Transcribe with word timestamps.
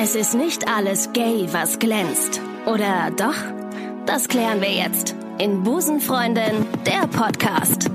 Es 0.00 0.14
ist 0.14 0.34
nicht 0.34 0.68
alles 0.68 1.12
gay, 1.12 1.48
was 1.50 1.80
glänzt. 1.80 2.40
Oder 2.66 3.10
doch? 3.16 3.34
Das 4.06 4.28
klären 4.28 4.60
wir 4.60 4.70
jetzt 4.70 5.16
in 5.38 5.64
Busenfreundin, 5.64 6.64
der 6.86 7.08
Podcast. 7.08 7.90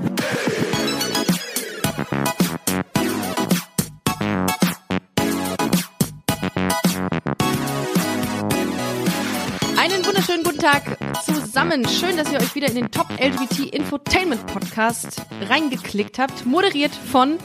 Einen 9.78 10.04
wunderschönen 10.04 10.44
guten 10.44 10.58
Tag 10.58 10.98
zusammen. 11.24 11.88
Schön, 11.88 12.18
dass 12.18 12.30
ihr 12.30 12.38
euch 12.38 12.54
wieder 12.54 12.68
in 12.68 12.74
den 12.74 12.90
Top 12.90 13.08
LGBT 13.12 13.74
Infotainment 13.74 14.46
Podcast 14.46 15.22
reingeklickt 15.48 16.18
habt. 16.18 16.44
Moderiert 16.44 16.94
von 16.94 17.38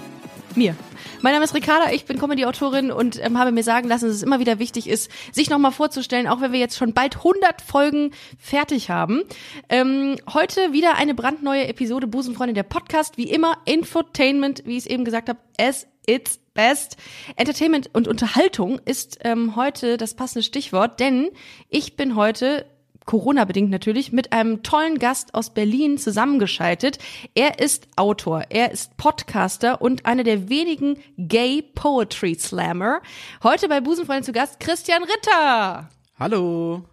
mir. 0.56 0.76
Mein 1.22 1.34
Name 1.34 1.46
ist 1.46 1.54
Ricarda, 1.54 1.92
ich 1.92 2.06
bin 2.06 2.18
Comedy-Autorin 2.18 2.92
und 2.92 3.24
ähm, 3.24 3.38
habe 3.38 3.52
mir 3.52 3.64
sagen 3.64 3.88
lassen, 3.88 4.06
dass 4.08 4.16
es 4.16 4.24
immer 4.24 4.40
wieder 4.40 4.60
wichtig 4.60 4.88
ist, 4.88 5.12
sich 5.32 5.50
nochmal 5.50 5.72
vorzustellen, 5.72 6.28
auch 6.28 6.42
wenn 6.42 6.52
wir 6.52 6.60
jetzt 6.60 6.78
schon 6.78 6.94
bald 6.94 7.18
100 7.18 7.62
Folgen 7.62 8.12
fertig 8.38 8.90
haben. 8.90 9.24
Ähm, 9.70 10.16
heute 10.34 10.72
wieder 10.72 10.96
eine 10.96 11.14
brandneue 11.14 11.68
Episode 11.68 12.08
Busenfreundin 12.08 12.56
der 12.56 12.64
Podcast. 12.64 13.18
Wie 13.18 13.30
immer 13.30 13.58
Infotainment, 13.66 14.64
wie 14.66 14.78
ich 14.78 14.86
es 14.86 14.88
eben 14.88 15.06
gesagt 15.06 15.30
habe, 15.30 15.40
as 15.60 15.88
it's 16.06 16.40
best. 16.54 16.98
Entertainment 17.36 17.90
und 17.94 18.08
Unterhaltung 18.08 18.80
ist 18.86 19.20
ähm, 19.24 19.56
heute 19.56 19.98
das 19.98 20.16
passende 20.16 20.44
Stichwort, 20.44 21.00
denn 21.00 21.30
ich 21.70 21.96
bin 21.96 22.16
heute 22.16 22.66
Corona-bedingt 23.10 23.72
natürlich, 23.72 24.12
mit 24.12 24.34
einem 24.34 24.62
tollen 24.62 25.00
Gast 25.00 25.34
aus 25.34 25.52
Berlin 25.52 25.98
zusammengeschaltet. 25.98 27.00
Er 27.34 27.58
ist 27.58 27.88
Autor, 27.96 28.44
er 28.50 28.70
ist 28.70 28.98
Podcaster 28.98 29.82
und 29.82 30.06
einer 30.06 30.24
der 30.24 30.48
wenigen 30.48 31.00
Gay 31.18 31.64
Poetry 31.64 32.36
Slammer. 32.36 33.02
Heute 33.42 33.68
bei 33.68 33.82
Busenfreundin 33.82 34.26
zu 34.26 34.32
Gast 34.32 34.60
Christian 34.60 35.02
Ritter. 35.02 35.90
Hallo. 36.20 36.86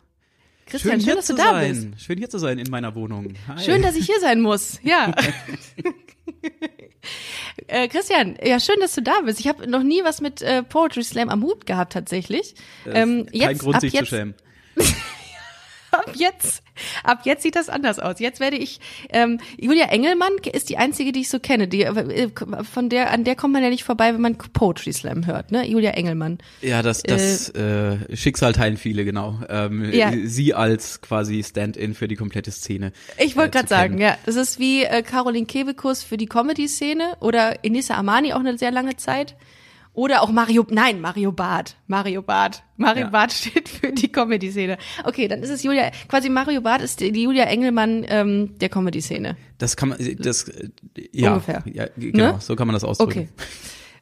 Christian, 0.64 1.02
schön, 1.02 1.06
schön 1.06 1.16
dass 1.16 1.26
du 1.26 1.34
da 1.34 1.50
sein. 1.50 1.90
bist. 1.90 2.06
Schön 2.06 2.16
hier 2.16 2.30
zu 2.30 2.38
sein 2.38 2.58
in 2.58 2.70
meiner 2.70 2.94
Wohnung. 2.94 3.34
Hi. 3.48 3.62
Schön, 3.62 3.82
dass 3.82 3.94
ich 3.94 4.06
hier 4.06 4.18
sein 4.18 4.40
muss. 4.40 4.80
Ja. 4.82 5.12
äh, 7.66 7.88
Christian, 7.88 8.38
ja, 8.42 8.58
schön, 8.58 8.76
dass 8.80 8.94
du 8.94 9.02
da 9.02 9.20
bist. 9.26 9.38
Ich 9.38 9.48
habe 9.48 9.68
noch 9.68 9.82
nie 9.82 10.02
was 10.02 10.22
mit 10.22 10.40
äh, 10.40 10.62
Poetry 10.62 11.04
Slam 11.04 11.28
am 11.28 11.42
Hut 11.42 11.66
gehabt 11.66 11.92
tatsächlich. 11.92 12.54
Ähm, 12.86 13.26
Kein 13.26 13.34
jetzt, 13.34 13.58
Grund, 13.58 13.74
ab 13.74 13.80
sich 13.82 13.92
jetzt, 13.92 14.08
zu 14.08 14.16
schämen. 14.16 14.34
ab 15.98 16.12
jetzt, 16.14 16.62
ab 17.04 17.20
jetzt 17.24 17.42
sieht 17.42 17.56
das 17.56 17.68
anders 17.68 17.98
aus. 17.98 18.20
Jetzt 18.20 18.40
werde 18.40 18.56
ich, 18.56 18.80
ähm, 19.10 19.38
Julia 19.58 19.86
Engelmann 19.86 20.32
ist 20.52 20.68
die 20.68 20.76
einzige, 20.76 21.12
die 21.12 21.20
ich 21.20 21.28
so 21.28 21.38
kenne. 21.38 21.68
Die, 21.68 21.82
äh, 21.82 22.30
von 22.70 22.88
der, 22.88 23.10
an 23.10 23.24
der 23.24 23.36
kommt 23.36 23.52
man 23.52 23.62
ja 23.62 23.70
nicht 23.70 23.84
vorbei, 23.84 24.12
wenn 24.14 24.20
man 24.20 24.36
Poetry 24.36 24.92
Slam 24.92 25.26
hört, 25.26 25.52
ne? 25.52 25.66
Julia 25.66 25.90
Engelmann. 25.92 26.38
Ja, 26.62 26.82
das, 26.82 27.02
das 27.02 27.50
äh, 27.50 27.96
Schicksal 28.16 28.52
teilen 28.52 28.76
viele, 28.76 29.04
genau. 29.04 29.40
Ähm, 29.48 29.90
Ja. 29.92 30.12
Sie 30.24 30.54
als 30.54 31.00
quasi 31.00 31.42
Stand-in 31.42 31.94
für 31.94 32.08
die 32.08 32.16
komplette 32.16 32.50
Szene. 32.50 32.92
Ich 33.18 33.36
wollte 33.36 33.50
äh, 33.50 33.52
gerade 33.52 33.68
sagen, 33.68 33.98
ja, 33.98 34.16
das 34.26 34.36
ist 34.36 34.58
wie 34.58 34.84
äh, 34.84 35.02
Caroline 35.02 35.46
Kebekus 35.46 36.02
für 36.02 36.16
die 36.16 36.26
Comedy-Szene 36.26 37.16
oder 37.20 37.64
Enissa 37.64 37.94
Amani 37.94 38.32
auch 38.32 38.40
eine 38.40 38.58
sehr 38.58 38.70
lange 38.70 38.96
Zeit. 38.96 39.36
Oder 39.96 40.20
auch 40.22 40.30
Mario, 40.30 40.66
nein, 40.68 41.00
Mario 41.00 41.32
Barth. 41.32 41.74
Mario 41.86 42.20
Barth. 42.20 42.62
Mario 42.76 43.04
Ja. 43.04 43.08
Barth 43.10 43.32
steht 43.40 43.66
für 43.68 43.92
die 43.92 44.12
Comedy-Szene. 44.12 44.76
Okay, 45.04 45.26
dann 45.26 45.42
ist 45.42 45.48
es 45.48 45.62
Julia, 45.62 45.90
quasi 46.06 46.28
Mario 46.28 46.60
Barth 46.60 46.82
ist 46.82 47.00
die 47.00 47.10
die 47.12 47.22
Julia 47.22 47.44
Engelmann 47.44 48.04
ähm, 48.08 48.58
der 48.58 48.68
Comedy-Szene. 48.68 49.36
Das 49.56 49.74
kann 49.74 49.88
man, 49.88 49.98
das, 50.18 50.48
äh, 50.48 50.68
ja, 51.12 51.32
Ungefähr. 51.32 51.62
ja 51.64 51.86
genau, 51.96 52.32
Ne? 52.34 52.38
so 52.40 52.54
kann 52.56 52.66
man 52.66 52.74
das 52.74 52.84
ausdrücken. 52.84 53.30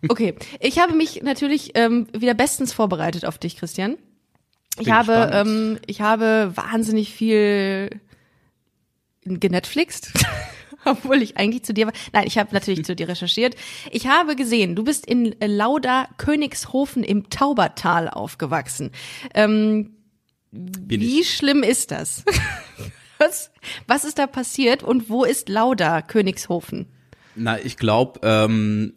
Okay. 0.03 0.07
Okay. 0.09 0.35
Ich 0.61 0.81
habe 0.81 0.95
mich 0.95 1.23
natürlich 1.23 1.71
ähm, 1.77 2.09
wieder 2.13 2.35
bestens 2.35 2.73
vorbereitet 2.73 3.25
auf 3.25 3.39
dich, 3.39 3.57
Christian. 3.57 3.97
Ich 4.79 4.87
Bin 4.87 4.95
habe, 4.95 5.31
ähm, 5.33 5.79
ich 5.87 6.01
habe 6.01 6.51
wahnsinnig 6.57 7.15
viel 7.15 8.01
genetflixt. 9.25 10.13
Obwohl 10.91 11.23
ich 11.23 11.37
eigentlich 11.37 11.63
zu 11.65 11.73
dir 11.75 11.87
war. 11.87 11.93
Nein, 12.13 12.25
ich 12.27 12.39
habe 12.39 12.53
natürlich 12.55 12.85
zu 12.85 12.95
dir 12.97 13.09
recherchiert. 13.09 13.55
Ich 13.91 14.07
habe 14.07 14.37
gesehen, 14.37 14.75
du 14.77 14.85
bist 14.85 15.07
in 15.07 15.35
Lauda 15.45 16.09
Königshofen 16.19 17.03
im 17.05 17.31
Taubertal 17.31 18.09
aufgewachsen. 18.09 18.91
Ähm, 19.35 19.91
wie 20.53 21.21
ich. 21.21 21.35
schlimm 21.35 21.63
ist 21.63 21.91
das? 21.91 22.25
was, 23.19 23.51
was 23.87 24.05
ist 24.05 24.19
da 24.19 24.27
passiert 24.27 24.83
und 24.83 25.09
wo 25.09 25.25
ist 25.25 25.49
Lauda 25.49 26.03
Königshofen? 26.03 26.87
Na, 27.37 27.59
ich 27.59 27.77
glaube, 27.79 28.21
ähm, 28.23 28.93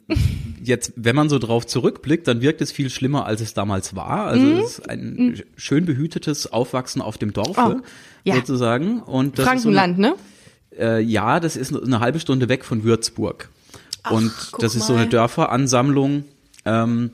jetzt, 0.62 0.94
wenn 0.96 1.16
man 1.16 1.28
so 1.28 1.40
drauf 1.40 1.66
zurückblickt, 1.66 2.28
dann 2.28 2.40
wirkt 2.42 2.62
es 2.62 2.72
viel 2.72 2.92
schlimmer, 2.92 3.26
als 3.26 3.42
es 3.42 3.56
damals 3.56 3.96
war. 3.96 4.28
Also 4.28 4.46
Mhm. 4.46 4.58
es 4.60 4.78
ist 4.78 4.88
ein 4.90 5.42
schön 5.56 5.86
behütetes 5.86 6.52
Aufwachsen 6.52 7.02
auf 7.02 7.18
dem 7.18 7.34
Dorfe, 7.34 7.78
Oh, 7.80 7.86
ja. 8.26 8.36
sozusagen. 8.36 9.02
Und 9.02 9.40
das 9.40 9.46
ist 9.56 9.64
so 9.64 9.70
eine- 9.70 9.78
Frankenland, 9.80 9.98
ne? 9.98 10.16
Äh, 10.80 11.02
ja, 11.02 11.40
das 11.40 11.56
ist 11.56 11.76
eine 11.76 12.00
halbe 12.00 12.20
Stunde 12.20 12.50
weg 12.50 12.66
von 12.66 12.84
Würzburg. 12.84 13.50
und 14.10 14.32
guck 14.52 14.60
das 14.62 14.76
ist 14.76 14.88
so 14.88 14.94
eine. 14.94 15.08
Dörferansammlung, 15.08 16.24
ähm, 16.66 17.12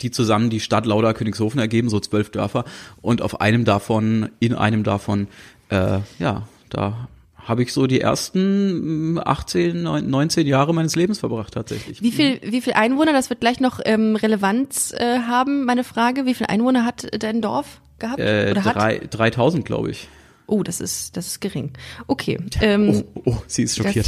die 0.00 0.10
zusammen 0.10 0.50
die 0.50 0.60
Stadt 0.60 0.86
Lauda 0.86 1.12
Königshofen 1.12 1.58
ergeben, 1.60 1.88
so 1.88 2.00
zwölf 2.00 2.30
Dörfer. 2.30 2.64
Und 3.02 3.22
auf 3.22 3.40
einem 3.40 3.64
davon, 3.64 4.28
in 4.38 4.54
einem 4.54 4.82
davon, 4.84 5.28
äh, 5.68 5.98
ja, 6.18 6.48
da 6.68 7.08
habe 7.36 7.62
ich 7.62 7.72
so 7.72 7.86
die 7.86 8.00
ersten 8.00 9.14
mm, 9.14 9.18
18, 9.24 9.82
neun- 9.82 10.08
19 10.08 10.46
Jahre 10.46 10.72
meines 10.74 10.94
Lebens 10.94 11.18
verbracht 11.18 11.54
tatsächlich. 11.54 12.00
Wie 12.02 12.12
viel, 12.12 12.40
wie 12.44 12.60
viel 12.60 12.74
Einwohner, 12.74 13.12
das 13.12 13.30
wird 13.30 13.40
gleich 13.40 13.58
noch 13.60 13.80
ähm, 13.84 14.14
Relevanz 14.14 14.92
äh, 14.92 15.20
haben, 15.20 15.64
meine 15.64 15.82
Frage. 15.82 16.26
Wie 16.26 16.34
viel 16.34 16.46
Einwohner 16.46 16.84
hat 16.84 17.08
dein 17.22 17.40
Dorf 17.42 17.80
gehabt? 17.98 18.20
Äh, 18.20 18.54
drei, 18.54 19.00
3000, 19.10 19.64
glaube 19.64 19.90
ich. 19.90 20.08
Oh, 20.50 20.62
das 20.62 20.80
ist, 20.80 21.16
das 21.16 21.26
ist 21.28 21.40
gering. 21.40 21.72
Okay. 22.06 22.38
Ähm, 22.60 23.04
Oh, 23.14 23.22
oh, 23.26 23.36
sie 23.46 23.62
ist 23.62 23.76
schockiert. 23.76 24.06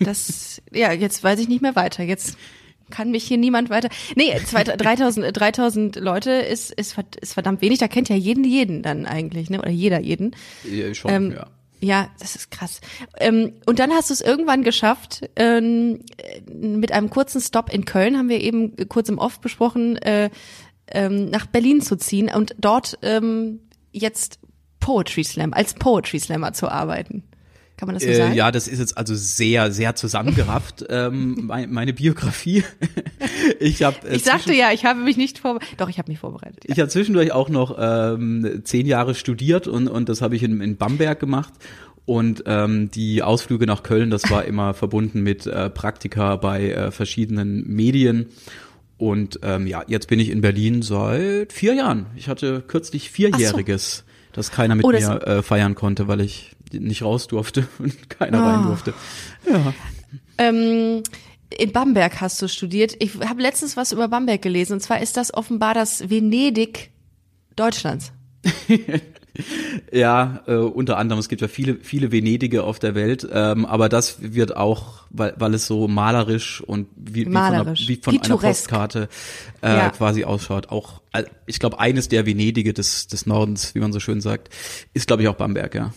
Das, 0.00 0.26
das, 0.26 0.62
ja, 0.72 0.92
jetzt 0.92 1.24
weiß 1.24 1.38
ich 1.40 1.48
nicht 1.48 1.62
mehr 1.62 1.74
weiter. 1.76 2.02
Jetzt 2.04 2.36
kann 2.90 3.10
mich 3.10 3.24
hier 3.24 3.36
niemand 3.38 3.68
weiter. 3.70 3.88
Nee, 4.16 4.34
zwei- 4.46 4.64
3000, 4.64 5.36
3000 5.36 5.96
Leute 5.96 6.30
ist, 6.30 6.70
ist, 6.72 6.96
ist 7.20 7.34
verdammt 7.34 7.60
wenig. 7.62 7.78
Da 7.78 7.88
kennt 7.88 8.08
ja 8.08 8.16
jeden 8.16 8.44
jeden 8.44 8.82
dann 8.82 9.04
eigentlich, 9.06 9.50
ne? 9.50 9.58
Oder 9.58 9.70
jeder 9.70 10.00
jeden. 10.00 10.34
Äh, 10.70 10.94
schon, 10.94 11.10
Ähm, 11.10 11.32
ja. 11.32 11.46
Ja, 11.80 12.08
das 12.18 12.34
ist 12.34 12.50
krass. 12.50 12.80
Ähm, 13.18 13.52
und 13.66 13.78
dann 13.78 13.92
hast 13.92 14.10
du 14.10 14.14
es 14.14 14.20
irgendwann 14.20 14.64
geschafft, 14.64 15.30
ähm, 15.36 16.00
äh, 16.16 16.40
mit 16.52 16.90
einem 16.90 17.08
kurzen 17.08 17.40
Stop 17.40 17.72
in 17.72 17.84
Köln, 17.84 18.18
haben 18.18 18.28
wir 18.28 18.40
eben 18.40 18.74
kurz 18.88 19.08
im 19.08 19.18
Off 19.18 19.40
besprochen, 19.40 19.96
äh, 19.98 20.28
ähm, 20.88 21.30
nach 21.30 21.46
Berlin 21.46 21.80
zu 21.80 21.94
ziehen 21.96 22.30
und 22.34 22.56
dort 22.58 22.98
ähm, 23.02 23.60
jetzt 23.92 24.40
Poetry 24.80 25.24
Slam, 25.24 25.52
als 25.52 25.74
Poetry 25.74 26.18
Slammer 26.18 26.52
zu 26.52 26.68
arbeiten. 26.68 27.22
Kann 27.76 27.86
man 27.86 27.94
das 27.94 28.02
so 28.02 28.08
Äh, 28.08 28.16
sagen? 28.16 28.34
ja, 28.34 28.50
das 28.50 28.66
ist 28.66 28.80
jetzt 28.80 28.98
also 28.98 29.14
sehr, 29.14 29.70
sehr 29.70 29.94
zusammengerafft, 29.94 30.84
ähm, 30.90 31.44
mein, 31.46 31.70
meine 31.72 31.92
Biografie. 31.92 32.64
ich 33.60 33.84
habe 33.84 33.96
äh, 34.08 34.16
ich 34.16 34.24
sagte 34.24 34.52
ja, 34.52 34.72
ich 34.72 34.84
habe 34.84 35.00
mich 35.00 35.16
nicht 35.16 35.38
vorbereitet. 35.38 35.80
Doch, 35.80 35.88
ich 35.88 35.98
habe 35.98 36.10
mich 36.10 36.18
vorbereitet. 36.18 36.64
Ja. 36.66 36.72
Ich 36.72 36.80
habe 36.80 36.88
zwischendurch 36.88 37.30
auch 37.30 37.48
noch 37.48 37.76
ähm, 37.78 38.62
zehn 38.64 38.86
Jahre 38.86 39.14
studiert 39.14 39.68
und, 39.68 39.86
und 39.86 40.08
das 40.08 40.22
habe 40.22 40.34
ich 40.34 40.42
in, 40.42 40.60
in 40.60 40.76
Bamberg 40.76 41.20
gemacht. 41.20 41.52
Und 42.04 42.44
ähm, 42.46 42.90
die 42.90 43.22
Ausflüge 43.22 43.66
nach 43.66 43.82
Köln, 43.82 44.10
das 44.10 44.28
war 44.30 44.44
immer 44.46 44.72
verbunden 44.74 45.20
mit 45.22 45.46
äh, 45.46 45.68
Praktika 45.70 46.36
bei 46.36 46.70
äh, 46.70 46.90
verschiedenen 46.90 47.68
Medien. 47.68 48.26
Und 48.96 49.38
ähm, 49.44 49.68
ja, 49.68 49.84
jetzt 49.86 50.08
bin 50.08 50.18
ich 50.18 50.30
in 50.30 50.40
Berlin 50.40 50.82
seit 50.82 51.52
vier 51.52 51.74
Jahren. 51.74 52.06
Ich 52.16 52.28
hatte 52.28 52.64
kürzlich 52.66 53.10
vierjähriges, 53.10 54.04
das 54.38 54.50
keiner 54.50 54.74
mit 54.74 54.84
Oh, 54.84 54.90
mir 54.90 55.22
äh, 55.26 55.42
feiern 55.42 55.74
konnte, 55.74 56.08
weil 56.08 56.20
ich 56.20 56.56
nicht 56.72 57.02
raus 57.02 57.26
durfte 57.26 57.68
und 57.78 58.08
keiner 58.10 58.40
Ah. 58.42 58.54
rein 58.56 58.66
durfte. 58.66 58.94
Ja. 59.50 59.74
Ähm, 60.38 61.02
in 61.50 61.72
Bamberg 61.72 62.20
hast 62.20 62.40
du 62.42 62.48
studiert. 62.48 62.94
Ich 62.98 63.18
habe 63.20 63.42
letztens 63.42 63.76
was 63.76 63.92
über 63.92 64.08
Bamberg 64.08 64.40
gelesen. 64.42 64.74
Und 64.74 64.80
zwar 64.80 65.00
ist 65.00 65.16
das 65.16 65.32
offenbar 65.34 65.74
das 65.74 66.08
Venedig 66.10 66.90
Deutschlands. 67.56 68.12
Ja, 69.92 70.42
äh, 70.46 70.54
unter 70.54 70.98
anderem, 70.98 71.18
es 71.18 71.28
gibt 71.28 71.40
ja 71.40 71.48
viele, 71.48 71.76
viele 71.76 72.12
Venediger 72.12 72.64
auf 72.64 72.78
der 72.78 72.94
Welt, 72.94 73.26
ähm, 73.32 73.64
aber 73.64 73.88
das 73.88 74.16
wird 74.20 74.56
auch, 74.56 75.04
weil, 75.10 75.34
weil 75.38 75.54
es 75.54 75.66
so 75.66 75.88
malerisch 75.88 76.60
und 76.60 76.88
wie, 76.96 77.26
wie 77.26 77.30
Malerisch. 77.30 77.86
von, 78.02 78.14
einer, 78.14 78.22
wie 78.22 78.26
von 78.26 78.32
einer. 78.32 78.36
Postkarte 78.38 79.08
äh, 79.62 79.68
Ja. 79.68 79.90
quasi 79.90 80.24
ausschaut. 80.24 80.68
Auch, 80.70 81.00
äh, 81.12 81.24
ich 81.46 81.58
glaube, 81.58 81.78
eines 81.80 82.08
der 82.08 82.26
Venedike 82.26 82.74
des, 82.74 83.06
des 83.06 83.26
Nordens, 83.26 83.74
wie 83.74 83.80
man 83.80 83.92
so 83.92 84.00
schön 84.00 84.20
sagt, 84.20 84.50
ist, 84.94 85.06
glaube 85.06 85.22
ich, 85.22 85.28
auch 85.28 85.36
Bamberg, 85.36 85.74
ja. 85.74 85.92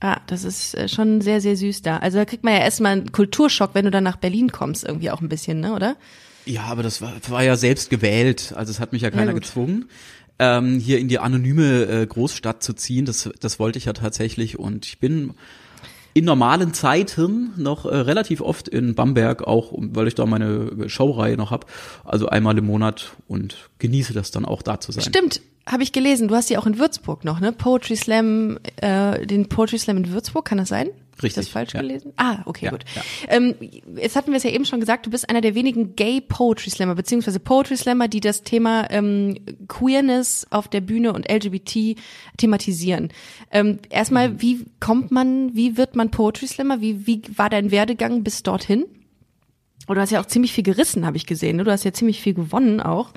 Ah, 0.00 0.20
das 0.26 0.44
ist 0.44 0.74
äh, 0.74 0.88
schon 0.88 1.20
sehr, 1.20 1.40
sehr 1.40 1.56
süß 1.56 1.82
da. 1.82 1.98
Also 1.98 2.18
da 2.18 2.24
kriegt 2.24 2.44
man 2.44 2.52
ja 2.54 2.60
erstmal 2.60 2.92
einen 2.92 3.12
Kulturschock, 3.12 3.70
wenn 3.74 3.86
du 3.86 3.90
dann 3.90 4.04
nach 4.04 4.16
Berlin 4.16 4.52
kommst, 4.52 4.84
irgendwie 4.84 5.10
auch 5.10 5.20
ein 5.22 5.28
bisschen, 5.28 5.60
ne, 5.60 5.72
oder? 5.72 5.96
Ja, 6.44 6.64
aber 6.64 6.82
das 6.82 7.00
war, 7.00 7.14
war 7.28 7.42
ja 7.42 7.56
selbst 7.56 7.88
gewählt, 7.88 8.52
also 8.54 8.70
es 8.70 8.80
hat 8.80 8.92
mich 8.92 9.00
ja 9.02 9.10
keiner 9.10 9.32
gut. 9.32 9.42
gezwungen. 9.44 9.86
Ähm, 10.38 10.80
hier 10.80 10.98
in 10.98 11.08
die 11.08 11.20
anonyme 11.20 11.84
äh, 11.84 12.06
Großstadt 12.06 12.62
zu 12.62 12.72
ziehen, 12.72 13.04
das, 13.04 13.30
das 13.40 13.60
wollte 13.60 13.78
ich 13.78 13.84
ja 13.84 13.92
tatsächlich 13.92 14.58
und 14.58 14.84
ich 14.84 14.98
bin 14.98 15.34
in 16.14 16.24
normalen 16.24 16.72
Zeiten 16.72 17.52
noch 17.56 17.84
äh, 17.84 17.96
relativ 17.96 18.40
oft 18.40 18.68
in 18.68 18.94
Bamberg, 18.94 19.42
auch 19.42 19.72
weil 19.76 20.06
ich 20.06 20.14
da 20.14 20.24
meine 20.26 20.88
Showreihe 20.88 21.36
noch 21.36 21.50
hab. 21.50 21.70
Also 22.04 22.28
einmal 22.28 22.56
im 22.56 22.66
Monat 22.66 23.12
und 23.26 23.68
genieße 23.78 24.12
das 24.12 24.30
dann 24.30 24.44
auch 24.44 24.62
da 24.62 24.80
zu 24.80 24.92
sein. 24.92 25.04
Stimmt, 25.04 25.40
habe 25.66 25.82
ich 25.82 25.92
gelesen. 25.92 26.28
Du 26.28 26.36
hast 26.36 26.50
ja 26.50 26.58
auch 26.60 26.66
in 26.66 26.78
Würzburg 26.78 27.24
noch, 27.24 27.40
ne? 27.40 27.52
Poetry 27.52 27.96
Slam, 27.96 28.58
äh, 28.76 29.26
den 29.26 29.48
Poetry 29.48 29.78
Slam 29.78 29.98
in 29.98 30.12
Würzburg, 30.12 30.44
kann 30.44 30.58
das 30.58 30.68
sein? 30.68 30.88
Richtig. 31.22 31.28
Ist 31.28 31.36
das 31.36 31.48
falsch 31.48 31.74
ja. 31.74 31.80
gelesen? 31.80 32.12
Ah, 32.16 32.38
okay, 32.46 32.66
Ja, 32.66 32.70
gut. 32.72 32.84
ja. 32.94 33.02
Ähm, 33.28 33.54
jetzt 33.96 34.16
hatten 34.16 34.30
wir 34.32 34.36
es 34.36 34.42
ja 34.42 34.50
eben 34.50 34.64
schon 34.64 34.80
gesagt, 34.80 35.06
du 35.06 35.10
bist 35.10 35.28
einer 35.30 35.40
der 35.40 35.54
wenigen 35.54 35.94
Gay 35.96 36.20
Poetry 36.20 36.70
Slammer, 36.70 36.94
beziehungsweise 36.94 37.38
Poetry 37.40 37.76
Slammer, 37.76 38.08
die 38.08 38.20
das 38.20 38.42
Thema 38.42 38.90
ähm, 38.90 39.36
Queerness 39.68 40.46
auf 40.50 40.68
der 40.68 40.80
Bühne 40.80 41.12
und 41.12 41.30
LGBT 41.30 41.96
thematisieren. 42.36 43.10
Ähm, 43.50 43.78
erstmal, 43.90 44.30
Mhm. 44.30 44.42
wie 44.42 44.64
kommt 44.80 45.10
man, 45.10 45.54
wie 45.54 45.76
wird 45.76 45.94
man 45.96 46.10
Poetry 46.10 46.46
Slammer? 46.46 46.80
Wie, 46.80 47.06
wie 47.06 47.22
war 47.36 47.48
dein 47.50 47.70
Werdegang 47.70 48.24
bis 48.24 48.42
dorthin? 48.42 48.84
Und 49.86 49.96
du 49.96 50.00
hast 50.00 50.10
ja 50.10 50.20
auch 50.20 50.26
ziemlich 50.26 50.52
viel 50.52 50.64
gerissen, 50.64 51.06
habe 51.06 51.16
ich 51.16 51.26
gesehen. 51.26 51.56
Ne? 51.56 51.64
Du 51.64 51.70
hast 51.70 51.84
ja 51.84 51.92
ziemlich 51.92 52.20
viel 52.20 52.34
gewonnen 52.34 52.80
auch. 52.80 53.10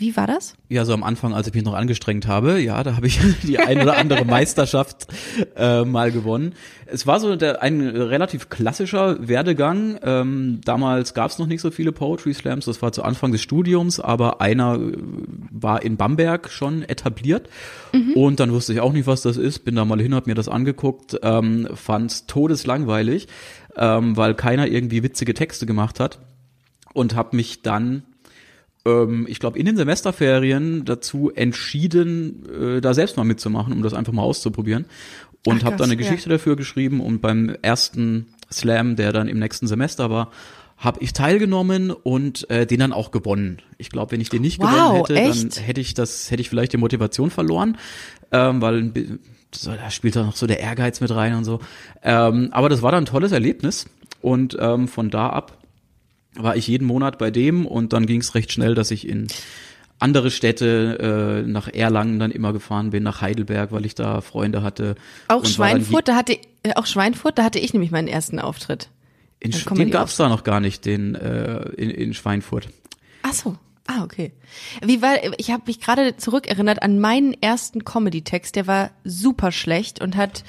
Wie 0.00 0.16
war 0.16 0.26
das? 0.26 0.54
Ja, 0.70 0.86
so 0.86 0.94
am 0.94 1.02
Anfang, 1.02 1.34
als 1.34 1.46
ich 1.46 1.52
mich 1.52 1.62
noch 1.62 1.74
angestrengt 1.74 2.26
habe, 2.26 2.58
ja, 2.58 2.82
da 2.82 2.96
habe 2.96 3.06
ich 3.06 3.20
die 3.42 3.58
ein 3.58 3.82
oder 3.82 3.98
andere 3.98 4.24
Meisterschaft 4.26 5.08
äh, 5.56 5.84
mal 5.84 6.10
gewonnen. 6.10 6.54
Es 6.86 7.06
war 7.06 7.20
so 7.20 7.36
der, 7.36 7.62
ein 7.62 7.82
relativ 7.82 8.48
klassischer 8.48 9.28
Werdegang. 9.28 9.98
Ähm, 10.02 10.60
damals 10.64 11.12
gab 11.12 11.30
es 11.30 11.38
noch 11.38 11.46
nicht 11.46 11.60
so 11.60 11.70
viele 11.70 11.92
Poetry 11.92 12.32
Slams, 12.32 12.64
das 12.64 12.80
war 12.80 12.92
zu 12.92 13.02
Anfang 13.02 13.30
des 13.30 13.42
Studiums, 13.42 14.00
aber 14.00 14.40
einer 14.40 14.76
äh, 14.76 14.92
war 15.50 15.82
in 15.82 15.98
Bamberg 15.98 16.48
schon 16.50 16.82
etabliert. 16.82 17.48
Und 18.14 18.38
dann 18.38 18.52
wusste 18.52 18.72
ich 18.72 18.80
auch 18.80 18.92
nicht, 18.92 19.06
was 19.06 19.22
das 19.22 19.36
ist, 19.36 19.64
bin 19.64 19.74
da 19.74 19.84
mal 19.84 20.00
hin, 20.00 20.14
hab 20.14 20.26
mir 20.26 20.34
das 20.34 20.48
angeguckt, 20.48 21.18
ähm, 21.22 21.68
fand's 21.74 22.26
todeslangweilig, 22.26 23.26
ähm, 23.76 24.16
weil 24.16 24.34
keiner 24.34 24.66
irgendwie 24.66 25.02
witzige 25.02 25.34
Texte 25.34 25.66
gemacht 25.66 26.00
hat 26.00 26.18
und 26.92 27.14
habe 27.14 27.36
mich 27.36 27.62
dann 27.62 28.02
ähm, 28.86 29.26
ich 29.28 29.38
glaube, 29.38 29.58
in 29.58 29.66
den 29.66 29.76
Semesterferien 29.76 30.84
dazu 30.84 31.30
entschieden, 31.30 32.76
äh, 32.76 32.80
da 32.80 32.94
selbst 32.94 33.16
mal 33.16 33.24
mitzumachen, 33.24 33.72
um 33.72 33.82
das 33.82 33.94
einfach 33.94 34.12
mal 34.12 34.22
auszuprobieren. 34.22 34.86
Und 35.46 35.64
habe 35.64 35.76
dann 35.76 35.86
eine 35.86 35.96
Geschichte 35.96 36.28
dafür 36.28 36.54
geschrieben 36.54 37.00
und 37.00 37.22
beim 37.22 37.56
ersten 37.62 38.26
Slam, 38.52 38.96
der 38.96 39.12
dann 39.12 39.26
im 39.26 39.38
nächsten 39.38 39.66
Semester 39.66 40.10
war, 40.10 40.30
habe 40.76 41.02
ich 41.02 41.14
teilgenommen 41.14 41.90
und 41.90 42.48
äh, 42.50 42.66
den 42.66 42.80
dann 42.80 42.92
auch 42.92 43.10
gewonnen. 43.10 43.62
Ich 43.78 43.88
glaube, 43.90 44.12
wenn 44.12 44.20
ich 44.20 44.28
den 44.28 44.42
nicht 44.42 44.60
Wow, 44.60 44.68
gewonnen 44.70 44.96
hätte, 44.96 45.14
echt? 45.14 45.56
dann 45.56 45.64
hätte 45.64 45.80
ich 45.80 45.94
das, 45.94 46.30
hätte 46.30 46.42
ich 46.42 46.50
vielleicht 46.50 46.74
die 46.74 46.78
Motivation 46.78 47.30
verloren, 47.30 47.78
ähm, 48.32 48.60
weil 48.60 48.92
so, 49.54 49.72
da 49.72 49.90
spielt 49.90 50.16
da 50.16 50.22
noch 50.22 50.36
so 50.36 50.46
der 50.46 50.60
Ehrgeiz 50.60 51.00
mit 51.00 51.10
rein 51.10 51.34
und 51.34 51.44
so. 51.44 51.60
Ähm, 52.02 52.48
aber 52.52 52.68
das 52.68 52.82
war 52.82 52.92
dann 52.92 53.04
ein 53.04 53.06
tolles 53.06 53.32
Erlebnis 53.32 53.86
und 54.20 54.56
ähm, 54.60 54.88
von 54.88 55.10
da 55.10 55.30
ab 55.30 55.58
war 56.34 56.56
ich 56.56 56.68
jeden 56.68 56.86
Monat 56.86 57.18
bei 57.18 57.30
dem 57.30 57.66
und 57.66 57.92
dann 57.92 58.06
ging 58.06 58.20
es 58.20 58.34
recht 58.34 58.52
schnell, 58.52 58.74
dass 58.74 58.90
ich 58.90 59.08
in 59.08 59.26
andere 59.98 60.30
Städte, 60.30 61.42
äh, 61.44 61.48
nach 61.48 61.68
Erlangen 61.68 62.18
dann 62.18 62.30
immer 62.30 62.52
gefahren 62.52 62.90
bin, 62.90 63.02
nach 63.02 63.20
Heidelberg, 63.20 63.72
weil 63.72 63.84
ich 63.84 63.94
da 63.94 64.20
Freunde 64.20 64.62
hatte. 64.62 64.94
Auch 65.28 65.44
Schweinfurt, 65.44 66.08
da 66.08 66.16
hatte 66.16 66.38
äh, 66.62 66.74
auch 66.74 66.86
Schweinfurt, 66.86 67.38
da 67.38 67.44
hatte 67.44 67.58
ich 67.58 67.72
nämlich 67.74 67.90
meinen 67.90 68.08
ersten 68.08 68.38
Auftritt. 68.38 68.88
In, 69.40 69.52
den 69.52 69.86
die 69.86 69.90
gab's 69.90 70.16
da 70.16 70.28
noch 70.28 70.44
gar 70.44 70.60
nicht, 70.60 70.84
den 70.84 71.14
äh, 71.14 71.68
in, 71.70 71.90
in 71.90 72.14
Schweinfurt. 72.14 72.68
Ach 73.22 73.32
so. 73.32 73.56
Ah, 73.90 74.04
okay. 74.04 74.30
Wie 74.84 75.02
war, 75.02 75.16
ich 75.38 75.50
habe 75.50 75.64
mich 75.66 75.80
gerade 75.80 76.16
zurückerinnert 76.16 76.82
an 76.82 77.00
meinen 77.00 77.34
ersten 77.34 77.84
Comedy-Text, 77.84 78.54
der 78.54 78.68
war 78.68 78.92
super 79.02 79.50
schlecht 79.50 80.00
und 80.00 80.14
hat 80.16 80.44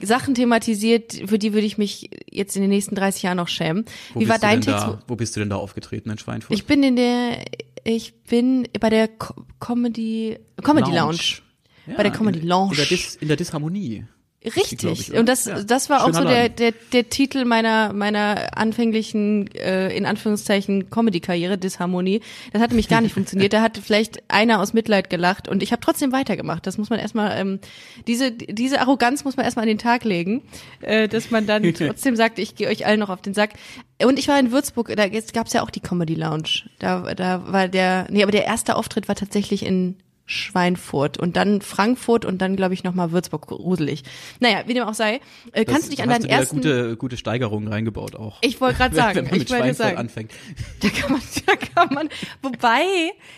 Sachen 0.00 0.34
thematisiert, 0.34 1.12
für 1.26 1.38
die 1.38 1.52
würde 1.52 1.66
ich 1.66 1.76
mich 1.76 2.08
jetzt 2.30 2.56
in 2.56 2.62
den 2.62 2.70
nächsten 2.70 2.94
30 2.94 3.24
Jahren 3.24 3.36
noch 3.36 3.48
schämen. 3.48 3.84
Wo 4.14 4.20
Wie 4.20 4.24
bist 4.24 4.30
war 4.30 4.36
du 4.38 4.42
dein 4.42 4.60
denn 4.60 4.72
Text? 4.72 4.86
Da, 4.86 5.02
wo 5.06 5.16
bist 5.16 5.36
du 5.36 5.40
denn 5.40 5.50
da 5.50 5.56
aufgetreten 5.56 6.08
in 6.08 6.16
Schweinfurt? 6.18 6.56
Ich 6.56 6.64
bin 6.64 6.82
in 6.82 6.96
der, 6.96 7.44
ich 7.84 8.14
bin 8.22 8.66
bei 8.80 8.88
der 8.88 9.08
Co 9.08 9.34
Comedy, 9.60 10.38
Comedy 10.62 10.92
Lounge. 10.92 11.42
Ja, 11.86 11.94
Bei 11.96 12.04
der 12.04 12.12
Comedy 12.12 12.38
in, 12.38 12.46
Lounge. 12.46 12.70
In 12.72 12.76
der, 12.76 12.86
Dis, 12.86 13.16
in 13.16 13.28
der 13.28 13.36
Disharmonie. 13.36 14.06
Richtig. 14.44 15.12
und 15.14 15.28
das, 15.28 15.46
Ja. 15.46 15.62
das 15.62 15.90
war 15.90 16.02
auch 16.04 16.06
Schöner 16.14 16.22
so 16.22 16.28
der, 16.28 16.48
der, 16.48 16.72
der 16.92 17.08
Titel 17.08 17.44
meiner, 17.44 17.92
meiner 17.92 18.56
anfänglichen, 18.56 19.48
äh, 19.54 19.94
in 19.96 20.06
Anführungszeichen, 20.06 20.90
Comedy-Karriere, 20.90 21.58
Disharmonie. 21.58 22.20
Das 22.52 22.62
hatte 22.62 22.76
mich 22.76 22.88
gar 22.88 23.00
nicht 23.00 23.12
funktioniert. 23.14 23.52
Da 23.52 23.62
hat 23.62 23.78
vielleicht 23.78 24.22
einer 24.28 24.60
aus 24.60 24.72
Mitleid 24.74 25.10
gelacht 25.10 25.48
und 25.48 25.62
ich 25.62 25.72
habe 25.72 25.80
trotzdem 25.80 26.12
weitergemacht. 26.12 26.66
Das 26.68 26.78
muss 26.78 26.88
man 26.88 27.00
erstmal, 27.00 27.36
ähm, 27.38 27.58
diese, 28.06 28.30
diese 28.30 28.80
Arroganz 28.80 29.24
muss 29.24 29.36
man 29.36 29.44
erstmal 29.44 29.64
an 29.64 29.68
den 29.68 29.78
Tag 29.78 30.04
legen, 30.04 30.42
äh, 30.82 31.08
dass 31.08 31.32
man 31.32 31.46
dann 31.46 31.62
trotzdem 31.74 32.14
sagt, 32.14 32.38
ich 32.38 32.54
gehe 32.54 32.68
euch 32.68 32.86
allen 32.86 33.00
noch 33.00 33.10
auf 33.10 33.20
den 33.22 33.34
Sack. 33.34 33.54
Und 34.00 34.20
ich 34.20 34.28
war 34.28 34.38
in 34.38 34.52
Würzburg, 34.52 34.94
da 34.96 35.08
gab's 35.08 35.52
ja 35.52 35.62
auch 35.62 35.70
die 35.70 35.80
Comedy 35.80 36.14
Lounge. 36.14 36.62
Da, 36.78 37.12
da 37.14 37.52
war 37.52 37.66
der, 37.66 38.06
nee, 38.10 38.22
aber 38.22 38.30
der 38.32 38.44
erste 38.44 38.76
Auftritt 38.76 39.08
war 39.08 39.16
tatsächlich 39.16 39.66
in 39.66 39.96
Schweinfurt 40.28 41.16
und 41.18 41.36
dann 41.36 41.62
Frankfurt 41.62 42.26
und 42.26 42.38
dann, 42.42 42.54
glaube 42.54 42.74
ich, 42.74 42.84
nochmal 42.84 43.12
Würzburg 43.12 43.46
gruselig. 43.46 44.02
Naja, 44.40 44.62
wie 44.66 44.74
dem 44.74 44.84
auch 44.84 44.92
sei. 44.94 45.20
Äh, 45.52 45.64
kannst 45.64 45.86
du 45.86 45.90
dich 45.90 46.02
an 46.02 46.10
hast 46.10 46.16
deinen 46.16 46.22
du 46.22 46.28
dir 46.28 46.34
ersten... 46.34 46.56
gute, 46.56 46.96
gute 46.98 47.16
Steigerungen 47.16 47.66
reingebaut 47.68 48.14
auch. 48.14 48.36
Ich 48.42 48.60
wollte 48.60 48.76
gerade 48.76 48.94
sagen, 48.94 49.16
wenn 49.16 49.24
man 49.24 49.32
mit 49.32 49.42
ich 49.44 49.50
wollte 49.50 49.62
Schweinfurt 49.64 49.86
sagen, 49.86 49.96
anfängt. 49.96 50.32
da 50.80 50.88
kann 50.90 51.12
man, 51.12 51.22
da 51.46 51.56
kann 51.56 51.94
man. 51.94 52.08
Wobei 52.42 52.82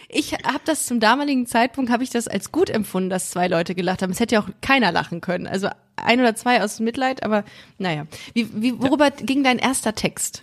ich 0.08 0.32
habe 0.32 0.60
das 0.64 0.86
zum 0.86 0.98
damaligen 0.98 1.46
Zeitpunkt 1.46 1.92
habe 1.92 2.02
ich 2.02 2.10
das 2.10 2.26
als 2.26 2.50
gut 2.50 2.70
empfunden, 2.70 3.08
dass 3.08 3.30
zwei 3.30 3.46
Leute 3.46 3.76
gelacht 3.76 4.02
haben. 4.02 4.10
Es 4.10 4.18
hätte 4.18 4.34
ja 4.34 4.42
auch 4.42 4.48
keiner 4.60 4.90
lachen 4.90 5.20
können. 5.20 5.46
Also 5.46 5.68
ein 5.94 6.18
oder 6.18 6.34
zwei 6.34 6.60
aus 6.62 6.80
Mitleid, 6.80 7.22
aber 7.22 7.44
naja. 7.78 8.06
Wie, 8.34 8.48
wie 8.60 8.80
worüber 8.82 9.12
ging 9.12 9.44
dein 9.44 9.58
erster 9.60 9.94
Text? 9.94 10.42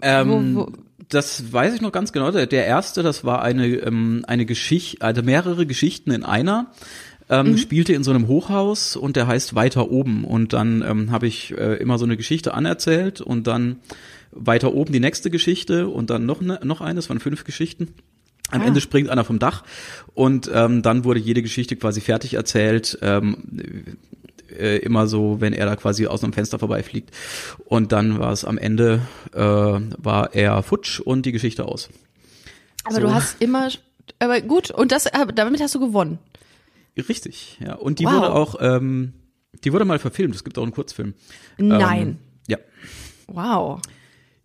Ähm, 0.00 0.54
Wo- 0.56 0.60
wo- 0.62 0.72
Das 1.08 1.52
weiß 1.52 1.74
ich 1.74 1.80
noch 1.80 1.92
ganz 1.92 2.12
genau. 2.12 2.30
Der, 2.30 2.46
der 2.46 2.66
erste, 2.66 3.02
das 3.02 3.24
war 3.24 3.42
eine, 3.42 3.66
ähm, 3.66 4.24
eine 4.26 4.44
Geschichte, 4.44 5.02
also 5.02 5.22
mehrere 5.22 5.66
Geschichten 5.66 6.10
in 6.10 6.24
einer. 6.24 6.72
Ähm, 7.30 7.58
spielte 7.58 7.92
in 7.92 8.04
so 8.04 8.10
einem 8.10 8.26
Hochhaus 8.26 8.96
und 8.96 9.16
der 9.16 9.26
heißt 9.26 9.54
Weiter 9.54 9.90
oben. 9.90 10.24
Und 10.24 10.54
dann 10.54 10.82
ähm, 10.82 11.10
habe 11.10 11.26
ich 11.26 11.52
äh, 11.56 11.74
immer 11.74 11.98
so 11.98 12.06
eine 12.06 12.16
Geschichte 12.16 12.54
anerzählt 12.54 13.20
und 13.20 13.46
dann 13.46 13.76
weiter 14.32 14.72
oben 14.72 14.92
die 14.92 15.00
nächste 15.00 15.30
Geschichte 15.30 15.88
und 15.88 16.10
dann 16.10 16.26
noch, 16.26 16.40
ne, 16.40 16.58
noch 16.62 16.80
eine, 16.80 16.98
es 16.98 17.08
waren 17.08 17.20
fünf 17.20 17.44
Geschichten. 17.44 17.88
Am 18.50 18.62
Ah. 18.62 18.66
Ende 18.66 18.80
springt 18.80 19.10
einer 19.10 19.24
vom 19.24 19.38
Dach 19.38 19.62
und 20.14 20.50
ähm, 20.52 20.80
dann 20.80 21.04
wurde 21.04 21.20
jede 21.20 21.42
Geschichte 21.42 21.76
quasi 21.76 22.00
fertig 22.00 22.34
erzählt. 22.34 22.98
Ähm, 23.02 23.98
äh, 24.58 24.76
immer 24.78 25.06
so, 25.06 25.40
wenn 25.40 25.52
er 25.52 25.66
da 25.66 25.76
quasi 25.76 26.06
aus 26.06 26.22
einem 26.24 26.32
Fenster 26.32 26.58
vorbeifliegt. 26.58 27.10
Und 27.64 27.92
dann 27.92 28.18
war 28.18 28.32
es 28.32 28.44
am 28.44 28.58
Ende, 28.58 29.00
äh, 29.34 29.38
war 29.40 30.34
er 30.34 30.62
futsch 30.62 31.00
und 31.00 31.24
die 31.26 31.32
Geschichte 31.32 31.64
aus. 31.64 31.88
Aber 32.84 32.94
So. 32.96 33.00
du 33.02 33.14
hast 33.14 33.40
immer, 33.40 33.68
aber 34.18 34.40
gut. 34.40 34.70
Und 34.70 34.92
das, 34.92 35.08
damit 35.34 35.60
hast 35.60 35.74
du 35.74 35.80
gewonnen. 35.80 36.18
Richtig, 36.96 37.58
ja. 37.64 37.74
Und 37.74 37.98
die 38.00 38.04
Wow. 38.06 38.12
wurde 38.14 38.32
auch, 38.34 38.54
ähm, 38.60 39.12
die 39.64 39.72
wurde 39.72 39.84
mal 39.84 39.98
verfilmt. 39.98 40.34
Es 40.34 40.44
gibt 40.44 40.58
auch 40.58 40.62
einen 40.62 40.72
Kurzfilm. 40.72 41.14
Nein. 41.58 42.00
Ähm, 42.08 42.18
ja. 42.48 42.58
Wow. 43.26 43.80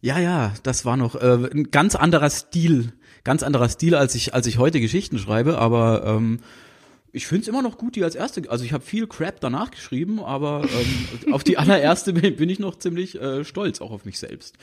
Ja, 0.02 0.20
ja, 0.20 0.54
das 0.64 0.86
war 0.86 0.98
noch 0.98 1.16
äh, 1.16 1.50
ein 1.52 1.72
ganz 1.72 1.96
anderer 1.96 2.30
Stil, 2.30 2.92
ganz 3.24 3.42
anderer 3.42 3.70
Stil, 3.70 3.96
als 3.96 4.16
ich, 4.16 4.34
als 4.34 4.46
ich 4.48 4.58
heute 4.58 4.82
Geschichten 4.82 5.18
schreibe, 5.18 5.58
aber 5.58 6.04
ähm, 6.06 6.40
ich 7.16 7.28
finde 7.28 7.44
es 7.44 7.48
immer 7.48 7.62
noch 7.62 7.78
gut, 7.78 7.96
die 7.96 8.04
als 8.04 8.16
erste. 8.16 8.50
Also 8.50 8.66
ich 8.66 8.74
habe 8.74 8.84
viel 8.84 9.06
Crap 9.08 9.40
danach 9.40 9.70
geschrieben, 9.72 10.20
aber 10.20 10.64
ähm, 11.26 11.34
auf 11.34 11.44
die 11.44 11.58
allererste 11.60 12.12
bin, 12.12 12.50
ich 12.50 12.60
noch 12.60 12.76
ziemlich 12.80 13.22
äh, 13.22 13.46
stolz, 13.46 13.80
auch 13.82 13.92
auf 13.92 14.04
mich 14.04 14.18
selbst. 14.20 14.56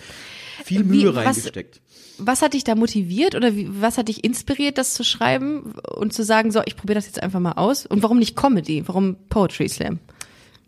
Viel 0.64 0.80
Wie- 0.80 0.98
Mühe 0.98 1.14
was- 1.14 1.24
reingesteckt. 1.24 1.80
Was 2.18 2.42
hat 2.42 2.52
dich 2.52 2.64
da 2.64 2.74
motiviert 2.74 3.34
oder 3.34 3.56
wie, 3.56 3.66
was 3.80 3.96
hat 3.96 4.08
dich 4.08 4.24
inspiriert, 4.24 4.76
das 4.76 4.92
zu 4.92 5.04
schreiben 5.04 5.72
und 5.96 6.12
zu 6.12 6.22
sagen, 6.22 6.50
so, 6.50 6.60
ich 6.66 6.76
probiere 6.76 6.96
das 6.96 7.06
jetzt 7.06 7.22
einfach 7.22 7.40
mal 7.40 7.52
aus? 7.52 7.86
Und 7.86 8.02
warum 8.02 8.18
nicht 8.18 8.36
Comedy? 8.36 8.82
Warum 8.86 9.16
Poetry 9.30 9.68
Slam? 9.70 10.00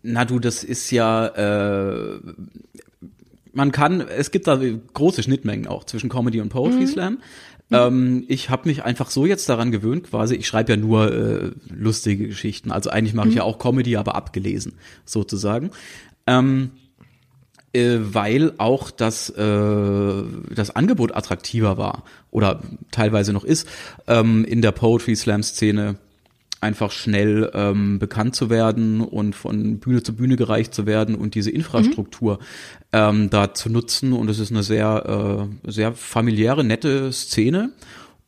Na 0.03 0.25
du, 0.25 0.39
das 0.39 0.65
ist 0.65 0.91
ja, 0.93 1.27
äh, 1.27 2.21
man 3.53 3.73
kann, 3.73 4.01
es 4.01 4.31
gibt 4.31 4.47
da 4.47 4.59
große 4.95 5.23
Schnittmengen 5.23 5.67
auch 5.67 5.85
zwischen 5.85 6.09
Comedy 6.09 6.41
und 6.41 6.49
Poetry 6.49 6.87
Slam. 6.87 7.19
Ähm, 7.71 8.25
ich 8.29 8.51
habe 8.51 8.69
mich 8.69 8.85
einfach 8.85 9.11
so 9.11 9.25
jetzt 9.27 9.49
daran 9.49 9.73
gewöhnt, 9.73 10.05
quasi, 10.05 10.35
ich 10.35 10.47
schreibe 10.47 10.73
ja 10.73 10.77
nur 10.77 11.13
äh, 11.13 11.51
lustige 11.69 12.29
Geschichten. 12.29 12.71
Also 12.71 12.91
eigentlich 12.91 13.15
mache 13.15 13.29
ich 13.29 13.37
ja 13.37 13.45
auch 13.45 13.59
Comedy, 13.59 13.97
aber 13.97 14.15
abgelesen, 14.15 14.75
sozusagen. 15.05 15.71
Ähm, 16.27 16.73
äh, 17.73 17.99
weil 18.01 18.53
auch 18.59 18.91
das, 18.91 19.31
äh, 19.31 20.23
das 20.55 20.71
Angebot 20.77 21.15
attraktiver 21.15 21.79
war 21.79 22.05
oder 22.31 22.61
teilweise 22.91 23.33
noch 23.33 23.45
ist, 23.45 23.67
ähm, 24.07 24.45
in 24.45 24.61
der 24.61 24.73
Poetry 24.73 25.17
Slam 25.17 25.43
Szene 25.43 25.97
einfach 26.63 26.93
schnell 26.93 27.51
ähm, 27.55 27.99
bekannt 27.99 28.37
zu 28.37 28.49
werden 28.49 29.01
und 29.01 29.35
von 29.35 29.79
Bühne 29.81 30.03
zu 30.03 30.15
Bühne 30.15 30.37
gereicht 30.37 30.75
zu 30.75 30.87
werden 30.87 31.15
und 31.15 31.35
diese 31.35 31.51
Infrastruktur 31.51 32.39
ähm, 32.93 33.31
da 33.31 33.53
zu 33.53 33.69
nutzen. 33.69 34.13
Und 34.13 34.31
es 34.31 34.39
ist 34.39 34.53
eine 34.53 34.63
sehr, 34.63 35.49
äh, 35.65 35.71
sehr 35.71 35.93
familiäre, 35.93 36.65
nette 36.65 37.13
Szene. 37.13 37.73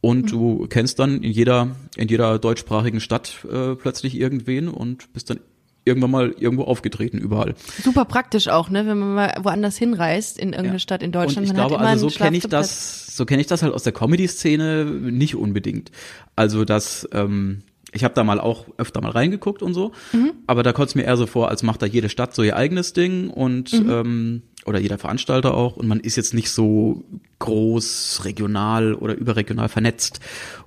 Und 0.01 0.33
du 0.33 0.67
kennst 0.69 0.99
dann 0.99 1.23
in 1.23 1.31
jeder, 1.31 1.77
in 1.97 2.09
jeder 2.09 2.39
deutschsprachigen 2.39 3.01
Stadt 3.01 3.47
äh, 3.51 3.75
plötzlich 3.75 4.19
irgendwen 4.19 4.69
und 4.69 5.13
bist 5.15 5.31
dann 5.31 5.41
irgendwann 5.87 6.11
mal 6.11 6.35
irgendwo 6.39 6.65
aufgetreten, 6.65 7.19
überall. 7.19 7.55
Super 7.83 8.05
praktisch 8.05 8.49
auch, 8.49 8.69
ne, 8.69 8.87
wenn 8.87 8.99
man 8.99 9.15
mal 9.15 9.35
woanders 9.43 9.77
hinreist 9.77 10.39
in 10.39 10.49
irgendeine 10.49 10.77
Ja. 10.77 10.79
Stadt 10.81 11.03
in 11.03 11.13
Deutschland. 11.13 11.39
Und 11.39 11.45
ich 11.45 11.53
man 11.57 11.69
glaube, 11.69 11.79
also 11.79 12.09
so 12.09 12.19
kenne 12.19 12.37
ich 12.37 12.49
das, 12.49 13.17
so 13.17 13.25
kenne 13.25 13.43
ich 13.43 13.47
das 13.47 13.63
halt 13.63 13.73
aus 13.73 13.83
der 13.83 13.93
Comedy-Szene 13.93 14.85
nicht 14.87 15.37
unbedingt. 15.37 15.91
Also 16.37 16.65
das, 16.65 17.09
ähm, 17.13 17.63
ich 17.93 18.05
habe 18.05 18.15
da 18.15 18.25
mal 18.25 18.41
auch 18.41 18.67
öfter 18.79 19.01
mal 19.01 19.11
reingeguckt 19.11 19.63
und 19.63 19.75
so, 19.75 19.93
Mhm. 20.13 20.33
aber 20.47 20.63
da 20.63 20.73
kommt 20.73 20.89
es 20.89 20.95
mir 20.95 21.05
eher 21.05 21.17
so 21.17 21.27
vor, 21.27 21.49
als 21.49 21.63
macht 21.63 21.83
da 21.83 21.87
jede 21.87 22.09
Stadt 22.09 22.35
so 22.35 22.43
ihr 22.43 22.57
eigenes 22.57 22.93
Ding 22.93 23.31
und 23.31 23.73
Mhm. 23.73 23.91
ähm, 23.91 24.43
oder 24.67 24.79
jeder 24.81 24.99
Veranstalter 24.99 25.55
auch 25.55 25.77
und 25.77 25.87
man 25.87 26.01
ist 26.01 26.17
jetzt 26.17 26.33
nicht 26.35 26.51
so 26.51 27.05
groß, 27.39 28.23
regional 28.25 28.95
oder 28.95 29.15
überregional 29.15 29.69
vernetzt. 29.69 30.21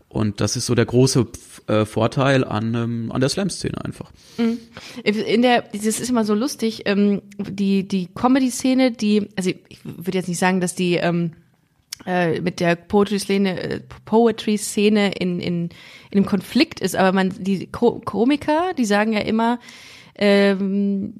Und 0.10 0.40
das 0.40 0.56
ist 0.56 0.68
so 0.68 0.76
der 0.76 0.86
große 0.86 1.28
äh, 1.68 1.84
Vorteil 1.86 2.44
an, 2.46 2.74
ähm, 2.76 3.12
an 3.12 3.20
der 3.20 3.30
Slam-Szene 3.30 3.84
einfach. 3.84 4.12
In 5.04 5.42
der, 5.42 5.64
das 5.74 5.84
ist 5.86 6.10
immer 6.10 6.24
so 6.24 6.34
lustig, 6.34 6.84
ähm, 6.86 7.22
die, 7.38 7.88
die 7.88 8.08
Comedy-Szene, 8.14 8.92
die, 8.92 9.28
also 9.36 9.50
ich 9.68 9.80
würde 9.84 10.18
jetzt 10.18 10.30
nicht 10.30 10.38
sagen, 10.40 10.62
dass 10.62 10.76
die 10.76 10.96
ähm, 10.96 11.34
äh, 12.06 12.40
mit 12.40 12.60
der 12.62 12.76
Poetry-Szene, 12.76 13.60
äh, 13.62 13.80
Poetry-Szene 14.06 15.12
in, 15.14 15.40
in, 15.40 15.70
in 16.12 16.18
einem 16.18 16.26
Konflikt 16.26 16.80
ist, 16.80 16.96
aber 16.96 17.12
man, 17.12 17.34
die 17.38 17.68
Ko 17.68 18.00
Komiker, 18.04 18.74
die 18.78 18.86
sagen 18.86 19.14
ja 19.14 19.20
immer, 19.20 19.60
ähm, 20.16 21.14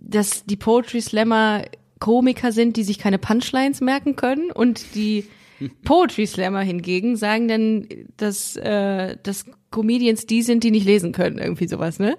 dass 0.00 0.44
die 0.44 0.56
Poetry-Slammer 0.56 1.62
Komiker 2.00 2.52
sind, 2.52 2.76
die 2.76 2.82
sich 2.84 2.98
keine 2.98 3.18
Punchlines 3.18 3.80
merken 3.80 4.16
können 4.16 4.50
und 4.50 4.94
die 4.94 5.26
Poetry 5.84 6.26
Slammer 6.26 6.60
hingegen 6.62 7.16
sagen 7.16 7.46
dann, 7.48 7.86
dass, 8.16 8.56
äh, 8.56 9.16
dass 9.22 9.46
Comedians 9.70 10.26
die 10.26 10.42
sind, 10.42 10.64
die 10.64 10.70
nicht 10.70 10.86
lesen 10.86 11.12
können, 11.12 11.38
irgendwie 11.38 11.68
sowas, 11.68 11.98
ne? 11.98 12.16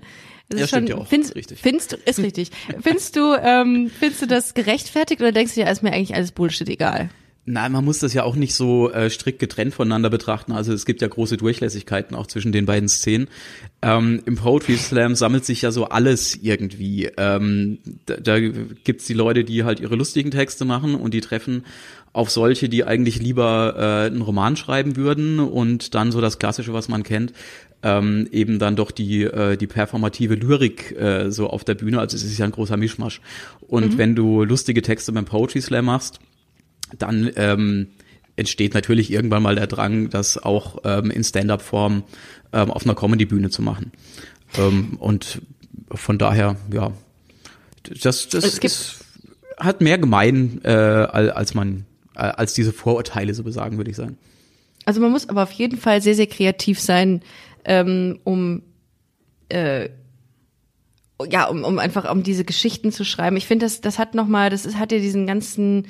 Das 0.49 0.59
Ja, 0.59 0.63
ist 0.65 0.69
schon, 0.71 0.77
stimmt 0.79 0.89
ja 0.89 0.97
auch. 0.97 1.07
Findest, 1.07 1.35
Richtig. 1.35 1.59
findest 1.59 1.91
du, 1.93 1.97
ist 2.05 2.19
richtig. 2.19 2.51
findest 2.81 3.15
du, 3.15 3.33
ähm, 3.41 3.89
findest 3.97 4.21
du 4.21 4.27
das 4.27 4.53
gerechtfertigt 4.53 5.21
oder 5.21 5.31
denkst 5.31 5.55
du 5.55 5.61
dir, 5.61 5.69
ist 5.69 5.83
mir 5.83 5.91
eigentlich 5.93 6.15
alles 6.15 6.31
Bullshit 6.31 6.69
egal? 6.69 7.09
Nein, 7.45 7.73
man 7.73 7.83
muss 7.83 7.99
das 7.99 8.13
ja 8.13 8.23
auch 8.23 8.35
nicht 8.35 8.55
so 8.55 8.89
äh, 8.91 9.09
strikt 9.09 9.39
getrennt 9.39 9.73
voneinander 9.73 10.09
betrachten. 10.09 10.53
Also 10.53 10.71
es 10.71 10.85
gibt 10.85 11.01
ja 11.01 11.09
große 11.09 11.35
Durchlässigkeiten 11.35 12.15
auch 12.15 12.27
zwischen 12.27 12.53
den 12.53 12.65
beiden 12.65 12.87
Szenen. 12.87 13.27
Ähm, 13.81 14.21
Im 14.25 14.35
Poetry 14.37 14.77
Slam 14.77 15.15
sammelt 15.15 15.43
sich 15.43 15.61
ja 15.61 15.71
so 15.71 15.85
alles 15.85 16.35
irgendwie. 16.41 17.09
Ähm, 17.17 17.79
da, 18.05 18.15
da 18.15 18.39
gibt's 18.39 19.07
die 19.07 19.13
Leute, 19.13 19.43
die 19.43 19.65
halt 19.65 19.81
ihre 19.81 19.95
lustigen 19.95 20.31
Texte 20.31 20.63
machen 20.63 20.95
und 20.95 21.13
die 21.13 21.19
treffen 21.19 21.65
auf 22.13 22.29
solche, 22.29 22.69
die 22.69 22.85
eigentlich 22.85 23.21
lieber 23.21 23.75
äh, 23.77 24.07
einen 24.07 24.21
Roman 24.21 24.55
schreiben 24.55 24.95
würden 24.95 25.39
und 25.39 25.95
dann 25.95 26.13
so 26.13 26.21
das 26.21 26.39
Klassische, 26.39 26.71
was 26.71 26.87
man 26.87 27.03
kennt, 27.03 27.33
ähm, 27.81 28.25
eben 28.31 28.57
dann 28.57 28.77
doch 28.77 28.91
die, 28.91 29.23
äh, 29.23 29.57
die 29.57 29.67
performative 29.67 30.35
Lyrik 30.35 30.97
äh, 30.97 31.29
so 31.29 31.49
auf 31.49 31.65
der 31.65 31.75
Bühne. 31.75 31.99
Also 31.99 32.15
es 32.15 32.23
ist 32.23 32.37
ja 32.37 32.45
ein 32.45 32.51
großer 32.51 32.77
Mischmasch. 32.77 33.19
Und 33.67 33.97
wenn 33.97 34.15
du 34.15 34.45
lustige 34.45 34.81
Texte 34.81 35.11
beim 35.11 35.25
Poetry 35.25 35.59
Slam 35.59 35.85
machst, 35.85 36.21
dann 36.97 37.31
ähm, 37.35 37.87
entsteht 38.35 38.73
natürlich 38.73 39.11
irgendwann 39.11 39.43
mal 39.43 39.55
der 39.55 39.67
Drang, 39.67 40.09
das 40.09 40.37
auch 40.37 40.79
ähm, 40.83 41.11
in 41.11 41.23
Stand-up-Form 41.23 42.03
ähm, 42.51 42.71
auf 42.71 42.83
einer 42.85 42.95
Comedy-Bühne 42.95 43.49
zu 43.49 43.61
machen. 43.61 43.91
Ähm, 44.57 44.97
und 44.99 45.41
von 45.91 46.17
daher, 46.17 46.55
ja, 46.71 46.91
das, 48.01 48.29
das 48.29 48.57
ist, 48.57 49.05
hat 49.57 49.81
mehr 49.81 49.97
gemein, 49.97 50.61
äh, 50.63 50.69
al- 50.69 51.31
als 51.31 51.53
man, 51.53 51.85
äh, 52.15 52.21
als 52.21 52.53
diese 52.53 52.73
Vorurteile 52.73 53.33
so 53.33 53.43
besagen, 53.43 53.77
würde 53.77 53.91
ich 53.91 53.97
sagen. 53.97 54.17
Also 54.85 54.99
man 54.99 55.11
muss 55.11 55.29
aber 55.29 55.43
auf 55.43 55.51
jeden 55.51 55.77
Fall 55.77 56.01
sehr, 56.01 56.15
sehr 56.15 56.27
kreativ 56.27 56.79
sein, 56.79 57.21
ähm, 57.65 58.19
um 58.23 58.63
äh, 59.49 59.89
ja, 61.29 61.45
um, 61.45 61.63
um 61.63 61.79
einfach 61.79 62.11
um 62.11 62.23
diese 62.23 62.43
Geschichten 62.43 62.91
zu 62.91 63.05
schreiben. 63.05 63.37
Ich 63.37 63.45
finde, 63.47 63.65
das, 63.65 63.79
das 63.81 63.99
hat 63.99 64.15
nochmal, 64.15 64.49
das 64.49 64.65
ist, 64.65 64.77
hat 64.77 64.91
ja 64.91 64.97
diesen 64.97 65.27
ganzen, 65.27 65.87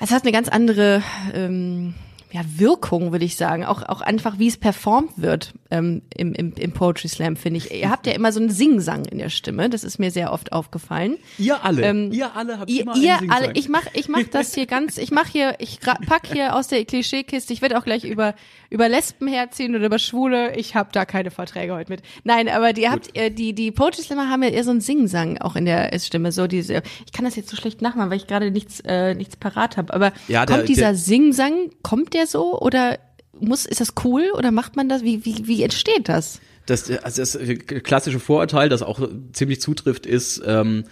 es 0.00 0.10
hat 0.10 0.22
eine 0.22 0.32
ganz 0.32 0.48
andere 0.48 1.02
ähm, 1.34 1.94
ja, 2.30 2.42
Wirkung, 2.56 3.12
würde 3.12 3.24
ich 3.24 3.36
sagen. 3.36 3.64
Auch, 3.64 3.82
auch 3.82 4.00
einfach, 4.00 4.38
wie 4.38 4.48
es 4.48 4.56
performt 4.56 5.12
wird 5.16 5.54
ähm, 5.70 6.02
im, 6.16 6.32
im, 6.32 6.52
im 6.54 6.72
Poetry 6.72 7.08
Slam, 7.08 7.36
finde 7.36 7.58
ich. 7.58 7.70
Ihr 7.72 7.90
habt 7.90 8.06
ja 8.06 8.12
immer 8.14 8.32
so 8.32 8.40
einen 8.40 8.50
Singsang 8.50 9.04
in 9.04 9.18
der 9.18 9.28
Stimme, 9.28 9.68
das 9.68 9.84
ist 9.84 9.98
mir 9.98 10.10
sehr 10.10 10.32
oft 10.32 10.52
aufgefallen. 10.52 11.16
Ihr 11.38 11.62
alle, 11.64 11.82
Ähm, 11.82 12.10
ihr 12.12 12.34
alle 12.34 12.58
habt 12.58 12.70
Ihr, 12.70 12.82
immer 12.82 12.96
ihr 12.96 13.10
einen 13.12 13.18
Singsang. 13.20 13.42
alle, 13.44 13.52
ich 13.54 13.68
mach, 13.68 13.84
ich 13.92 14.08
mach 14.08 14.22
das 14.24 14.54
hier 14.54 14.66
ganz, 14.66 14.96
ich 14.98 15.10
mach 15.10 15.26
hier, 15.26 15.56
ich 15.58 15.80
pack 15.80 16.26
hier 16.32 16.56
aus 16.56 16.68
der 16.68 16.84
Klischeekiste. 16.84 17.52
Ich 17.52 17.60
werde 17.62 17.78
auch 17.78 17.84
gleich 17.84 18.04
über 18.04 18.34
über 18.70 18.86
Lesben 18.88 19.28
herziehen 19.28 19.74
oder 19.74 19.86
über 19.86 19.98
Schwule. 19.98 20.54
Ich 20.56 20.74
habe 20.74 20.90
da 20.92 21.06
keine 21.06 21.30
Verträge 21.30 21.72
heute 21.74 21.90
mit. 21.90 22.02
Nein, 22.24 22.48
aber 22.50 22.74
die 22.74 22.88
habt, 22.90 23.16
äh, 23.16 23.30
die 23.30 23.54
die 23.54 23.70
Poetry 23.72 24.02
Slammer 24.02 24.28
haben 24.28 24.42
ja 24.42 24.50
eher 24.50 24.64
so 24.64 24.70
einen 24.70 24.80
Singsang 24.82 25.38
auch 25.38 25.56
in 25.56 25.64
der 25.64 25.98
Stimme. 25.98 26.32
So 26.32 26.46
diese, 26.46 26.82
ich 27.06 27.12
kann 27.12 27.24
das 27.24 27.36
jetzt 27.36 27.48
so 27.48 27.56
schlecht 27.56 27.80
nachmachen, 27.82 28.10
weil 28.10 28.18
ich 28.18 28.26
gerade 28.26 28.50
nichts 28.50 28.80
äh, 28.80 29.14
nichts 29.14 29.36
parat 29.36 29.76
habe. 29.76 29.92
Aber 29.94 30.12
Ja, 30.28 30.44
der- 30.44 30.56
kommt 30.56 30.68
dieser 30.68 30.82
der- 30.82 30.94
Singsang, 30.96 31.70
kommt 31.82 32.12
der 32.14 32.26
so 32.26 32.60
oder 32.60 32.98
muss 33.40 33.66
ist 33.66 33.80
das 33.80 33.94
cool 34.04 34.30
oder 34.36 34.50
macht 34.50 34.76
man 34.76 34.88
das? 34.88 35.02
Wie 35.02 35.24
wie 35.24 35.46
wie 35.46 35.62
entsteht 35.62 36.08
das? 36.08 36.40
das, 36.66 36.90
also 36.90 37.22
das 37.22 37.38
klassische 37.82 38.20
Vorurteil, 38.20 38.68
das 38.68 38.82
auch 38.82 39.00
ziemlich 39.32 39.60
zutrifft, 39.62 40.04
ist, 40.04 40.42
ähm, 40.44 40.84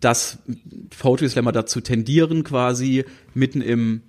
dass 0.00 0.38
Poetry 0.98 1.28
Slammer 1.28 1.52
dazu 1.52 1.80
tendieren, 1.82 2.44
quasi 2.44 3.04
mitten 3.34 3.60
im 3.60 4.00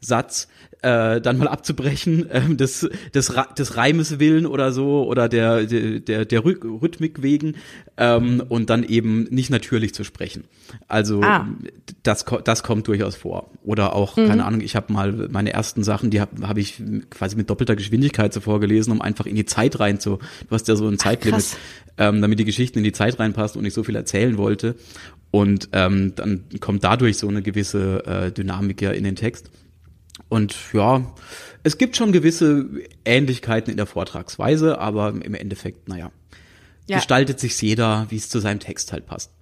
Satz 0.00 0.48
äh, 0.82 1.20
dann 1.20 1.38
mal 1.38 1.48
abzubrechen, 1.48 2.26
ähm, 2.32 2.56
des, 2.56 2.88
des, 3.14 3.36
Ra- 3.36 3.52
des 3.56 3.76
Reimes 3.76 4.18
willen 4.18 4.46
oder 4.46 4.72
so 4.72 5.06
oder 5.06 5.28
der, 5.28 5.64
der, 5.64 6.00
der, 6.00 6.24
der 6.24 6.40
Rhy- 6.44 6.82
Rhythmik 6.82 7.22
wegen 7.22 7.54
ähm, 7.96 8.42
und 8.48 8.68
dann 8.70 8.82
eben 8.84 9.24
nicht 9.30 9.48
natürlich 9.50 9.94
zu 9.94 10.02
sprechen. 10.04 10.44
Also 10.88 11.22
Ah. 11.22 11.48
Das, 12.04 12.24
das 12.44 12.62
kommt 12.62 12.86
durchaus 12.86 13.16
vor. 13.16 13.50
Oder 13.64 13.94
auch, 13.94 14.14
keine 14.16 14.44
Ahnung, 14.44 14.60
ich 14.60 14.76
habe 14.76 14.92
mal 14.92 15.12
meine 15.30 15.52
ersten 15.52 15.82
Sachen, 15.82 16.10
die 16.10 16.20
habe 16.20 16.46
hab 16.46 16.58
ich 16.58 16.80
quasi 17.10 17.34
mit 17.34 17.48
doppelter 17.50 17.74
Geschwindigkeit 17.76 18.32
so 18.32 18.40
vorgelesen, 18.40 18.92
um 18.92 19.00
einfach 19.00 19.26
in 19.26 19.34
die 19.34 19.46
Zeit 19.46 19.80
rein 19.80 19.98
zu, 19.98 20.18
du 20.18 20.50
hast 20.50 20.68
ja 20.68 20.76
so 20.76 20.86
ein 20.86 20.98
Zeitlimit, 20.98 21.56
ähm, 21.98 22.20
damit 22.20 22.38
die 22.38 22.44
Geschichten 22.44 22.78
in 22.78 22.84
die 22.84 22.92
Zeit 22.92 23.18
reinpasst 23.18 23.56
und 23.56 23.62
nicht 23.62 23.74
so 23.74 23.82
viel 23.82 23.96
erzählen 23.96 24.36
wollte. 24.36 24.76
Und 25.30 25.70
ähm, 25.72 26.14
dann 26.14 26.44
kommt 26.60 26.84
dadurch 26.84 27.16
so 27.16 27.26
eine 27.26 27.42
gewisse 27.42 28.04
äh, 28.06 28.30
Dynamik 28.30 28.82
ja 28.82 28.90
in 28.92 29.02
den 29.04 29.16
Text. 29.16 29.50
Und 30.28 30.54
ja, 30.72 31.10
es 31.62 31.78
gibt 31.78 31.96
schon 31.96 32.12
gewisse 32.12 32.68
Ähnlichkeiten 33.04 33.70
in 33.70 33.76
der 33.78 33.86
Vortragsweise, 33.86 34.78
aber 34.78 35.08
im 35.08 35.34
Endeffekt, 35.34 35.88
naja, 35.88 36.12
Ja. 36.86 36.98
gestaltet 36.98 37.40
sich 37.40 37.60
jeder, 37.62 38.06
wie 38.10 38.16
es 38.16 38.28
zu 38.28 38.38
seinem 38.40 38.60
Text 38.60 38.92
halt 38.92 39.06
passt. 39.06 39.32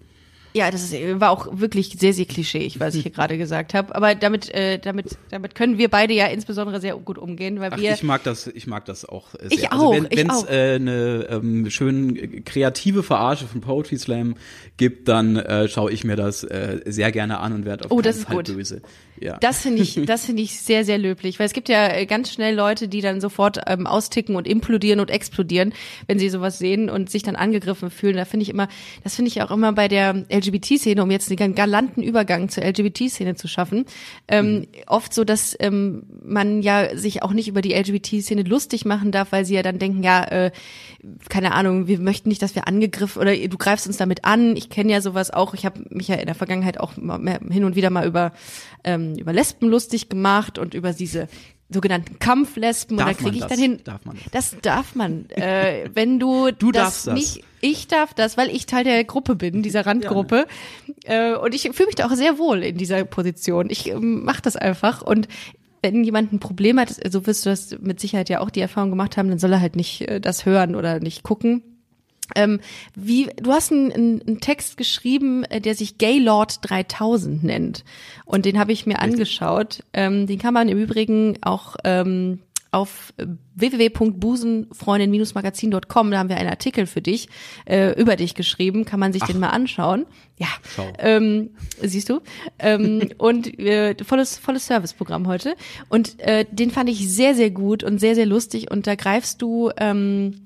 Ja, 0.55 0.71
das 0.71 0.83
ist, 0.83 1.21
war 1.21 1.31
auch 1.31 1.49
wirklich 1.53 1.97
sehr, 1.99 2.13
sehr 2.13 2.27
klischeeig, 2.27 2.79
was 2.79 2.95
ich 2.95 3.03
hier 3.03 3.13
gerade 3.13 3.39
gesagt 3.39 3.73
habe. 3.75 3.95
Aber 3.95 4.15
damit, 4.15 4.53
äh, 4.55 4.79
damit, 4.79 5.17
damit 5.31 5.55
können 5.55 5.79
wir 5.79 5.89
beide 5.89 6.13
ja 6.13 6.27
insbesondere 6.27 6.81
sehr 6.81 6.95
gut 6.97 7.17
umgehen, 7.19 7.61
weil 7.61 7.73
Ach, 7.73 7.79
wir. 7.79 7.93
ich 7.93 8.03
mag 8.03 8.23
das, 8.25 8.47
ich 8.49 8.67
mag 8.67 8.85
das 8.85 9.05
auch 9.07 9.29
sehr. 9.33 9.53
Ich 9.53 9.73
also 9.73 9.87
auch, 9.87 9.95
wenn 9.95 10.09
ich 10.11 10.19
es 10.19 10.45
äh, 10.45 10.75
eine 10.77 11.27
ähm, 11.31 11.71
schön 11.71 12.45
kreative 12.45 13.03
Verarsche 13.03 13.47
von 13.47 13.61
Poetry 13.63 13.99
Slam 13.99 14.37
gibt, 14.77 15.09
dann 15.09 15.37
äh, 15.37 15.69
schaue 15.69 15.91
ich 15.91 16.05
mir 16.05 16.17
das 16.17 16.45
äh, 16.45 16.81
sehr 16.85 17.13
gerne 17.13 17.41
an 17.41 17.53
und 17.55 17.65
werde 17.65 17.87
auf 17.87 17.91
Oh, 17.91 18.01
das 18.01 18.17
ist 18.17 18.27
Fall 18.27 18.37
gut. 18.37 18.47
böse. 18.47 18.83
Ja. 19.23 19.39
Das 19.39 19.63
finde 19.63 19.83
ich, 19.83 20.01
das 20.07 20.27
finde 20.27 20.43
ich 20.43 20.59
sehr, 20.59 20.85
sehr 20.85 20.99
löblich, 20.99 21.39
weil 21.39 21.47
es 21.47 21.53
gibt 21.53 21.69
ja 21.69 21.89
äh, 21.89 22.07
ganz 22.07 22.33
schnell 22.33 22.55
Leute, 22.55 22.89
die 22.89 23.01
dann 23.01 23.21
sofort 23.21 23.61
ähm, 23.67 23.87
austicken 23.87 24.37
und 24.37 24.47
implodieren 24.47 25.01
und 25.01 25.11
explodieren, 25.11 25.73
wenn 26.07 26.19
sie 26.19 26.29
sowas 26.29 26.59
sehen 26.59 26.91
und 26.91 27.11
sich 27.11 27.23
dann 27.23 27.37
angegriffen 27.37 27.91
fühlen. 27.91 28.17
Da 28.17 28.25
finde 28.25 28.43
ich 28.43 28.51
immer, 28.51 28.69
das 29.05 29.17
finde 29.17 29.29
ich 29.29 29.43
auch 29.43 29.51
immer 29.51 29.73
bei 29.73 29.89
der 29.89 30.25
LGBT-Szene, 30.29 31.03
um 31.03 31.11
jetzt 31.11 31.31
einen 31.31 31.55
galanten 31.55 32.03
Übergang 32.03 32.49
zur 32.49 32.65
LGBT-Szene 32.65 33.35
zu 33.35 33.49
schaffen, 33.49 33.87
ähm, 34.29 34.67
oft 34.87 35.15
so, 35.15 35.25
dass 35.25 35.57
ähm, 35.61 36.05
man 36.23 36.63
ja 36.63 36.97
sich 36.97 37.23
auch 37.23 37.33
nicht 37.33 37.49
über 37.49 37.63
die 37.63 37.75
LGBT-Szene 37.75 38.43
lustig 38.43 38.85
machen 38.85 39.13
darf, 39.13 39.33
weil 39.33 39.45
sie 39.45 39.55
ja 39.55 39.63
dann 39.63 39.79
denken, 39.79 40.03
ja, 40.03 40.25
äh, 40.25 40.51
keine 41.29 41.53
Ahnung, 41.53 41.89
wir 41.89 41.99
möchten 41.99 42.29
nicht, 42.29 42.43
dass 42.43 42.55
wir 42.55 42.69
angegriffen 42.69 43.21
oder 43.21 43.37
du 43.37 43.59
greifst 43.59 43.87
uns 43.87 43.97
damit 43.97 44.25
an. 44.25 44.57
Ich 44.57 44.71
kenne 44.71 44.93
ja 44.93 45.01
sowas 45.01 45.31
auch. 45.31 45.53
Ich 45.55 45.67
habe 45.67 45.81
mich 45.91 46.09
ja 46.09 46.15
in 46.15 46.27
der 46.27 46.35
Vergangenheit 46.35 46.79
auch 46.79 46.95
hin 46.95 47.65
und 47.65 47.75
wieder 47.75 47.91
mal 47.91 48.07
über 48.07 48.33
ähm, 48.85 49.12
über 49.19 49.33
Lesben 49.33 49.69
lustig 49.69 50.09
gemacht 50.09 50.59
und 50.59 50.75
über 50.75 50.93
diese 50.93 51.29
sogenannten 51.71 52.19
Kampflesben 52.19 52.99
und 52.99 53.07
Darf 53.07 53.17
da 53.17 53.23
kriege 53.23 53.37
ich 53.37 53.41
das? 53.43 53.51
dann 53.51 53.59
hin. 53.59 53.81
Darf 53.85 54.05
man 54.05 54.17
das? 54.17 54.51
Das 54.53 54.61
darf 54.61 54.95
man. 54.95 55.29
Äh, 55.31 55.89
wenn 55.95 56.19
du, 56.21 56.51
Du 56.59 56.71
das 56.71 56.83
darfst 56.83 57.07
das. 57.07 57.15
nicht, 57.15 57.45
ich 57.61 57.89
darf 57.89 58.13
das, 58.15 58.37
weil 58.37 58.51
ich 58.51 58.67
Teil 58.67 58.85
der 58.85 59.03
Gruppe 59.05 59.37
bin, 59.37 59.63
dieser 59.63 59.87
Randgruppe. 59.87 60.47
Äh, 61.05 61.35
und 61.35 61.55
ich 61.55 61.63
fühle 61.73 61.87
mich 61.87 61.95
da 61.95 62.07
auch 62.07 62.15
sehr 62.15 62.39
wohl 62.39 62.63
in 62.63 62.77
dieser 62.77 63.05
Position. 63.05 63.71
Ich 63.71 63.89
ähm, 63.89 64.25
mache 64.25 64.43
das 64.43 64.57
einfach 64.57 65.03
und 65.03 65.29
wenn 65.85 66.05
jemand 66.05 66.33
ein 66.33 66.39
Problem 66.39 66.79
hat, 66.79 66.95
so 67.11 67.27
wirst 67.27 67.45
du 67.45 67.51
das 67.51 67.77
mit 67.81 67.99
Sicherheit 67.99 68.29
ja 68.29 68.39
auch 68.41 68.51
die 68.51 68.61
Erfahrung 68.61 68.91
gemacht 68.91 69.17
haben, 69.17 69.29
dann 69.31 69.41
soll 69.41 69.53
er 69.53 69.61
halt 69.61 69.75
nicht 69.75 70.03
äh, 70.03 70.21
das 70.21 70.47
hören 70.47 70.77
oder 70.77 71.01
nicht 71.01 71.23
gucken. 71.25 71.63
Ähm, 72.35 72.61
wie, 72.95 73.31
du 73.37 73.53
hast 73.53 73.73
einen, 73.73 73.93
einen, 73.93 74.41
Text 74.41 74.77
geschrieben, 74.77 75.45
äh, 75.45 75.61
der 75.61 75.75
sich 75.75 75.99
Gaylord 75.99 76.59
3000 76.63 77.45
nennt. 77.45 77.85
Und 78.25 78.45
den 78.45 78.59
habe 78.59 78.73
ich 78.73 78.87
mir 78.87 79.01
angeschaut. 79.01 79.83
Ähm, 79.93 80.27
den 80.27 80.39
kann 80.39 80.55
man 80.55 80.69
im 80.69 80.79
Übrigen 80.79 81.39
auch 81.43 81.77
ähm, 81.85 82.41
auf 82.71 83.13
www.busenfreundin-magazin.com, 83.55 86.11
da 86.11 86.19
haben 86.19 86.29
wir 86.29 86.37
einen 86.37 86.51
Artikel 86.51 86.87
für 86.87 87.03
dich, 87.03 87.29
äh, 87.65 87.99
über 88.01 88.17
dich 88.17 88.35
geschrieben, 88.35 88.85
kann 88.85 88.99
man 89.01 89.13
sich 89.13 89.23
Ach. 89.23 89.29
den 89.29 89.41
mal 89.41 89.51
anschauen. 89.51 90.07
Ja, 90.39 90.49
ähm, 90.99 91.51
siehst 91.81 92.09
du. 92.09 92.21
Ähm, 92.59 93.11
und 93.19 93.59
äh, 93.61 93.95
volles, 94.03 94.39
volles 94.39 94.67
Serviceprogramm 94.67 95.29
heute. 95.29 95.55
Und 95.89 96.19
äh, 96.21 96.45
den 96.51 96.73
fand 96.73 96.91
ich 96.91 97.09
sehr, 97.09 97.35
sehr 97.35 97.51
gut 97.51 97.85
und 97.85 97.99
sehr, 97.99 98.17
sehr 98.17 98.27
lustig. 98.27 98.71
Und 98.71 98.89
da 98.89 98.97
greifst 98.97 99.41
du 99.41 99.71
ähm, 99.77 100.43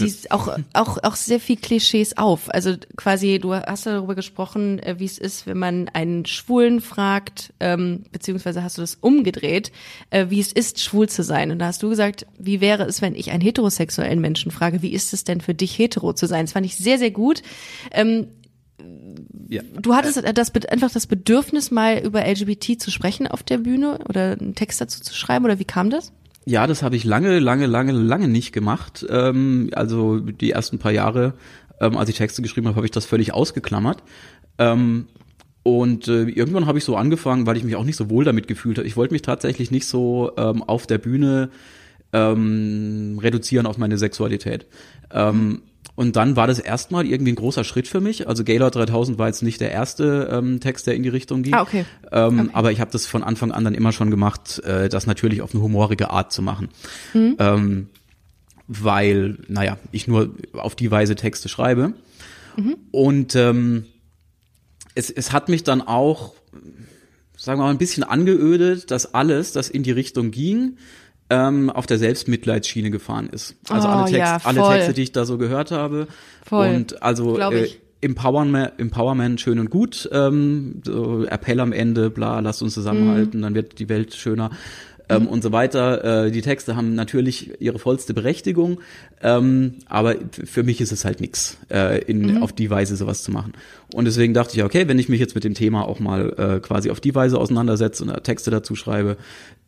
dies, 0.00 0.30
auch, 0.30 0.56
auch, 0.72 0.98
auch 1.02 1.14
sehr 1.14 1.38
viel 1.38 1.56
Klischees 1.56 2.16
auf. 2.16 2.52
Also 2.52 2.74
quasi, 2.96 3.38
du 3.38 3.54
hast 3.54 3.86
darüber 3.86 4.14
gesprochen, 4.14 4.78
äh, 4.80 4.98
wie 4.98 5.04
es 5.04 5.18
ist, 5.18 5.46
wenn 5.46 5.58
man 5.58 5.88
einen 5.90 6.26
Schwulen 6.26 6.80
fragt, 6.80 7.52
ähm, 7.60 8.04
beziehungsweise 8.10 8.62
hast 8.62 8.78
du 8.78 8.82
das 8.82 8.96
umgedreht, 8.96 9.70
äh, 10.10 10.26
wie 10.28 10.40
es 10.40 10.52
ist, 10.52 10.80
schwul 10.80 11.08
zu 11.08 11.22
sein. 11.22 11.50
Und 11.50 11.60
da 11.60 11.66
hast 11.66 11.82
du 11.82 11.88
gesagt, 11.88 12.26
wie 12.46 12.60
wäre 12.60 12.84
es, 12.84 13.02
wenn 13.02 13.14
ich 13.14 13.30
einen 13.30 13.40
heterosexuellen 13.40 14.20
Menschen 14.20 14.50
frage, 14.50 14.82
wie 14.82 14.92
ist 14.92 15.12
es 15.12 15.24
denn 15.24 15.40
für 15.40 15.54
dich, 15.54 15.78
hetero 15.78 16.12
zu 16.12 16.26
sein? 16.26 16.46
Das 16.46 16.52
fand 16.52 16.66
ich 16.66 16.76
sehr, 16.76 16.98
sehr 16.98 17.10
gut. 17.10 17.42
Ähm, 17.92 18.28
ja. 19.48 19.62
Du 19.80 19.94
hattest 19.94 20.16
das, 20.16 20.54
einfach 20.66 20.90
das 20.90 21.06
Bedürfnis, 21.06 21.70
mal 21.70 21.98
über 21.98 22.26
LGBT 22.26 22.80
zu 22.80 22.90
sprechen 22.90 23.26
auf 23.26 23.42
der 23.42 23.58
Bühne 23.58 23.98
oder 24.08 24.32
einen 24.32 24.54
Text 24.54 24.80
dazu 24.80 25.00
zu 25.00 25.14
schreiben 25.14 25.44
oder 25.44 25.58
wie 25.58 25.64
kam 25.64 25.90
das? 25.90 26.12
Ja, 26.44 26.66
das 26.66 26.82
habe 26.82 26.96
ich 26.96 27.04
lange, 27.04 27.38
lange, 27.38 27.66
lange, 27.66 27.92
lange 27.92 28.28
nicht 28.28 28.52
gemacht. 28.52 29.04
Ähm, 29.08 29.70
also 29.72 30.20
die 30.20 30.52
ersten 30.52 30.78
paar 30.78 30.92
Jahre, 30.92 31.34
ähm, 31.80 31.96
als 31.96 32.08
ich 32.08 32.16
Texte 32.16 32.42
geschrieben 32.42 32.68
habe, 32.68 32.76
habe 32.76 32.86
ich 32.86 32.92
das 32.92 33.04
völlig 33.04 33.34
ausgeklammert. 33.34 34.02
Ähm, 34.58 35.06
und 35.62 36.06
äh, 36.06 36.22
irgendwann 36.22 36.66
habe 36.66 36.78
ich 36.78 36.84
so 36.84 36.94
angefangen, 36.96 37.46
weil 37.46 37.56
ich 37.56 37.64
mich 37.64 37.74
auch 37.74 37.82
nicht 37.82 37.96
so 37.96 38.08
wohl 38.08 38.24
damit 38.24 38.46
gefühlt 38.46 38.78
habe. 38.78 38.86
Ich 38.86 38.96
wollte 38.96 39.12
mich 39.12 39.22
tatsächlich 39.22 39.72
nicht 39.72 39.86
so 39.86 40.30
ähm, 40.36 40.62
auf 40.62 40.86
der 40.86 40.98
Bühne 40.98 41.50
ähm, 42.12 43.18
reduzieren 43.20 43.66
auf 43.66 43.78
meine 43.78 43.98
Sexualität. 43.98 44.66
Ähm, 45.10 45.62
und 45.96 46.14
dann 46.14 46.36
war 46.36 46.46
das 46.46 46.58
erstmal 46.58 47.06
irgendwie 47.06 47.32
ein 47.32 47.36
großer 47.36 47.64
Schritt 47.64 47.88
für 47.88 48.00
mich. 48.00 48.28
Also 48.28 48.44
Gaylord 48.44 48.74
3000 48.74 49.18
war 49.18 49.28
jetzt 49.28 49.42
nicht 49.42 49.62
der 49.62 49.70
erste 49.70 50.28
ähm, 50.30 50.60
Text, 50.60 50.86
der 50.86 50.94
in 50.94 51.02
die 51.02 51.08
Richtung 51.08 51.42
ging. 51.42 51.54
Ah, 51.54 51.62
okay. 51.62 51.86
Ähm, 52.12 52.40
okay. 52.40 52.50
Aber 52.52 52.70
ich 52.70 52.80
habe 52.80 52.90
das 52.90 53.06
von 53.06 53.22
Anfang 53.22 53.50
an 53.50 53.64
dann 53.64 53.74
immer 53.74 53.92
schon 53.92 54.10
gemacht, 54.10 54.62
äh, 54.64 54.90
das 54.90 55.06
natürlich 55.06 55.40
auf 55.40 55.54
eine 55.54 55.62
humorige 55.62 56.10
Art 56.10 56.32
zu 56.32 56.42
machen. 56.42 56.68
Mhm. 57.14 57.36
Ähm, 57.38 57.88
weil, 58.68 59.38
naja, 59.48 59.78
ich 59.90 60.06
nur 60.06 60.34
auf 60.52 60.74
die 60.74 60.90
Weise 60.90 61.14
Texte 61.14 61.48
schreibe. 61.48 61.94
Mhm. 62.56 62.76
Und 62.90 63.34
ähm, 63.34 63.86
es, 64.94 65.10
es 65.10 65.32
hat 65.32 65.48
mich 65.48 65.64
dann 65.64 65.80
auch, 65.80 66.34
sagen 67.38 67.58
wir 67.58 67.64
mal, 67.64 67.70
ein 67.70 67.78
bisschen 67.78 68.02
angeödet, 68.04 68.90
dass 68.90 69.14
alles, 69.14 69.52
das 69.52 69.70
in 69.70 69.82
die 69.82 69.92
Richtung 69.92 70.30
ging, 70.30 70.76
ähm, 71.30 71.70
auf 71.70 71.86
der 71.86 71.98
Selbstmitleidsschiene 71.98 72.90
gefahren 72.90 73.28
ist. 73.30 73.56
Also 73.68 73.88
oh, 73.88 73.90
alle, 73.90 74.04
Text, 74.04 74.18
ja, 74.18 74.38
alle 74.44 74.62
Texte, 74.62 74.92
die 74.94 75.02
ich 75.02 75.12
da 75.12 75.24
so 75.24 75.38
gehört 75.38 75.70
habe. 75.70 76.06
Voll. 76.44 76.68
Und 76.68 77.02
also 77.02 77.38
äh, 77.38 77.68
Empowerment, 78.00 78.72
Empowerment 78.78 79.40
schön 79.40 79.58
und 79.58 79.70
gut, 79.70 80.08
ähm, 80.12 80.82
so 80.84 81.24
Appell 81.24 81.60
am 81.60 81.72
Ende, 81.72 82.10
bla, 82.10 82.40
lasst 82.40 82.62
uns 82.62 82.74
zusammenhalten, 82.74 83.40
mhm. 83.40 83.42
dann 83.42 83.54
wird 83.54 83.78
die 83.78 83.88
Welt 83.88 84.14
schöner. 84.14 84.50
Ähm, 85.08 85.22
mhm. 85.22 85.28
und 85.28 85.42
so 85.42 85.52
weiter. 85.52 86.26
Äh, 86.26 86.30
die 86.32 86.42
Texte 86.42 86.74
haben 86.74 86.96
natürlich 86.96 87.60
ihre 87.60 87.78
vollste 87.78 88.12
Berechtigung, 88.12 88.80
ähm, 89.22 89.74
aber 89.86 90.16
für 90.30 90.64
mich 90.64 90.80
ist 90.80 90.90
es 90.90 91.04
halt 91.04 91.20
nix, 91.20 91.58
äh, 91.70 92.02
in, 92.02 92.22
mhm. 92.22 92.42
auf 92.42 92.52
die 92.52 92.70
Weise 92.70 92.96
sowas 92.96 93.22
zu 93.22 93.30
machen. 93.30 93.52
Und 93.94 94.06
deswegen 94.06 94.34
dachte 94.34 94.56
ich, 94.56 94.64
okay, 94.64 94.88
wenn 94.88 94.98
ich 94.98 95.08
mich 95.08 95.20
jetzt 95.20 95.36
mit 95.36 95.44
dem 95.44 95.54
Thema 95.54 95.86
auch 95.86 96.00
mal 96.00 96.34
äh, 96.36 96.60
quasi 96.60 96.90
auf 96.90 97.00
die 97.00 97.14
Weise 97.14 97.38
auseinandersetze 97.38 98.02
und 98.02 98.24
Texte 98.24 98.50
dazu 98.50 98.74
schreibe, 98.74 99.16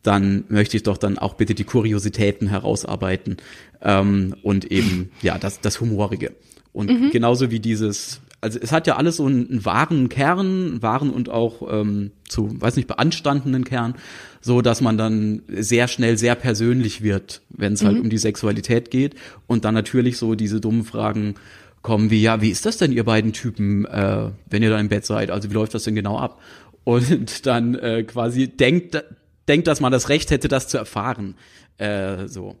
dann 0.03 0.43
möchte 0.49 0.75
ich 0.75 0.83
doch 0.83 0.97
dann 0.97 1.17
auch 1.17 1.35
bitte 1.35 1.55
die 1.55 1.63
Kuriositäten 1.63 2.47
herausarbeiten 2.47 3.37
ähm, 3.81 4.35
und 4.43 4.69
eben 4.71 5.11
ja 5.21 5.37
das 5.37 5.61
das 5.61 5.79
humorige 5.79 6.31
und 6.73 6.89
mhm. 6.89 7.11
genauso 7.11 7.51
wie 7.51 7.59
dieses 7.59 8.21
also 8.41 8.59
es 8.61 8.71
hat 8.71 8.87
ja 8.87 8.95
alles 8.95 9.17
so 9.17 9.25
einen, 9.25 9.49
einen 9.49 9.65
wahren 9.65 10.09
Kern, 10.09 10.81
wahren 10.81 11.09
und 11.09 11.29
auch 11.29 11.61
ähm, 11.71 12.11
zu, 12.27 12.61
weiß 12.61 12.75
nicht, 12.75 12.87
beanstandenen 12.87 13.63
Kern, 13.63 13.95
so 14.41 14.61
dass 14.61 14.81
man 14.81 14.97
dann 14.97 15.41
sehr 15.49 15.87
schnell 15.87 16.17
sehr 16.17 16.35
persönlich 16.35 17.01
wird, 17.01 17.41
wenn 17.49 17.73
es 17.73 17.81
halt 17.81 17.93
mhm. 17.93 17.95
halt 17.95 18.03
um 18.05 18.09
die 18.09 18.17
Sexualität 18.17 18.91
geht 18.91 19.15
und 19.47 19.65
dann 19.65 19.73
natürlich 19.73 20.17
so 20.17 20.35
diese 20.35 20.61
dummen 20.61 20.85
Fragen 20.85 21.35
kommen 21.81 22.11
wie, 22.11 22.21
ja, 22.21 22.41
wie 22.41 22.49
ist 22.49 22.65
das 22.65 22.77
denn, 22.77 22.91
ihr 22.91 23.03
beiden 23.05 23.33
Typen, 23.33 23.85
äh, 23.85 24.29
wenn 24.49 24.63
ihr 24.63 24.69
da 24.69 24.79
im 24.79 24.89
Bett 24.89 25.05
seid? 25.05 25.31
Also 25.31 25.49
wie 25.49 25.53
läuft 25.53 25.73
das 25.73 25.83
denn 25.83 25.95
genau 25.95 26.17
ab? 26.17 26.41
Und 26.83 27.45
dann 27.45 27.75
äh, 27.75 28.03
quasi 28.03 28.47
denkt, 28.47 29.03
denkt, 29.47 29.67
dass 29.67 29.79
man 29.79 29.91
das 29.91 30.09
Recht 30.09 30.31
hätte, 30.31 30.47
das 30.47 30.67
zu 30.67 30.77
erfahren. 30.77 31.35
Äh, 31.77 32.27
so. 32.27 32.55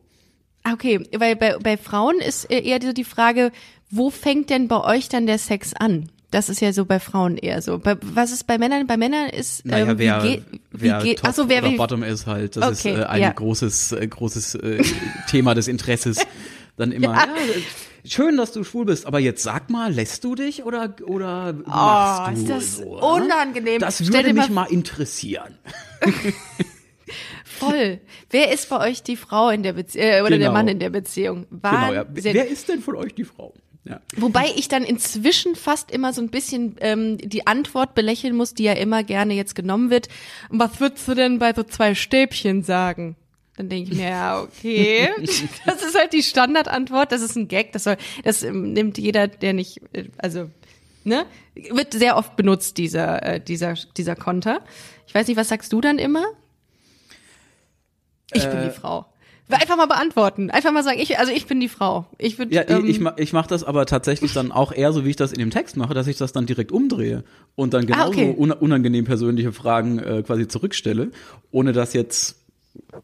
Ah, 0.63 0.73
okay, 0.73 1.01
weil 1.17 1.35
bei, 1.35 1.57
bei 1.57 1.77
Frauen 1.77 2.19
ist 2.19 2.45
eher 2.45 2.79
die 2.79 3.03
Frage, 3.03 3.51
wo 3.89 4.09
fängt 4.09 4.49
denn 4.49 4.67
bei 4.67 4.81
euch 4.83 5.09
dann 5.09 5.25
der 5.25 5.37
Sex 5.37 5.73
an? 5.73 6.09
Das 6.31 6.47
ist 6.47 6.61
ja 6.61 6.71
so 6.73 6.85
bei 6.85 6.99
Frauen 6.99 7.37
eher 7.37 7.61
so. 7.61 7.79
Bei, 7.79 7.97
was 8.01 8.31
ist 8.31 8.45
bei 8.45 8.59
Männern? 8.59 8.85
Bei 8.85 8.97
Männern 8.97 9.29
ist 9.29 9.65
naja, 9.65 9.89
ähm, 9.89 9.97
wer, 9.97 10.23
wie, 10.23 10.43
wie 10.51 10.61
wer 10.71 11.01
geht, 11.01 11.17
top 11.17 11.29
achso, 11.29 11.49
wer 11.49 11.63
oder 11.63 11.71
wie, 11.71 11.77
Bottom 11.77 12.03
ist 12.03 12.27
halt. 12.27 12.55
Das 12.55 12.79
okay, 12.79 12.93
ist 12.93 12.99
äh, 12.99 13.05
ein 13.05 13.21
ja. 13.21 13.31
großes 13.31 13.93
äh, 13.93 14.07
großes 14.07 14.55
äh, 14.55 14.83
Thema 15.27 15.55
des 15.55 15.67
Interesses. 15.67 16.19
Dann 16.77 16.91
immer. 16.91 17.13
Ja. 17.13 17.25
Ja, 17.25 18.09
schön, 18.09 18.37
dass 18.37 18.51
du 18.51 18.63
schwul 18.63 18.85
bist, 18.85 19.07
aber 19.07 19.19
jetzt 19.19 19.43
sag 19.43 19.71
mal, 19.71 19.91
lässt 19.91 20.23
du 20.23 20.35
dich 20.35 20.63
oder 20.63 20.95
oder 21.03 21.55
oh, 21.65 21.69
machst 21.69 22.37
du 22.37 22.41
ist 22.41 22.49
das 22.49 22.77
so, 22.77 22.83
unangenehm. 22.99 23.79
Das 23.79 24.13
würde 24.13 24.33
mich 24.33 24.49
mal 24.49 24.65
interessieren. 24.65 25.57
Voll. 27.43 27.99
Wer 28.29 28.53
ist 28.53 28.69
bei 28.69 28.87
euch 28.87 29.03
die 29.03 29.17
Frau 29.17 29.49
in 29.49 29.63
der 29.63 29.73
Beziehung 29.73 30.05
äh, 30.05 30.21
oder 30.21 30.37
genau. 30.37 30.43
der 30.43 30.51
Mann 30.51 30.67
in 30.67 30.79
der 30.79 30.91
Beziehung? 30.91 31.47
Genau, 31.49 31.93
ja. 31.93 32.05
Wer 32.07 32.47
ist 32.47 32.69
denn 32.69 32.81
von 32.81 32.95
euch 32.95 33.15
die 33.15 33.25
Frau? 33.25 33.53
Ja. 33.85 34.01
Wobei 34.17 34.51
ich 34.55 34.67
dann 34.67 34.83
inzwischen 34.83 35.55
fast 35.55 35.89
immer 35.91 36.13
so 36.13 36.21
ein 36.21 36.29
bisschen 36.29 36.75
ähm, 36.81 37.17
die 37.17 37.47
Antwort 37.47 37.95
belächeln 37.95 38.35
muss, 38.35 38.53
die 38.53 38.63
ja 38.63 38.73
immer 38.73 39.03
gerne 39.03 39.33
jetzt 39.33 39.55
genommen 39.55 39.89
wird. 39.89 40.09
Was 40.49 40.79
würdest 40.79 41.07
du 41.07 41.15
denn 41.15 41.39
bei 41.39 41.53
so 41.53 41.63
zwei 41.63 41.95
Stäbchen 41.95 42.63
sagen? 42.63 43.15
Dann 43.55 43.67
denke 43.67 43.91
ich 43.91 43.97
mir, 43.97 44.09
ja, 44.09 44.41
okay. 44.41 45.09
das 45.65 45.81
ist 45.83 45.97
halt 45.97 46.13
die 46.13 46.23
Standardantwort. 46.23 47.11
Das 47.11 47.21
ist 47.21 47.35
ein 47.35 47.47
Gag. 47.47 47.71
Das 47.73 47.83
soll, 47.83 47.97
das 48.23 48.43
ähm, 48.43 48.73
nimmt 48.73 48.97
jeder, 48.97 49.27
der 49.27 49.53
nicht, 49.53 49.81
äh, 49.93 50.05
also, 50.17 50.49
ne? 51.03 51.25
Wird 51.55 51.93
sehr 51.93 52.15
oft 52.15 52.35
benutzt, 52.35 52.77
dieser, 52.77 53.21
äh, 53.23 53.41
dieser, 53.41 53.73
dieser 53.97 54.15
Konter. 54.15 54.61
Ich 55.07 55.15
weiß 55.15 55.27
nicht, 55.27 55.35
was 55.35 55.49
sagst 55.49 55.73
du 55.73 55.81
dann 55.81 55.99
immer? 55.99 56.23
Ich 58.31 58.45
äh, 58.45 58.49
bin 58.49 58.61
die 58.61 58.67
äh, 58.67 58.71
Frau. 58.71 59.07
Einfach 59.49 59.77
mal 59.77 59.87
beantworten. 59.87 60.51
Einfach 60.51 60.71
mal 60.71 60.83
sagen, 60.83 60.99
ich, 60.99 61.17
also 61.17 61.31
ich 61.31 61.47
bin 61.47 61.59
die 61.59 61.69
Frau. 61.69 62.05
Ich 62.19 62.37
würde. 62.37 62.53
Ja, 62.53 62.63
ähm, 62.67 62.85
ich, 62.85 63.01
ich, 63.01 63.07
ich 63.17 63.33
mache 63.33 63.49
das 63.49 63.63
aber 63.63 63.85
tatsächlich 63.87 64.33
dann 64.33 64.51
auch 64.51 64.71
eher 64.71 64.93
so, 64.93 65.05
wie 65.05 65.09
ich 65.09 65.15
das 65.15 65.31
in 65.31 65.39
dem 65.39 65.49
Text 65.49 65.75
mache, 65.75 65.93
dass 65.93 66.05
ich 66.07 66.17
das 66.17 66.31
dann 66.31 66.45
direkt 66.45 66.71
umdrehe 66.71 67.23
und 67.55 67.73
dann 67.73 67.87
genauso 67.87 68.19
ah, 68.19 68.23
okay. 68.29 68.35
unangenehm 68.37 69.05
persönliche 69.05 69.51
Fragen 69.51 69.97
äh, 69.97 70.21
quasi 70.21 70.47
zurückstelle, 70.47 71.11
ohne 71.51 71.73
das 71.73 71.93
jetzt 71.93 72.35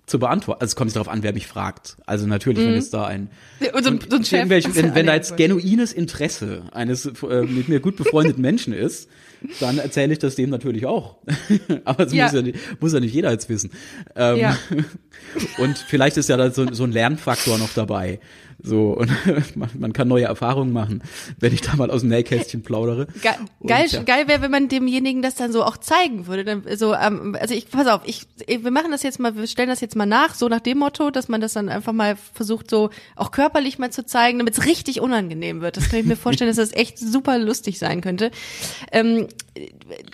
zu 0.06 0.20
beantworten. 0.20 0.62
Also 0.62 0.72
es 0.72 0.76
kommt 0.76 0.96
darauf 0.96 1.10
an, 1.10 1.24
wer 1.24 1.34
mich 1.34 1.48
fragt. 1.48 1.98
Also 2.06 2.28
natürlich, 2.28 2.64
mhm. 2.64 2.72
wenn 2.72 2.78
es 2.78 2.90
da 2.90 3.06
ein, 3.06 3.30
und 3.74 3.84
so, 3.84 3.92
so 4.10 4.16
ein 4.18 4.26
Chef, 4.26 4.50
wenn, 4.50 4.96
wenn 4.96 5.06
da 5.06 5.16
jetzt 5.16 5.38
genuines 5.38 5.94
Interesse 5.94 6.64
eines 6.72 7.06
äh, 7.06 7.42
mit 7.44 7.70
mir 7.70 7.80
gut 7.80 7.96
befreundeten 7.96 8.42
Menschen 8.42 8.74
ist, 8.74 9.10
dann 9.60 9.78
erzähle 9.78 10.14
ich 10.14 10.20
das 10.20 10.36
dem 10.36 10.50
natürlich 10.50 10.86
auch. 10.86 11.18
Aber 11.86 12.06
es 12.06 12.14
ja. 12.14 12.26
Muss, 12.26 12.34
ja 12.34 12.42
nicht, 12.42 12.82
muss 12.82 12.94
ja 12.94 13.00
nicht 13.00 13.14
jeder 13.14 13.32
jetzt 13.32 13.50
wissen. 13.50 13.72
Ähm, 14.16 14.38
ja. 14.38 14.58
Und 15.58 15.78
vielleicht 15.78 16.18
ist 16.18 16.30
ja 16.30 16.38
da 16.38 16.52
so, 16.52 16.72
so 16.72 16.84
ein 16.84 16.92
Lernfaktor 16.92 17.58
noch 17.58 17.74
dabei. 17.74 18.20
So, 18.66 18.94
und 18.94 19.12
man, 19.56 19.70
man 19.78 19.94
kann 19.94 20.08
neue 20.08 20.26
Erfahrungen 20.26 20.72
machen, 20.72 21.04
wenn 21.40 21.54
ich 21.54 21.62
da 21.62 21.76
mal 21.76 21.92
aus 21.92 22.02
dem 22.02 22.10
Nähkästchen 22.10 22.64
plaudere. 22.64 23.06
Ge 23.22 23.32
und, 23.60 23.68
geil, 23.68 23.86
ja. 23.90 24.02
geil 24.04 24.28
wäre, 24.28 24.42
wenn 24.42 24.50
man 24.50 24.70
demjenigen 24.70 25.22
das 25.22 25.36
dann 25.36 25.52
so 25.52 25.64
auch 25.64 25.78
zeigen 25.78 26.26
würde. 26.28 26.46
Dann 26.46 26.64
so, 26.76 26.96
ähm, 26.96 27.38
also 27.40 27.54
ich, 27.54 27.70
pass 27.70 27.86
auf, 27.88 28.02
ich, 28.06 28.28
wir 28.48 28.72
machen 28.72 28.92
das 28.92 29.04
jetzt 29.04 29.20
mal, 29.20 29.36
wir 29.36 29.46
stellen 29.48 29.70
das 29.70 29.82
jetzt 29.82 29.85
mal 29.94 30.08
nach, 30.08 30.34
so 30.34 30.48
nach 30.48 30.62
dem 30.62 30.80
Motto, 30.80 31.12
dass 31.12 31.28
man 31.28 31.42
das 31.42 31.54
dann 31.54 31.70
einfach 31.70 31.94
mal 31.94 32.16
versucht, 32.16 32.70
so 32.70 32.90
auch 33.16 33.30
körperlich 33.30 33.78
mal 33.78 33.92
zu 33.92 34.06
zeigen, 34.06 34.40
damit 34.40 34.58
es 34.58 34.66
richtig 34.66 35.02
unangenehm 35.02 35.62
wird. 35.62 35.78
Das 35.78 35.90
kann 35.90 36.00
ich 36.00 36.06
mir 36.06 36.16
vorstellen, 36.16 36.50
dass 36.50 36.58
das 36.58 36.74
echt 36.74 36.98
super 36.98 37.38
lustig 37.38 37.78
sein 37.78 38.02
könnte. 38.02 38.32
Ähm, 38.92 39.28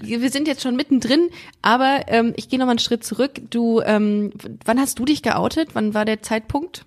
wir 0.02 0.30
sind 0.30 0.48
jetzt 0.48 0.64
schon 0.64 0.76
mittendrin, 0.76 1.30
aber 1.62 2.02
ähm, 2.08 2.34
ich 2.36 2.50
gehe 2.50 2.60
noch 2.60 2.66
mal 2.66 2.72
einen 2.72 2.80
Schritt 2.80 3.04
zurück. 3.04 3.42
Du, 3.50 3.82
ähm, 3.82 4.34
wann 4.66 4.80
hast 4.80 5.00
du 5.00 5.06
dich 5.06 5.22
geoutet? 5.22 5.70
Wann 5.74 5.94
war 5.94 6.06
der 6.06 6.22
Zeitpunkt? 6.22 6.86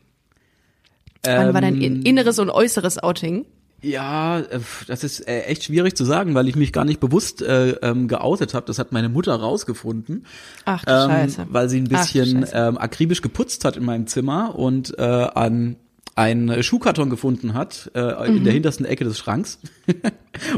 Wann 1.22 1.54
war 1.54 1.60
dein 1.60 1.80
ähm, 1.80 2.02
inneres 2.04 2.38
und 2.38 2.50
äußeres 2.50 3.02
Outing? 3.02 3.46
Ja, 3.84 4.40
äh, 4.40 4.60
das 4.86 5.04
ist 5.04 5.20
äh, 5.28 5.42
echt 5.42 5.64
schwierig 5.64 5.96
zu 5.96 6.04
sagen, 6.04 6.34
weil 6.34 6.48
ich 6.48 6.56
mich 6.56 6.72
gar 6.72 6.84
nicht 6.84 7.00
bewusst 7.00 7.42
äh, 7.42 7.70
ähm, 7.82 8.08
geoutet 8.08 8.54
habe. 8.54 8.66
Das 8.66 8.78
hat 8.78 8.92
meine 8.92 9.08
Mutter 9.08 9.34
rausgefunden. 9.34 10.26
Ach 10.64 10.84
du 10.84 10.90
ähm, 10.92 11.10
Scheiße. 11.10 11.46
Weil 11.50 11.68
sie 11.68 11.80
ein 11.80 11.88
bisschen 11.88 12.46
ähm, 12.52 12.78
akribisch 12.78 13.22
geputzt 13.22 13.64
hat 13.64 13.76
in 13.76 13.84
meinem 13.84 14.06
Zimmer 14.06 14.54
und 14.58 14.98
äh, 14.98 15.02
an 15.02 15.76
einen 16.16 16.62
Schuhkarton 16.62 17.10
gefunden 17.10 17.54
hat 17.54 17.90
äh, 17.94 18.00
mhm. 18.30 18.36
in 18.36 18.44
der 18.44 18.52
hintersten 18.52 18.86
Ecke 18.86 19.02
des 19.04 19.18
Schranks 19.18 19.58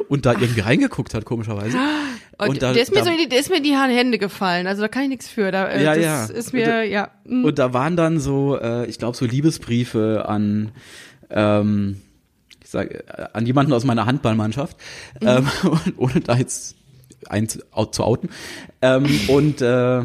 und 0.09 0.27
da 0.27 0.33
irgendwie 0.33 0.61
reingeguckt 0.61 1.15
hat, 1.15 1.25
komischerweise. 1.25 1.79
Und, 2.39 2.49
Und 2.51 2.62
da- 2.62 2.75
der, 2.75 2.83
ist 2.83 2.93
mir 2.93 2.99
da- 2.99 3.05
so 3.07 3.11
in 3.11 3.17
die, 3.17 3.29
der 3.31 3.41
ist 3.41 3.49
mir 3.49 3.57
in 3.57 3.62
die 3.62 3.73
Hände 3.75 4.19
gefallen, 4.19 4.67
also 4.67 4.83
da 4.83 4.89
kann 4.89 5.05
ich 5.05 5.09
nichts 5.09 5.29
für. 5.31 5.51
Da, 5.51 5.69
äh, 5.69 5.83
Ja, 5.83 5.95
das 5.95 6.05
ja. 6.05 6.25
ist 6.27 6.49
Und 6.49 6.53
mir, 6.53 6.67
da- 6.67 6.83
ja. 6.83 7.09
mm. 7.25 7.45
Und 7.47 7.59
da 7.59 7.73
waren 7.73 7.97
dann 7.97 8.21
so, 8.21 8.59
äh, 8.61 8.85
ich 8.87 8.99
glaube, 8.99 9.17
so 9.17 9.25
Liebesbriefe 9.25 10.27
an, 10.29 10.73
ähm, 11.31 12.03
ich 12.67 12.71
sag, 12.73 12.91
äh, 12.91 13.29
an 13.33 13.47
jemanden 13.47 13.73
aus 13.73 13.85
meiner 13.85 14.05
Handballmannschaft, 14.07 14.77
Mhm. 15.21 15.27
ähm, 15.29 15.49
und, 15.71 15.95
ohne 15.99 16.21
da 16.21 16.37
jetzt 16.37 16.75
eins 17.29 17.61
au- 17.73 17.87
zu 17.87 18.03
outen. 18.05 18.29
Ähm, 18.83 19.07
und 19.29 19.63
äh, 19.63 20.03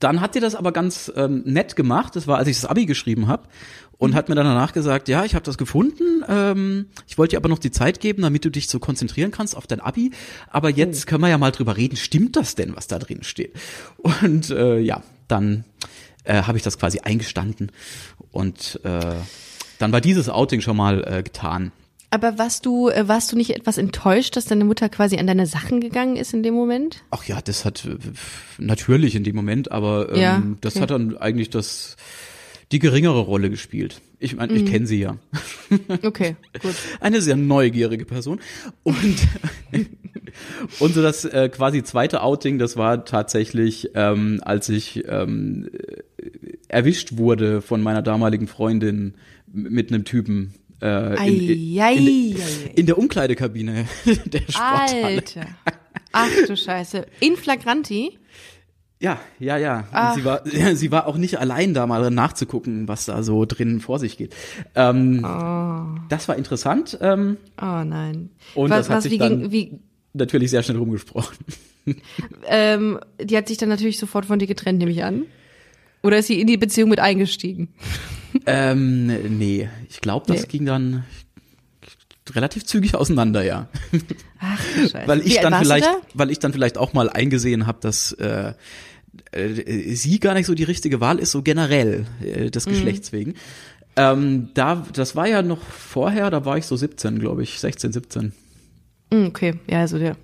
dann 0.00 0.20
hat 0.20 0.34
die 0.34 0.40
das 0.40 0.54
aber 0.56 0.72
ganz 0.72 1.12
ähm, 1.14 1.42
nett 1.44 1.76
gemacht. 1.76 2.16
Das 2.16 2.26
war, 2.26 2.38
als 2.38 2.48
ich 2.48 2.56
das 2.60 2.68
Abi 2.68 2.86
geschrieben 2.86 3.28
habe. 3.28 3.44
Und 3.96 4.10
Mhm. 4.10 4.14
hat 4.16 4.28
mir 4.28 4.34
dann 4.34 4.46
danach 4.46 4.72
gesagt, 4.72 5.08
ja, 5.08 5.24
ich 5.24 5.36
habe 5.36 5.44
das 5.44 5.56
gefunden. 5.56 6.24
Ähm, 6.28 6.86
ich 7.06 7.16
wollte 7.18 7.32
dir 7.32 7.36
aber 7.36 7.48
noch 7.48 7.60
die 7.60 7.70
Zeit 7.70 8.00
geben, 8.00 8.22
damit 8.22 8.44
du 8.44 8.50
dich 8.50 8.66
so 8.68 8.80
konzentrieren 8.80 9.30
kannst 9.30 9.56
auf 9.56 9.68
dein 9.68 9.78
Abi. 9.80 10.10
Aber 10.50 10.68
Oh. 10.68 10.72
jetzt 10.72 11.06
können 11.06 11.22
wir 11.22 11.28
ja 11.28 11.38
mal 11.38 11.52
drüber 11.52 11.76
reden. 11.76 11.96
Stimmt 11.96 12.34
das 12.34 12.56
denn, 12.56 12.74
was 12.74 12.88
da 12.88 12.98
drin 12.98 13.22
steht? 13.22 13.54
Und 13.98 14.50
äh, 14.50 14.80
ja, 14.80 15.02
dann 15.28 15.64
äh, 16.24 16.42
habe 16.42 16.58
ich 16.58 16.64
das 16.64 16.78
quasi 16.78 16.98
eingestanden. 17.00 17.70
Und 18.32 18.80
äh, 18.82 19.14
dann 19.84 19.92
war 19.92 20.00
dieses 20.00 20.30
Outing 20.30 20.62
schon 20.62 20.78
mal 20.78 21.04
äh, 21.06 21.22
getan. 21.22 21.70
Aber 22.08 22.38
warst 22.38 22.64
du, 22.64 22.88
äh, 22.88 23.06
warst 23.06 23.30
du 23.32 23.36
nicht 23.36 23.50
etwas 23.54 23.76
enttäuscht, 23.76 24.34
dass 24.36 24.46
deine 24.46 24.64
Mutter 24.64 24.88
quasi 24.88 25.18
an 25.18 25.26
deine 25.26 25.46
Sachen 25.46 25.80
gegangen 25.82 26.16
ist 26.16 26.32
in 26.32 26.42
dem 26.42 26.54
Moment? 26.54 27.02
Ach 27.10 27.24
ja, 27.24 27.42
das 27.42 27.66
hat 27.66 27.84
äh, 27.84 27.96
natürlich 28.56 29.14
in 29.14 29.24
dem 29.24 29.36
Moment, 29.36 29.70
aber 29.72 30.10
ähm, 30.10 30.16
Ja, 30.20 30.42
das 30.62 30.74
okay. 30.76 30.82
hat 30.82 30.90
dann 30.90 31.18
eigentlich 31.18 31.50
das 31.50 31.96
die 32.72 32.78
geringere 32.78 33.20
Rolle 33.20 33.50
gespielt. 33.50 34.00
Ich 34.20 34.34
meine, 34.36 34.54
Mhm. 34.54 34.58
ich 34.64 34.66
kenne 34.72 34.86
sie 34.86 35.00
ja. 35.00 35.18
Okay, 36.02 36.36
gut. 36.62 36.74
Eine 37.00 37.20
sehr 37.20 37.36
neugierige 37.36 38.06
Person. 38.06 38.40
Und, 38.84 39.16
und 40.78 40.94
so 40.94 41.02
das 41.02 41.26
äh, 41.26 41.50
quasi 41.50 41.82
zweite 41.82 42.22
Outing, 42.22 42.58
das 42.58 42.78
war 42.78 43.04
tatsächlich, 43.04 43.90
ähm, 43.94 44.40
als 44.44 44.70
ich 44.70 45.04
ähm, 45.08 45.68
äh, 45.72 46.24
erwischt 46.68 47.18
wurde 47.18 47.60
von 47.60 47.82
meiner 47.82 48.00
damaligen 48.02 48.46
Freundin 48.46 49.14
mit 49.54 49.90
einem 49.92 50.04
Typen 50.04 50.54
äh, 50.82 51.28
in, 51.28 51.76
in, 51.78 52.36
in, 52.74 52.86
der 52.86 52.98
Umkleidekabine 52.98 53.86
der 54.26 54.40
Sporthalle. 54.40 55.04
Alter. 55.04 55.46
Ach 56.12 56.28
du 56.46 56.56
Scheiße. 56.56 57.06
In 57.20 57.36
flagranti? 57.36 58.18
Ja, 59.00 59.18
ja, 59.38 59.56
ja. 59.58 59.78
Und 59.80 59.86
Ach. 59.92 60.14
sie 60.14 60.24
war, 60.24 60.42
sie 60.74 60.90
war 60.90 61.06
auch 61.06 61.16
nicht 61.16 61.38
allein 61.38 61.74
da 61.74 61.86
mal 61.86 62.10
nachzugucken, 62.10 62.88
was 62.88 63.04
da 63.06 63.22
so 63.22 63.44
drin 63.44 63.80
vor 63.80 63.98
sich 63.98 64.16
geht. 64.16 64.34
Ähm, 64.74 65.22
Das 66.08 66.28
war 66.28 66.36
interessant. 66.36 66.98
Ähm, 67.00 67.36
Oh 67.60 67.82
nein. 67.84 68.30
Und 68.54 68.70
was, 68.70 68.78
das 68.86 68.88
hat 68.88 68.96
was, 68.98 69.02
sich 69.04 69.12
wie, 69.12 69.18
dann- 69.18 69.40
ging, 69.40 69.52
wie, 69.52 69.78
natürlich 70.12 70.50
sehr 70.50 70.62
schnell 70.62 70.78
rumgesprochen. 70.78 71.36
ähm, 72.46 72.98
die 73.20 73.36
hat 73.36 73.48
sich 73.48 73.58
dann 73.58 73.68
natürlich 73.68 73.98
sofort 73.98 74.24
von 74.26 74.38
dir 74.38 74.46
getrennt, 74.46 74.78
nehme 74.78 74.90
ich 74.92 75.04
an. 75.04 75.26
Oder 76.02 76.18
ist 76.18 76.28
sie 76.28 76.40
in 76.40 76.46
die 76.46 76.56
Beziehung 76.56 76.88
mit 76.90 77.00
eingestiegen? 77.00 77.68
Ähm, 78.46 79.06
nee, 79.38 79.68
ich 79.88 80.00
glaube, 80.00 80.26
das 80.26 80.42
Nee. 80.42 80.48
ging 80.48 80.66
dann 80.66 81.04
relativ 82.32 82.64
zügig 82.64 82.94
auseinander, 82.94 83.42
ja. 83.44 83.68
Ach 84.40 84.58
Scheiße. 84.76 85.02
Weil 85.06 85.24
Wie 85.24 85.28
ich 85.28 85.38
alt 85.44 85.52
dann 85.52 85.62
vielleicht, 85.62 85.88
weil 86.14 86.30
ich 86.30 86.38
dann 86.38 86.52
vielleicht 86.52 86.78
auch 86.78 86.92
mal 86.92 87.10
eingesehen 87.10 87.66
habe, 87.66 87.78
dass 87.80 88.12
äh, 88.12 88.54
äh, 89.32 89.94
sie 89.94 90.20
gar 90.20 90.34
nicht 90.34 90.46
so 90.46 90.54
die 90.54 90.64
richtige 90.64 91.00
Wahl 91.00 91.18
ist, 91.18 91.32
so 91.32 91.42
generell 91.42 92.06
äh, 92.24 92.50
des 92.50 92.66
Mhm. 92.66 92.70
Geschlechts 92.70 93.12
wegen. 93.12 93.34
Ähm, 93.96 94.48
da, 94.54 94.84
das 94.92 95.14
war 95.14 95.28
ja 95.28 95.42
noch 95.42 95.62
vorher, 95.62 96.30
da 96.30 96.44
war 96.44 96.56
ich 96.58 96.66
so 96.66 96.76
17, 96.76 97.18
glaube 97.20 97.42
ich, 97.44 97.60
16, 97.60 97.92
17. 97.92 98.32
Mm, 99.12 99.26
Okay, 99.26 99.54
ja, 99.68 99.80
also 99.80 99.98
der. 99.98 100.16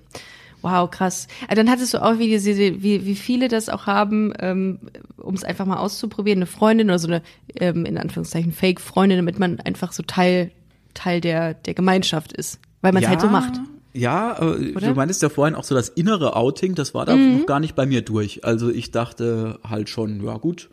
Wow, 0.61 0.89
krass. 0.89 1.27
Äh, 1.47 1.55
Dann 1.55 1.69
hattest 1.69 1.93
du 1.93 2.01
auch, 2.01 2.19
wie, 2.19 2.27
diese, 2.27 2.55
wie, 2.55 3.05
wie 3.05 3.15
viele 3.15 3.47
das 3.47 3.69
auch 3.69 3.87
haben, 3.87 4.33
ähm, 4.39 4.79
um 5.17 5.33
es 5.33 5.43
einfach 5.43 5.65
mal 5.65 5.77
auszuprobieren, 5.77 6.39
eine 6.39 6.45
Freundin 6.45 6.87
oder 6.87 6.99
so 6.99 7.07
eine, 7.07 7.21
ähm, 7.55 7.85
in 7.85 7.97
Anführungszeichen, 7.97 8.51
Fake-Freundin, 8.51 9.17
damit 9.17 9.39
man 9.39 9.59
einfach 9.59 9.91
so 9.91 10.03
Teil, 10.03 10.51
Teil 10.93 11.21
der, 11.21 11.53
der 11.53 11.73
Gemeinschaft 11.73 12.33
ist. 12.33 12.59
Weil 12.81 12.93
man 12.93 13.03
es 13.03 13.09
halt 13.09 13.21
so 13.21 13.27
macht. 13.27 13.59
Ja, 13.93 14.37
äh? 14.39 14.45
Mhm. 14.57 14.79
du 14.79 14.93
meintest 14.93 15.21
ja 15.21 15.29
vorhin 15.29 15.55
auch 15.55 15.63
so 15.63 15.75
das 15.75 15.89
innere 15.89 16.35
Outing, 16.35 16.75
das 16.75 16.93
war 16.93 17.05
da 17.05 17.15
noch 17.15 17.45
gar 17.45 17.59
nicht 17.59 17.75
bei 17.75 17.85
mir 17.85 18.01
durch. 18.01 18.45
Also 18.45 18.69
ich 18.69 18.91
dachte 18.91 19.59
halt 19.67 19.89
schon, 19.89 20.23
ja 20.23 20.37
gut, 20.37 20.69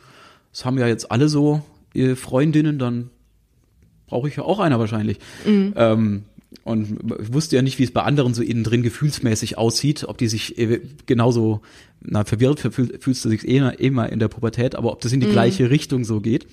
das 0.53 0.64
haben 0.64 0.79
ja 0.79 0.87
jetzt 0.87 1.11
alle 1.11 1.29
so 1.29 1.62
äh, 1.94 2.14
Freundinnen, 2.14 2.79
dann 2.79 3.11
brauche 4.07 4.29
ich 4.29 4.37
ja 4.37 4.44
auch 4.44 4.61
einer 4.61 4.79
wahrscheinlich. 4.79 5.18
Mhm. 5.44 5.74
Ähm, 5.77 6.24
und 6.64 6.98
ich 7.20 7.32
wusste 7.32 7.56
ja 7.56 7.62
nicht, 7.62 7.78
wie 7.78 7.84
es 7.84 7.92
bei 7.92 8.02
anderen 8.02 8.32
so 8.32 8.42
innen 8.42 8.64
drin 8.64 8.82
gefühlsmäßig 8.82 9.58
aussieht, 9.58 10.04
ob 10.04 10.16
die 10.18 10.28
sich 10.28 10.58
äh, 10.58 10.80
genauso, 11.06 11.61
na, 12.00 12.24
verwirrt 12.24 12.61
fühl, 12.61 12.98
fühlst 12.98 13.24
du 13.24 13.28
dich 13.28 13.46
eh 13.46 13.58
immer, 13.58 13.78
immer 13.78 14.11
in 14.11 14.18
der 14.18 14.28
Pubertät, 14.28 14.74
aber 14.74 14.92
ob 14.92 15.00
das 15.00 15.12
in 15.12 15.20
die 15.20 15.26
gleiche 15.26 15.70
Richtung 15.70 16.04
so 16.04 16.20
geht. 16.20 16.46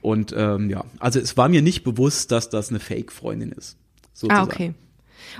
Und 0.00 0.34
ähm, 0.36 0.70
ja, 0.70 0.84
also 0.98 1.18
es 1.18 1.36
war 1.36 1.48
mir 1.48 1.60
nicht 1.60 1.84
bewusst, 1.84 2.32
dass 2.32 2.48
das 2.48 2.70
eine 2.70 2.80
Fake-Freundin 2.80 3.52
ist. 3.52 3.76
Sozusagen. 4.14 4.40
Ah, 4.40 4.44
okay. 4.44 4.74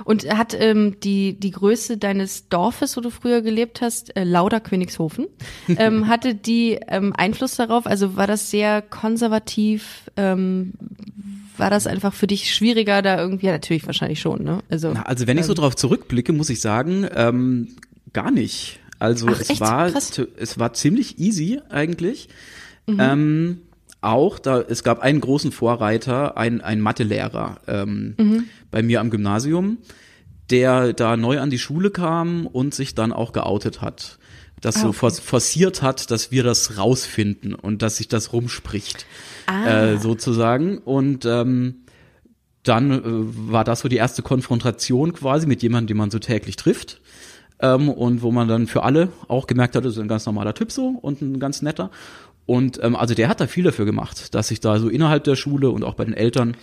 Und 0.05 0.29
hat 0.29 0.53
ähm, 0.53 0.99
die, 0.99 1.39
die 1.39 1.51
Größe 1.51 1.97
deines 1.97 2.47
Dorfes, 2.49 2.95
wo 2.95 3.01
du 3.01 3.09
früher 3.09 3.41
gelebt 3.41 3.81
hast, 3.81 4.15
äh, 4.15 4.23
Lauder 4.23 4.59
Königshofen, 4.59 5.27
ähm, 5.67 6.07
hatte 6.07 6.35
die 6.35 6.79
ähm, 6.87 7.13
Einfluss 7.15 7.55
darauf? 7.55 7.87
Also 7.87 8.15
war 8.15 8.27
das 8.27 8.51
sehr 8.51 8.81
konservativ? 8.83 10.11
Ähm, 10.15 10.73
war 11.59 11.69
das 11.69 11.87
einfach 11.87 12.13
für 12.13 12.27
dich 12.27 12.53
schwieriger, 12.53 13.01
da 13.01 13.19
irgendwie? 13.19 13.47
Ja, 13.47 13.51
natürlich 13.53 13.85
wahrscheinlich 13.85 14.19
schon, 14.19 14.43
ne? 14.43 14.59
Also, 14.69 14.91
Na, 14.93 15.03
also 15.03 15.27
wenn 15.27 15.37
ich 15.37 15.45
so 15.45 15.53
drauf 15.53 15.75
zurückblicke, 15.75 16.33
muss 16.33 16.49
ich 16.49 16.61
sagen, 16.61 17.07
ähm, 17.15 17.69
gar 18.13 18.31
nicht. 18.31 18.79
Also 18.99 19.27
Ach, 19.29 19.39
es 19.39 19.49
echt? 19.49 19.61
war 19.61 19.89
Krass. 19.89 20.19
es 20.37 20.59
war 20.59 20.73
ziemlich 20.73 21.19
easy 21.19 21.59
eigentlich. 21.69 22.29
Ähm, 22.87 23.61
auch 24.01 24.39
da 24.39 24.61
es 24.61 24.83
gab 24.83 24.99
einen 24.99 25.21
großen 25.21 25.51
Vorreiter, 25.51 26.37
ein 26.37 26.61
ein 26.61 26.81
Mathelehrer 26.81 27.59
ähm, 27.67 28.45
bei 28.71 28.81
mir 28.81 28.99
am 28.99 29.09
Gymnasium, 29.09 29.77
der 30.49 30.93
da 30.93 31.17
neu 31.17 31.39
an 31.39 31.49
die 31.49 31.59
Schule 31.59 31.91
kam 31.91 32.45
und 32.47 32.73
sich 32.73 32.95
dann 32.95 33.13
auch 33.13 33.31
geoutet 33.33 33.81
hat. 33.81 34.18
Das 34.61 34.77
Ah, 34.77 34.79
so 34.81 34.87
okay. 34.89 35.21
forciert 35.21 35.81
hat, 35.81 36.11
dass 36.11 36.31
wir 36.31 36.43
das 36.43 36.77
rausfinden 36.77 37.53
und 37.55 37.81
dass 37.81 37.97
sich 37.97 38.07
das 38.07 38.33
rumspricht, 38.33 39.05
Ah. 39.47 39.91
äh, 39.93 39.97
sozusagen. 39.97 40.77
Und 40.79 41.25
ähm, 41.25 41.75
dann 42.63 42.91
äh, 42.91 43.01
war 43.03 43.63
das 43.63 43.79
so 43.81 43.87
die 43.89 43.95
erste 43.95 44.21
Konfrontation 44.21 45.13
quasi 45.13 45.47
mit 45.47 45.61
jemandem, 45.63 45.87
den 45.87 45.97
man 45.97 46.11
so 46.11 46.19
täglich 46.19 46.55
trifft. 46.55 47.01
Ähm, 47.61 47.89
und 47.89 48.21
wo 48.21 48.31
man 48.31 48.47
dann 48.47 48.67
für 48.67 48.83
alle 48.83 49.09
auch 49.27 49.47
gemerkt 49.47 49.75
hat, 49.75 49.85
das 49.85 49.93
ist 49.93 49.99
ein 49.99 50.07
ganz 50.07 50.25
normaler 50.25 50.53
Typ 50.53 50.71
so 50.71 50.87
und 51.01 51.21
ein 51.21 51.39
ganz 51.39 51.61
netter. 51.61 51.91
Und 52.45 52.81
ähm, 52.83 52.95
also 52.95 53.13
der 53.13 53.27
hat 53.29 53.41
da 53.41 53.47
viel 53.47 53.63
dafür 53.63 53.85
gemacht, 53.85 54.33
dass 54.33 54.47
sich 54.47 54.59
da 54.59 54.79
so 54.79 54.89
innerhalb 54.89 55.23
der 55.23 55.35
Schule 55.35 55.69
und 55.69 55.83
auch 55.83 55.93
bei 55.95 56.05
den 56.05 56.13
Eltern 56.13 56.55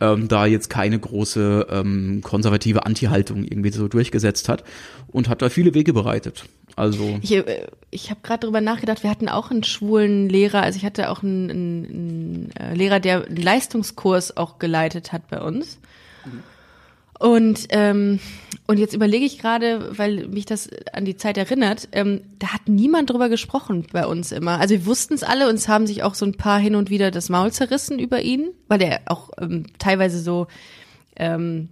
ähm, 0.00 0.28
da 0.28 0.46
jetzt 0.46 0.70
keine 0.70 0.98
große 0.98 1.66
ähm, 1.70 2.20
konservative 2.22 2.86
Anti-Haltung 2.86 3.44
irgendwie 3.44 3.70
so 3.72 3.88
durchgesetzt 3.88 4.48
hat 4.48 4.64
und 5.08 5.28
hat 5.28 5.42
da 5.42 5.48
viele 5.48 5.74
Wege 5.74 5.92
bereitet. 5.92 6.44
Also 6.78 7.18
Ich, 7.22 7.32
äh, 7.32 7.66
ich 7.90 8.10
habe 8.10 8.20
gerade 8.22 8.46
drüber 8.46 8.60
nachgedacht, 8.60 9.02
wir 9.02 9.10
hatten 9.10 9.28
auch 9.28 9.50
einen 9.50 9.64
schwulen 9.64 10.28
Lehrer, 10.28 10.62
also 10.62 10.76
ich 10.76 10.84
hatte 10.84 11.10
auch 11.10 11.22
einen, 11.22 11.50
einen, 11.50 11.84
einen 11.86 12.50
äh, 12.56 12.74
Lehrer, 12.74 13.00
der 13.00 13.26
einen 13.26 13.36
Leistungskurs 13.36 14.36
auch 14.36 14.58
geleitet 14.58 15.12
hat 15.12 15.28
bei 15.28 15.40
uns. 15.40 15.78
Und, 17.18 17.66
ähm, 17.70 18.20
und 18.68 18.78
jetzt 18.78 18.94
überlege 18.94 19.24
ich 19.24 19.38
gerade, 19.40 19.98
weil 19.98 20.28
mich 20.28 20.46
das 20.46 20.70
an 20.92 21.04
die 21.04 21.16
Zeit 21.16 21.36
erinnert, 21.36 21.88
ähm, 21.90 22.20
da 22.38 22.52
hat 22.52 22.68
niemand 22.68 23.10
drüber 23.10 23.28
gesprochen 23.28 23.86
bei 23.92 24.06
uns 24.06 24.30
immer. 24.30 24.60
Also 24.60 24.74
wir 24.74 24.86
wussten 24.86 25.14
es 25.14 25.24
alle 25.24 25.48
und 25.48 25.56
es 25.56 25.66
haben 25.66 25.88
sich 25.88 26.04
auch 26.04 26.14
so 26.14 26.24
ein 26.24 26.36
paar 26.36 26.60
hin 26.60 26.76
und 26.76 26.90
wieder 26.90 27.10
das 27.10 27.28
Maul 27.28 27.50
zerrissen 27.50 27.98
über 27.98 28.22
ihn, 28.22 28.50
weil 28.68 28.82
er 28.82 29.00
auch 29.06 29.30
ähm, 29.40 29.66
teilweise 29.78 30.20
so 30.20 30.46
ähm, 31.16 31.70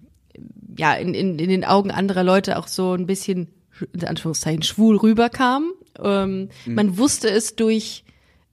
ja, 0.77 0.95
in, 0.95 1.15
in, 1.15 1.39
in 1.39 1.49
den 1.49 1.65
Augen 1.65 1.91
anderer 1.91 2.25
Leute 2.25 2.59
auch 2.59 2.67
so 2.67 2.95
ein 2.95 3.07
bisschen, 3.07 3.49
in 3.93 4.05
Anführungszeichen, 4.05 4.63
schwul 4.63 4.97
rüberkam. 4.97 5.73
Ähm, 6.03 6.49
Man 6.67 6.99
wusste 6.99 7.29
es 7.31 7.57
durch 7.57 8.05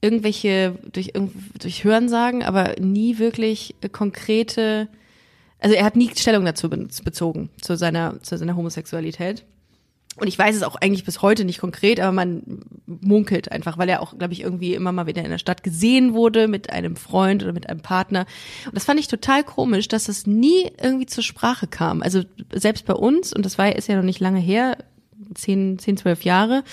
irgendwelche, 0.01 0.75
durch, 0.91 1.13
durch 1.59 1.83
Hörensagen, 1.83 2.43
aber 2.43 2.75
nie 2.79 3.19
wirklich 3.19 3.75
konkrete, 3.91 4.89
also 5.59 5.75
er 5.75 5.85
hat 5.85 5.95
nie 5.95 6.11
Stellung 6.15 6.43
dazu 6.43 6.69
be- 6.69 6.87
bezogen, 7.03 7.49
zu 7.61 7.77
seiner, 7.77 8.21
zu 8.21 8.37
seiner 8.37 8.55
Homosexualität. 8.55 9.45
Und 10.17 10.27
ich 10.27 10.37
weiß 10.37 10.55
es 10.55 10.61
auch 10.61 10.75
eigentlich 10.75 11.05
bis 11.05 11.23
heute 11.23 11.43
nicht 11.43 11.59
konkret, 11.59 11.99
aber 11.99 12.11
man 12.11 12.43
munkelt 12.85 13.51
einfach, 13.51 13.79
weil 13.79 13.89
er 13.89 14.01
auch, 14.01 14.15
glaube 14.15 14.33
ich, 14.33 14.41
irgendwie 14.41 14.75
immer 14.75 14.91
mal 14.91 15.07
wieder 15.07 15.23
in 15.23 15.31
der 15.31 15.39
Stadt 15.39 15.63
gesehen 15.63 16.13
wurde 16.13 16.47
mit 16.47 16.69
einem 16.69 16.95
Freund 16.97 17.41
oder 17.41 17.51
mit 17.51 17.67
einem 17.67 17.79
Partner. 17.79 18.27
Und 18.67 18.75
das 18.75 18.85
fand 18.85 18.99
ich 18.99 19.07
total 19.07 19.43
komisch, 19.43 19.87
dass 19.87 20.03
das 20.03 20.27
nie 20.27 20.69
irgendwie 20.79 21.07
zur 21.07 21.23
Sprache 21.23 21.65
kam. 21.65 22.03
Also 22.03 22.21
selbst 22.53 22.85
bei 22.85 22.93
uns, 22.93 23.33
und 23.33 23.43
das 23.43 23.57
war 23.57 23.75
ist 23.75 23.87
ja 23.87 23.95
noch 23.95 24.03
nicht 24.03 24.19
lange 24.19 24.39
her, 24.39 24.77
zehn, 25.35 25.79
zehn, 25.79 25.97
zwölf 25.97 26.23
Jahre, 26.23 26.63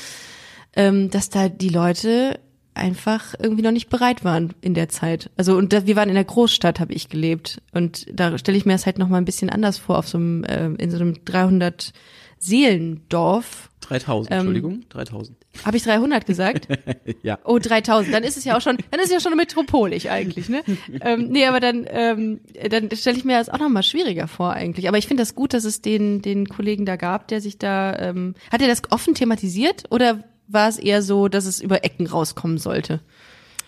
ähm, 0.77 1.11
dass 1.11 1.31
da 1.31 1.49
die 1.49 1.68
Leute 1.68 2.38
einfach 2.75 3.35
irgendwie 3.38 3.62
noch 3.62 3.73
nicht 3.73 3.90
bereit 3.90 4.25
waren 4.25 4.55
in 4.61 4.75
der 4.75 4.88
Zeit. 4.88 5.31
Also 5.37 5.57
und 5.57 5.73
da, 5.73 5.87
wir 5.87 5.96
waren 5.96 6.09
in 6.09 6.14
der 6.14 6.25
Großstadt, 6.25 6.81
habe 6.81 6.92
ich 6.92 7.09
gelebt 7.09 7.61
und 7.73 8.07
da 8.12 8.38
stelle 8.38 8.57
ich 8.57 8.64
mir 8.64 8.73
das 8.73 8.87
halt 8.87 8.99
noch 8.99 9.09
mal 9.09 9.18
ein 9.18 9.25
bisschen 9.25 9.51
anders 9.51 9.77
vor 9.79 9.99
auf 9.99 10.09
so 10.09 10.18
einem 10.18 10.44
äh, 10.44 10.66
in 10.66 10.90
so 10.90 10.99
einem 10.99 11.25
300 11.25 11.92
Seelendorf. 12.38 13.70
3000, 13.81 14.31
Ähm, 14.31 14.38
Entschuldigung, 14.38 14.85
3000. 14.88 15.37
Habe 15.64 15.76
ich 15.76 15.82
300 15.82 16.26
gesagt? 16.26 16.68
Ja. 17.22 17.38
Oh, 17.44 17.58
3000. 17.58 18.14
Dann 18.14 18.22
ist 18.22 18.38
es 18.38 18.44
ja 18.44 18.56
auch 18.56 18.62
schon, 18.62 18.78
dann 18.90 18.98
ist 19.00 19.06
es 19.06 19.12
ja 19.12 19.20
schon 19.20 19.36
metropolig 19.36 20.10
eigentlich, 20.10 20.48
ne? 20.48 20.62
ähm, 21.02 21.28
nee, 21.28 21.44
aber 21.44 21.60
dann, 21.60 21.86
ähm, 21.90 22.40
dann 22.70 22.88
stelle 22.92 23.18
ich 23.18 23.24
mir 23.24 23.36
das 23.36 23.50
auch 23.50 23.58
noch 23.58 23.68
mal 23.68 23.82
schwieriger 23.82 24.26
vor 24.26 24.52
eigentlich. 24.52 24.88
Aber 24.88 24.96
ich 24.96 25.06
finde 25.06 25.22
das 25.22 25.34
gut, 25.34 25.52
dass 25.52 25.64
es 25.64 25.82
den, 25.82 26.22
den 26.22 26.48
Kollegen 26.48 26.86
da 26.86 26.96
gab, 26.96 27.28
der 27.28 27.40
sich 27.40 27.58
da, 27.58 27.94
ähm, 27.98 28.34
hat 28.50 28.62
er 28.62 28.68
das 28.68 28.82
offen 28.90 29.14
thematisiert 29.14 29.84
oder 29.90 30.24
war 30.48 30.68
es 30.68 30.78
eher 30.78 31.02
so, 31.02 31.28
dass 31.28 31.44
es 31.44 31.60
über 31.60 31.84
Ecken 31.84 32.06
rauskommen 32.06 32.56
sollte? 32.56 33.00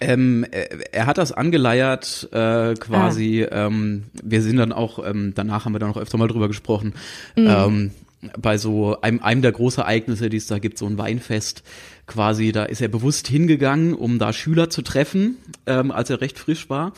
Ähm, 0.00 0.46
er, 0.50 0.94
er 0.94 1.06
hat 1.06 1.18
das 1.18 1.32
angeleiert, 1.32 2.28
äh, 2.32 2.74
quasi. 2.74 3.46
Ähm, 3.50 4.04
wir 4.22 4.42
sind 4.42 4.56
dann 4.56 4.72
auch, 4.72 5.04
ähm, 5.04 5.32
danach 5.34 5.64
haben 5.64 5.74
wir 5.74 5.78
dann 5.78 5.90
noch 5.90 5.96
öfter 5.96 6.18
mal 6.18 6.28
drüber 6.28 6.48
gesprochen. 6.48 6.94
Ähm, 7.36 7.92
bei 8.38 8.56
so 8.56 9.00
einem, 9.00 9.20
einem 9.20 9.42
der 9.42 9.52
Großereignisse, 9.52 10.30
die 10.30 10.37
es 10.37 10.46
da 10.46 10.58
gibt, 10.58 10.78
so 10.78 10.87
ein 10.87 10.98
Weinfest, 10.98 11.62
quasi, 12.06 12.52
da 12.52 12.64
ist 12.64 12.80
er 12.80 12.88
bewusst 12.88 13.26
hingegangen, 13.28 13.94
um 13.94 14.18
da 14.18 14.32
Schüler 14.32 14.70
zu 14.70 14.82
treffen, 14.82 15.38
ähm, 15.66 15.90
als 15.90 16.11
er 16.11 16.20
recht 16.20 16.38
frisch 16.38 16.70
war. 16.70 16.92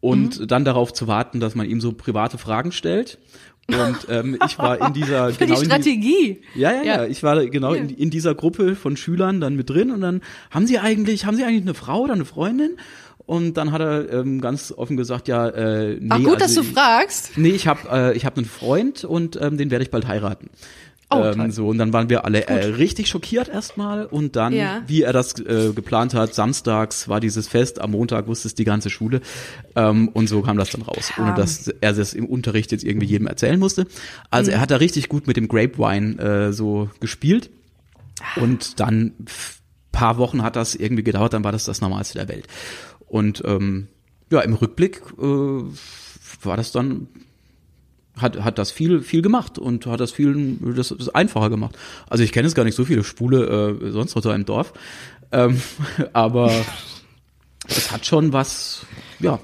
Und 0.00 0.50
dann 0.50 0.66
darauf 0.66 0.92
zu 0.92 1.06
warten, 1.06 1.40
dass 1.40 1.54
man 1.54 1.68
ihm 1.68 1.80
so 1.80 1.92
private 1.92 2.36
Fragen 2.36 2.72
stellt. 2.72 3.18
Und 3.68 4.06
ähm, 4.10 4.38
ich 4.46 4.58
war 4.58 4.86
in 4.86 4.92
dieser 4.92 5.30
Für 5.32 5.46
genau 5.46 5.58
die 5.58 5.64
Strategie. 5.64 6.42
ja, 6.54 6.70
ja, 6.70 6.82
ja, 6.82 6.96
Ja. 6.96 7.06
Ich 7.06 7.22
war 7.22 7.46
genau 7.46 7.72
in, 7.72 7.88
in 7.88 8.10
dieser 8.10 8.34
Gruppe 8.34 8.76
von 8.76 8.96
Schülern 8.98 9.40
dann 9.40 9.56
mit 9.56 9.70
drin 9.70 9.90
und 9.90 10.02
dann 10.02 10.20
haben 10.50 10.66
sie 10.66 10.78
eigentlich, 10.78 11.24
haben 11.24 11.36
sie 11.36 11.44
eigentlich 11.44 11.62
eine 11.62 11.72
Frau 11.72 12.02
oder 12.02 12.12
eine 12.12 12.26
Freundin? 12.26 12.76
Und 13.26 13.54
dann 13.54 13.72
hat 13.72 13.80
er 13.80 14.12
ähm, 14.12 14.40
ganz 14.40 14.72
offen 14.76 14.96
gesagt, 14.96 15.28
ja, 15.28 15.48
äh, 15.48 15.96
nee, 15.98 16.06
Ach 16.10 16.18
gut, 16.22 16.36
dass 16.42 16.56
also 16.56 16.62
du 16.62 16.68
fragst. 16.74 17.38
Nee, 17.38 17.50
ich 17.50 17.66
habe 17.66 17.88
äh, 17.90 18.16
ich 18.16 18.26
hab 18.26 18.36
einen 18.36 18.44
Freund 18.46 19.04
und 19.04 19.38
ähm, 19.40 19.56
den 19.56 19.70
werde 19.70 19.82
ich 19.82 19.90
bald 19.90 20.06
heiraten. 20.06 20.50
Oh, 21.10 21.22
ähm, 21.22 21.50
so 21.50 21.68
und 21.68 21.78
dann 21.78 21.92
waren 21.92 22.08
wir 22.08 22.24
alle 22.24 22.46
äh, 22.46 22.64
richtig 22.64 23.08
schockiert 23.08 23.48
erstmal 23.48 24.06
und 24.06 24.36
dann, 24.36 24.52
Ja. 24.54 24.82
wie 24.86 25.02
er 25.02 25.12
das 25.12 25.38
äh, 25.38 25.72
geplant 25.74 26.14
hat, 26.14 26.34
samstags 26.34 27.08
war 27.08 27.20
dieses 27.20 27.46
Fest, 27.46 27.80
am 27.80 27.90
Montag 27.92 28.26
wusste 28.26 28.48
es 28.48 28.54
die 28.54 28.64
ganze 28.64 28.88
Schule 28.90 29.20
ähm, 29.76 30.08
und 30.08 30.28
so 30.28 30.40
kam 30.42 30.56
das 30.56 30.70
dann 30.70 30.80
raus, 30.82 31.12
ohne 31.18 31.34
dass 31.34 31.68
er 31.68 31.92
das 31.92 32.14
im 32.14 32.24
Unterricht 32.26 32.72
jetzt 32.72 32.84
irgendwie 32.84 33.06
jedem 33.06 33.26
erzählen 33.26 33.60
musste. 33.60 33.86
Also 34.30 34.50
Mhm. 34.50 34.56
er 34.56 34.60
hat 34.62 34.70
da 34.70 34.76
richtig 34.76 35.08
gut 35.10 35.26
mit 35.26 35.36
dem 35.36 35.46
Grapevine 35.46 36.18
äh, 36.18 36.52
so 36.52 36.88
gespielt 37.00 37.50
und 38.36 38.80
dann 38.80 39.12
paar 39.92 40.18
Wochen 40.18 40.42
hat 40.42 40.56
das 40.56 40.74
irgendwie 40.74 41.04
gedauert, 41.04 41.34
dann 41.34 41.44
war 41.44 41.52
das 41.52 41.64
das 41.64 41.80
Normalste 41.80 42.18
der 42.18 42.28
Welt. 42.28 42.46
Und 43.14 43.44
ähm, 43.46 43.86
ja, 44.32 44.40
im 44.40 44.54
Rückblick 44.54 45.00
äh, 45.18 45.22
war 45.22 46.56
das 46.56 46.72
dann 46.72 47.06
hat 48.20 48.42
hat 48.42 48.58
das 48.58 48.72
viel 48.72 49.02
viel 49.02 49.22
gemacht 49.22 49.56
und 49.56 49.86
hat 49.86 50.00
das 50.00 50.10
viel 50.10 50.56
das, 50.74 50.88
das 50.98 51.10
einfacher 51.10 51.48
gemacht. 51.48 51.78
Also 52.10 52.24
ich 52.24 52.32
kenne 52.32 52.48
es 52.48 52.56
gar 52.56 52.64
nicht 52.64 52.74
so 52.74 52.84
viele 52.84 53.04
Schwule 53.04 53.78
äh, 53.80 53.90
sonst 53.92 54.16
noch 54.16 54.22
so 54.24 54.32
im 54.32 54.44
Dorf, 54.44 54.72
ähm, 55.30 55.60
aber 56.12 56.50
es 57.68 57.92
hat 57.92 58.04
schon 58.04 58.32
was 58.32 58.84
ja 59.20 59.38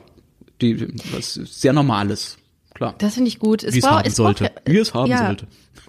die 0.61 0.89
was 1.13 1.35
sehr 1.35 1.73
Normales 1.73 2.39
klar 2.75 2.97
Das 2.99 3.15
finde 3.15 3.29
ich 3.29 3.39
gut. 3.39 3.63
Es 3.63 3.75
wie 3.75 3.79
es 3.79 3.85
braucht- 3.85 3.99
haben 3.99 4.07
es 4.09 4.17
braucht 4.17 4.39
sollte 4.39 4.45
ja- 4.45 4.73
wie 4.73 4.79
es 4.79 4.95
haben 4.95 5.11
ja, 5.11 5.27
sollte. 5.27 5.47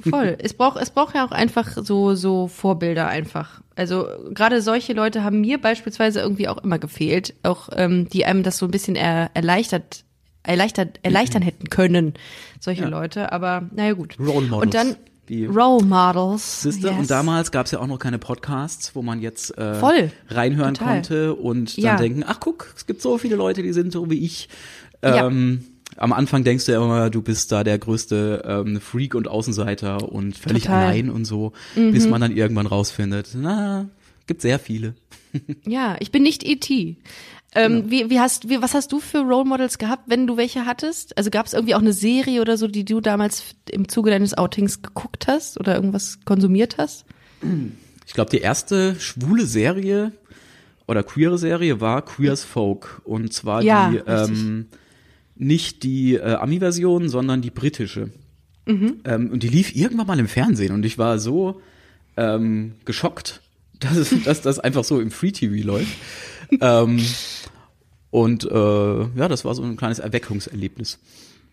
Voll. 0.07 0.35
Es 0.39 0.53
braucht, 0.53 0.79
es 0.81 0.91
braucht 0.91 1.15
ja 1.15 1.25
auch 1.25 1.31
einfach 1.31 1.67
so, 1.83 2.13
so 2.15 2.47
Vorbilder 2.47 3.07
einfach. 3.07 3.61
Also 3.75 4.07
gerade 4.33 4.61
solche 4.61 4.93
Leute 4.93 5.23
haben 5.23 5.41
mir 5.41 5.59
beispielsweise 5.59 6.19
irgendwie 6.19 6.47
auch 6.47 6.57
immer 6.63 6.77
gefehlt, 6.79 7.33
auch 7.43 7.69
ähm, 7.73 8.07
die 8.09 8.25
einem 8.25 8.43
das 8.43 8.57
so 8.57 8.65
ein 8.65 8.71
bisschen 8.71 8.95
er, 8.95 9.31
erleichtert, 9.33 10.03
erleichtert, 10.43 10.99
erleichtern 11.03 11.41
hätten 11.41 11.69
können, 11.69 12.13
solche 12.59 12.81
Ja. 12.83 12.89
Leute. 12.89 13.31
Aber 13.31 13.63
naja 13.73 13.93
gut. 13.93 14.17
Role 14.19 14.47
Models, 14.47 14.61
Und 14.63 14.73
dann 14.73 14.95
Role 15.55 15.85
Models. 15.85 16.63
Siehste, 16.63 16.89
yes. 16.89 16.97
und 16.97 17.09
damals 17.09 17.51
gab 17.51 17.65
es 17.67 17.71
ja 17.71 17.79
auch 17.79 17.87
noch 17.87 17.99
keine 17.99 18.19
Podcasts, 18.19 18.93
wo 18.95 19.01
man 19.01 19.21
jetzt 19.21 19.57
äh, 19.57 19.75
Voll. 19.75 20.11
reinhören 20.27 20.73
Total. 20.73 20.95
konnte 20.95 21.35
und 21.35 21.77
dann 21.77 21.83
Ja. 21.85 21.95
denken, 21.95 22.23
ach 22.27 22.41
guck, 22.41 22.73
es 22.75 22.85
gibt 22.85 23.01
so 23.01 23.17
viele 23.17 23.37
Leute, 23.37 23.63
die 23.63 23.71
sind 23.71 23.93
so 23.93 24.09
wie 24.09 24.19
ich. 24.25 24.49
Ja. 25.03 25.31
Am 25.97 26.13
Anfang 26.13 26.43
denkst 26.43 26.65
du 26.65 26.71
ja 26.71 26.83
immer, 26.83 27.09
du 27.09 27.21
bist 27.21 27.51
da 27.51 27.63
der 27.63 27.77
größte 27.77 28.43
ähm, 28.45 28.79
Freak 28.81 29.13
und 29.15 29.27
Außenseiter 29.27 30.11
und 30.11 30.37
völlig 30.37 30.63
Total. 30.63 30.77
Mhm. 30.79 30.83
allein 30.85 31.09
und 31.09 31.25
so, 31.25 31.51
bis 31.75 32.07
man 32.07 32.21
dann 32.21 32.35
irgendwann 32.35 32.65
rausfindet, 32.67 33.29
na, 33.35 33.89
gibt 34.27 34.41
sehr 34.41 34.59
viele. 34.59 34.95
Ja, 35.65 35.95
ich 36.01 36.11
bin 36.11 36.23
nicht 36.23 36.43
E.T. 36.45 36.97
Ähm, 37.53 37.71
Genau. 37.75 37.89
wie, 37.91 38.09
wie 38.09 38.19
hast, 38.19 38.49
wie, 38.49 38.61
was 38.61 38.73
hast 38.73 38.91
du 38.91 38.99
für 38.99 39.19
Role 39.19 39.45
Models 39.45 39.77
gehabt, 39.77 40.03
wenn 40.07 40.27
du 40.27 40.35
welche 40.37 40.65
hattest? 40.65 41.17
Also 41.17 41.29
gab 41.29 41.45
es 41.45 41.53
irgendwie 41.53 41.73
auch 41.75 41.79
eine 41.79 41.93
Serie 41.93 42.41
oder 42.41 42.57
so, 42.57 42.67
die 42.67 42.83
du 42.83 42.99
damals 42.99 43.43
im 43.69 43.87
Zuge 43.87 44.09
deines 44.09 44.37
Outings 44.37 44.81
geguckt 44.81 45.27
hast 45.27 45.57
oder 45.59 45.75
irgendwas 45.75 46.19
konsumiert 46.25 46.77
hast? 46.77 47.05
Ich 48.05 48.13
glaube, 48.13 48.29
die 48.29 48.39
erste 48.39 48.99
schwule 48.99 49.45
Serie 49.45 50.11
oder 50.87 51.03
queere 51.03 51.37
Serie 51.37 51.79
war 51.79 52.01
Queers 52.03 52.43
Folk 52.43 53.01
und 53.05 53.31
zwar 53.33 53.61
Ja, 53.63 53.89
die 53.89 53.97
richtig. 53.97 54.37
ähm, 54.39 54.65
nicht 55.41 55.83
die 55.83 56.15
äh, 56.15 56.35
Ami-Version, 56.35 57.09
sondern 57.09 57.41
die 57.41 57.49
britische. 57.49 58.11
Ähm, 59.05 59.31
und 59.31 59.43
die 59.43 59.49
lief 59.49 59.75
irgendwann 59.75 60.07
mal 60.07 60.19
im 60.19 60.27
Fernsehen 60.27 60.71
und 60.71 60.85
ich 60.85 60.97
war 60.97 61.17
so 61.17 61.61
ähm, 62.15 62.73
geschockt, 62.85 63.41
dass, 63.79 64.13
dass 64.23 64.41
das 64.41 64.59
einfach 64.59 64.83
so 64.83 65.01
im 65.01 65.09
Free 65.11 65.31
TV 65.31 65.65
läuft. 65.65 65.97
ähm, 66.61 67.03
und 68.11 68.43
äh, 68.43 68.99
ja, 68.99 69.27
das 69.27 69.43
war 69.43 69.55
so 69.55 69.63
ein 69.63 69.77
kleines 69.77 69.99
Erweckungserlebnis. 69.99 70.99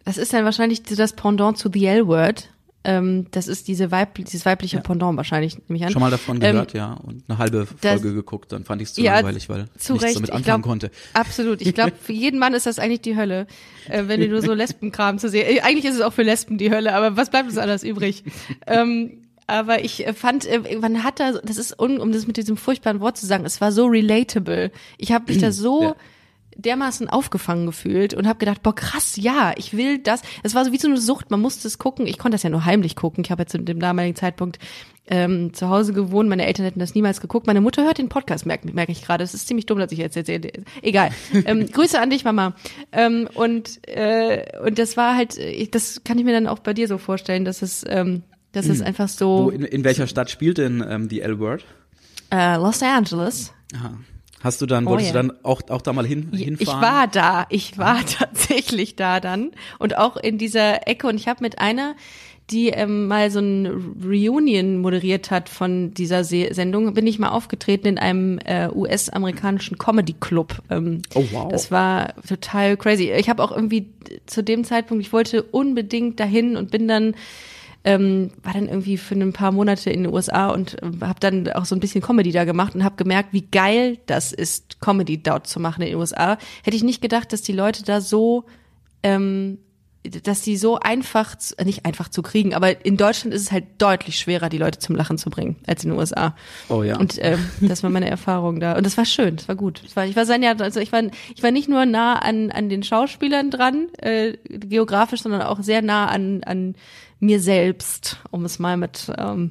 Das 0.05 0.19
ist 0.19 0.33
dann 0.33 0.45
wahrscheinlich 0.45 0.83
das 0.83 1.13
Pendant 1.15 1.57
zu 1.57 1.71
The 1.73 1.87
L-Word. 1.87 2.51
Ähm, 2.85 3.27
das 3.33 3.49
ist 3.49 3.67
diese 3.69 3.91
Weib 3.91 4.15
dieses 4.15 4.47
weibliche 4.47 4.81
Pendant 4.81 5.17
wahrscheinlich, 5.17 5.57
nehme 5.69 5.79
ich 5.79 5.85
an. 5.85 5.91
Schon 5.91 6.01
mal 6.01 6.11
davon 6.13 6.37
Ähm, 6.37 6.53
gehört, 6.53 6.73
ja, 6.75 6.93
und 6.95 7.25
eine 7.29 7.39
halbe 7.39 7.67
Folge 7.67 8.15
geguckt, 8.15 8.53
dann 8.53 8.65
fand 8.65 8.81
ich 8.81 8.89
es 8.89 8.95
zu 8.95 9.03
Ja, 9.03 9.15
langweilig, 9.17 9.49
weil 9.49 9.67
zu 9.77 9.95
nichts 9.95 10.05
Recht. 10.07 10.17
damit 10.17 10.29
Ich 10.31 10.35
anfangen 10.37 10.63
glaub- 10.63 10.71
konnte. 10.71 10.91
Absolut. 11.13 11.61
Ich 11.61 11.75
glaube, 11.75 11.93
für 12.01 12.13
jeden 12.13 12.39
Mann 12.39 12.55
ist 12.55 12.67
das 12.67 12.79
eigentlich 12.79 13.01
die 13.01 13.17
Hölle, 13.17 13.47
äh, 13.89 14.05
wenn 14.07 14.21
du 14.21 14.29
nur 14.29 14.43
so 14.43 14.53
Lesbenkram 14.55 15.19
zu 15.19 15.29
sehen. 15.29 15.45
Äh, 15.49 15.61
Eigentlich 15.63 15.87
ist 15.87 15.97
es 15.97 16.01
auch 16.03 16.13
für 16.13 16.23
Lesben 16.23 16.57
die 16.57 16.71
Hölle, 16.71 16.95
aber 16.95 17.17
was 17.17 17.31
bleibt 17.31 17.49
uns 17.49 17.59
anders 17.59 17.83
übrig? 17.83 18.23
ähm, 18.69 19.23
aber 19.49 19.83
ich 19.85 20.07
äh, 20.07 20.13
fand, 20.15 20.47
äh, 20.47 20.77
man 20.81 21.03
hat 21.03 21.19
da, 21.21 21.33
das 21.33 21.57
ist, 21.57 21.81
un, 21.81 21.99
um 21.99 22.13
das 22.13 22.27
mit 22.29 22.37
diesem 22.37 22.57
furchtbaren 22.57 23.01
Wort 23.01 23.17
zu 23.17 23.27
sagen, 23.27 23.45
es 23.45 23.61
war 23.61 23.73
so 23.73 23.87
relatable. 23.87 24.71
Ich 24.99 25.11
habe 25.13 25.33
mich 25.33 25.41
da 25.43 25.51
so 25.53 25.83
Ja. 25.83 25.97
Dermaßen 26.59 27.09
aufgefangen 27.09 27.67
gefühlt 27.67 28.13
und 28.15 28.27
habe 28.27 28.39
gedacht, 28.39 28.63
boah 28.63 28.75
krass, 28.75 29.17
ja, 29.17 29.53
ich 29.57 29.77
will 29.77 29.99
das. 29.99 30.23
Es 30.43 30.55
war 30.55 30.65
so 30.65 30.73
wie 30.73 30.79
so 30.79 30.89
eine 30.89 30.99
Sucht, 30.99 31.31
man 31.31 31.41
musste 31.41 31.67
es 31.69 31.79
gucken. 31.79 32.07
Ich 32.07 32.19
konnte 32.19 32.35
das 32.35 32.43
ja 32.43 32.51
nur 32.51 32.65
heimlich 32.65 32.97
gucken. 32.97 33.25
Ich 33.25 33.31
habe 33.31 33.43
ja 33.43 33.47
zu 33.47 33.59
dem 33.59 33.81
damaligen 33.81 34.17
Zeitpunkt 34.17 34.59
ähm, 35.07 35.55
zu 35.55 35.69
Hause 35.69 35.93
gewohnt. 35.93 36.29
Meine 36.29 36.45
Eltern 36.45 36.65
hätten 36.65 36.81
das 36.81 36.95
niemals 36.95 37.21
geguckt. 37.21 37.47
Meine 37.47 37.61
Mutter 37.61 37.85
hört 37.85 37.99
den 37.99 38.09
Podcast, 38.09 38.45
merke 38.45 38.71
merk 38.73 38.89
ich 38.89 39.03
gerade. 39.03 39.25
Es 39.25 39.35
ist 39.35 39.47
ziemlich 39.47 39.67
dumm, 39.67 39.79
dass 39.79 39.93
ich 39.93 39.99
jetzt 39.99 40.17
erzähle. 40.17 40.51
Egal. 40.83 41.11
Ähm, 41.47 41.67
Grüße 41.73 41.99
an 41.99 42.11
dich, 42.11 42.25
Mama. 42.25 42.55
Ähm, 42.93 43.29
und 43.35 43.81
äh, 43.89 44.45
und 44.63 44.79
das 44.79 44.97
war 44.97 45.17
halt, 45.17 45.39
ich, 45.39 45.71
das 45.71 46.03
kann 46.05 46.19
ich 46.19 46.25
mir 46.25 46.33
dann 46.35 46.47
auch 46.49 46.59
bei 46.59 46.75
dir 46.75 46.89
so 46.89 46.99
vorstellen, 46.99 47.45
dass 47.45 47.63
es, 47.63 47.85
ähm, 47.89 48.23
dass 48.53 48.67
es 48.67 48.83
einfach 48.83 49.07
Mhm. 49.07 49.21
Wo, 49.21 49.45
so 49.45 49.51
in, 49.51 49.63
in 49.63 49.85
welcher 49.85 50.09
Stadt 50.09 50.29
spielt 50.29 50.59
denn 50.59 50.85
ähm, 50.87 51.09
die 51.09 51.21
L-Word? 51.21 51.65
äh, 52.33 52.57
Los 52.57 52.83
Angeles. 52.83 53.53
Aha. 53.75 53.93
Hast 54.41 54.61
du 54.63 54.67
dann, 54.67 54.87
Oh, 54.87 54.91
wolltest 54.91 55.15
ja. 55.15 55.23
du 55.23 55.29
dann 55.29 55.39
auch, 55.45 55.63
auch 55.69 55.83
da 55.83 55.93
mal 55.93 56.07
hin, 56.07 56.29
Ich 56.33 56.45
hinfahren? 56.45 56.81
war 56.83 57.07
da, 57.09 57.47
ich 57.51 57.77
war 57.79 57.99
tatsächlich 58.19 58.97
da 58.97 59.21
dann 59.21 59.51
und 59.79 59.97
auch 59.99 60.17
in 60.17 60.39
dieser 60.39 60.87
Ecke 60.87 61.07
und 61.09 61.17
ich 61.17 61.27
habe 61.29 61.43
mit 61.43 61.59
einer, 61.59 61.95
die 62.51 62.69
ähm, 62.69 63.09
mal 63.09 63.31
so 63.31 63.41
ein 63.41 63.95
Reunion 64.03 64.79
moderiert 64.79 65.31
hat 65.31 65.51
von 65.51 65.93
dieser 65.93 66.25
Se 66.25 66.49
Sendung, 66.53 66.95
bin 66.95 67.07
ich 67.07 67.19
mal 67.19 67.29
aufgetreten 67.29 67.89
in 67.89 67.99
einem 67.99 68.39
äh, 68.39 68.69
US-amerikanischen 68.75 69.77
Comedy 69.77 70.15
Club. 70.19 70.63
Ähm, 70.71 71.03
Oh, 71.15 71.25
wow. 71.31 71.49
Das 71.51 71.71
war 71.71 72.15
total 72.27 72.77
crazy. 72.79 73.11
Ich 73.13 73.29
habe 73.29 73.43
auch 73.43 73.53
irgendwie 73.53 73.91
zu 74.25 74.43
dem 74.43 74.65
Zeitpunkt, 74.65 75.05
ich 75.05 75.13
wollte 75.13 75.43
unbedingt 75.43 76.21
dahin 76.21 76.57
und 76.57 76.71
bin 76.71 76.89
dann 76.89 77.15
ähm, 77.89 78.33
war 78.43 78.53
dann 78.53 78.69
irgendwie 78.69 78.99
für 78.99 79.15
ein 79.15 79.33
paar 79.33 79.51
Monate 79.51 79.89
in 79.89 80.03
den 80.03 80.13
USA 80.13 80.51
und 80.51 80.75
äh, 80.83 80.91
habe 81.01 81.21
dann 81.21 81.49
auch 81.53 81.65
so 81.65 81.75
ein 81.75 81.81
bisschen 81.81 82.03
Comedy 82.03 82.33
da 82.33 82.45
gemacht 82.45 82.75
und 82.75 82.85
habe 82.85 82.97
gemerkt, 82.97 83.33
wie 83.33 83.47
geil 83.51 83.97
das 84.05 84.31
ist, 84.31 84.79
Comedy 84.83 85.23
dort 85.23 85.47
zu 85.47 85.59
machen 85.59 85.81
in 85.81 85.89
den 85.89 85.97
USA. 85.97 86.37
Hätte 86.63 86.77
ich 86.77 86.83
nicht 86.83 87.01
gedacht, 87.01 87.33
dass 87.33 87.41
die 87.41 87.55
Leute 87.55 87.85
da 87.85 88.03
so, 88.03 88.45
ähm, 89.03 89.57
dass 90.05 90.43
die 90.43 90.57
so 90.57 90.79
einfach, 90.79 91.35
äh, 91.57 91.65
nicht 91.65 91.85
einfach 91.85 92.09
zu 92.09 92.23
kriegen, 92.23 92.55
aber 92.55 92.85
in 92.85 92.97
Deutschland 92.97 93.35
ist 93.35 93.43
es 93.43 93.53
halt 93.53 93.65
deutlich 93.79 94.19
schwerer, 94.19 94.49
die 94.49 94.59
Leute 94.59 94.79
zum 94.79 94.97
Lachen 94.97 95.19
zu 95.19 95.31
bringen, 95.31 95.57
als 95.67 95.85
in 95.85 95.91
den 95.91 95.99
USA. 95.99 96.35
Oh 96.69 96.83
ja. 96.83 96.97
Und 96.99 97.19
ähm, 97.21 97.49
das 97.61 97.83
war 97.83 97.91
meine 97.91 98.09
Erfahrung 98.09 98.61
da. 98.61 98.77
Und 98.77 98.87
das 98.87 98.97
war 98.97 99.05
schön, 99.05 99.37
das 99.37 99.49
war 99.49 99.57
gut. 99.57 99.83
Das 99.85 99.97
war, 99.97 100.07
ich 100.07 100.17
war 100.17 100.27
sein 100.27 100.43
Jahr, 100.43 100.61
also 100.61 100.81
ich 100.81 100.93
war, 100.93 101.03
ich 101.35 101.43
war 101.43 101.51
nicht 101.51 101.69
nur 101.69 101.85
nah 101.85 102.15
an, 102.15 102.51
an 102.51 102.69
den 102.69 102.83
Schauspielern 102.83 103.51
dran, 103.51 103.89
äh, 103.99 104.37
geografisch, 104.45 105.23
sondern 105.23 105.43
auch 105.43 105.63
sehr 105.63 105.83
nah 105.83 106.07
an, 106.07 106.43
an 106.45 106.75
mir 107.21 107.41
selbst, 107.41 108.19
um 108.31 108.45
es 108.45 108.59
mal 108.59 108.77
mit 108.77 109.13
ähm, 109.19 109.51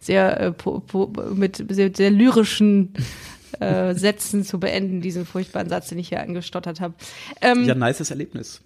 sehr, 0.00 0.40
äh, 0.40 0.52
po, 0.52 0.80
po, 0.80 1.12
mit 1.34 1.64
sehr, 1.68 1.90
sehr 1.94 2.10
lyrischen 2.10 2.92
äh, 3.58 3.94
Sätzen 3.94 4.44
zu 4.44 4.60
beenden, 4.60 5.00
diesen 5.00 5.26
furchtbaren 5.26 5.68
Satz, 5.68 5.88
den 5.88 5.98
ich 5.98 6.08
hier 6.10 6.20
angestottert 6.20 6.80
habe. 6.80 6.94
Ähm, 7.40 7.64
Ja, 7.64 7.74
nices 7.74 8.10
Erlebnis. 8.10 8.60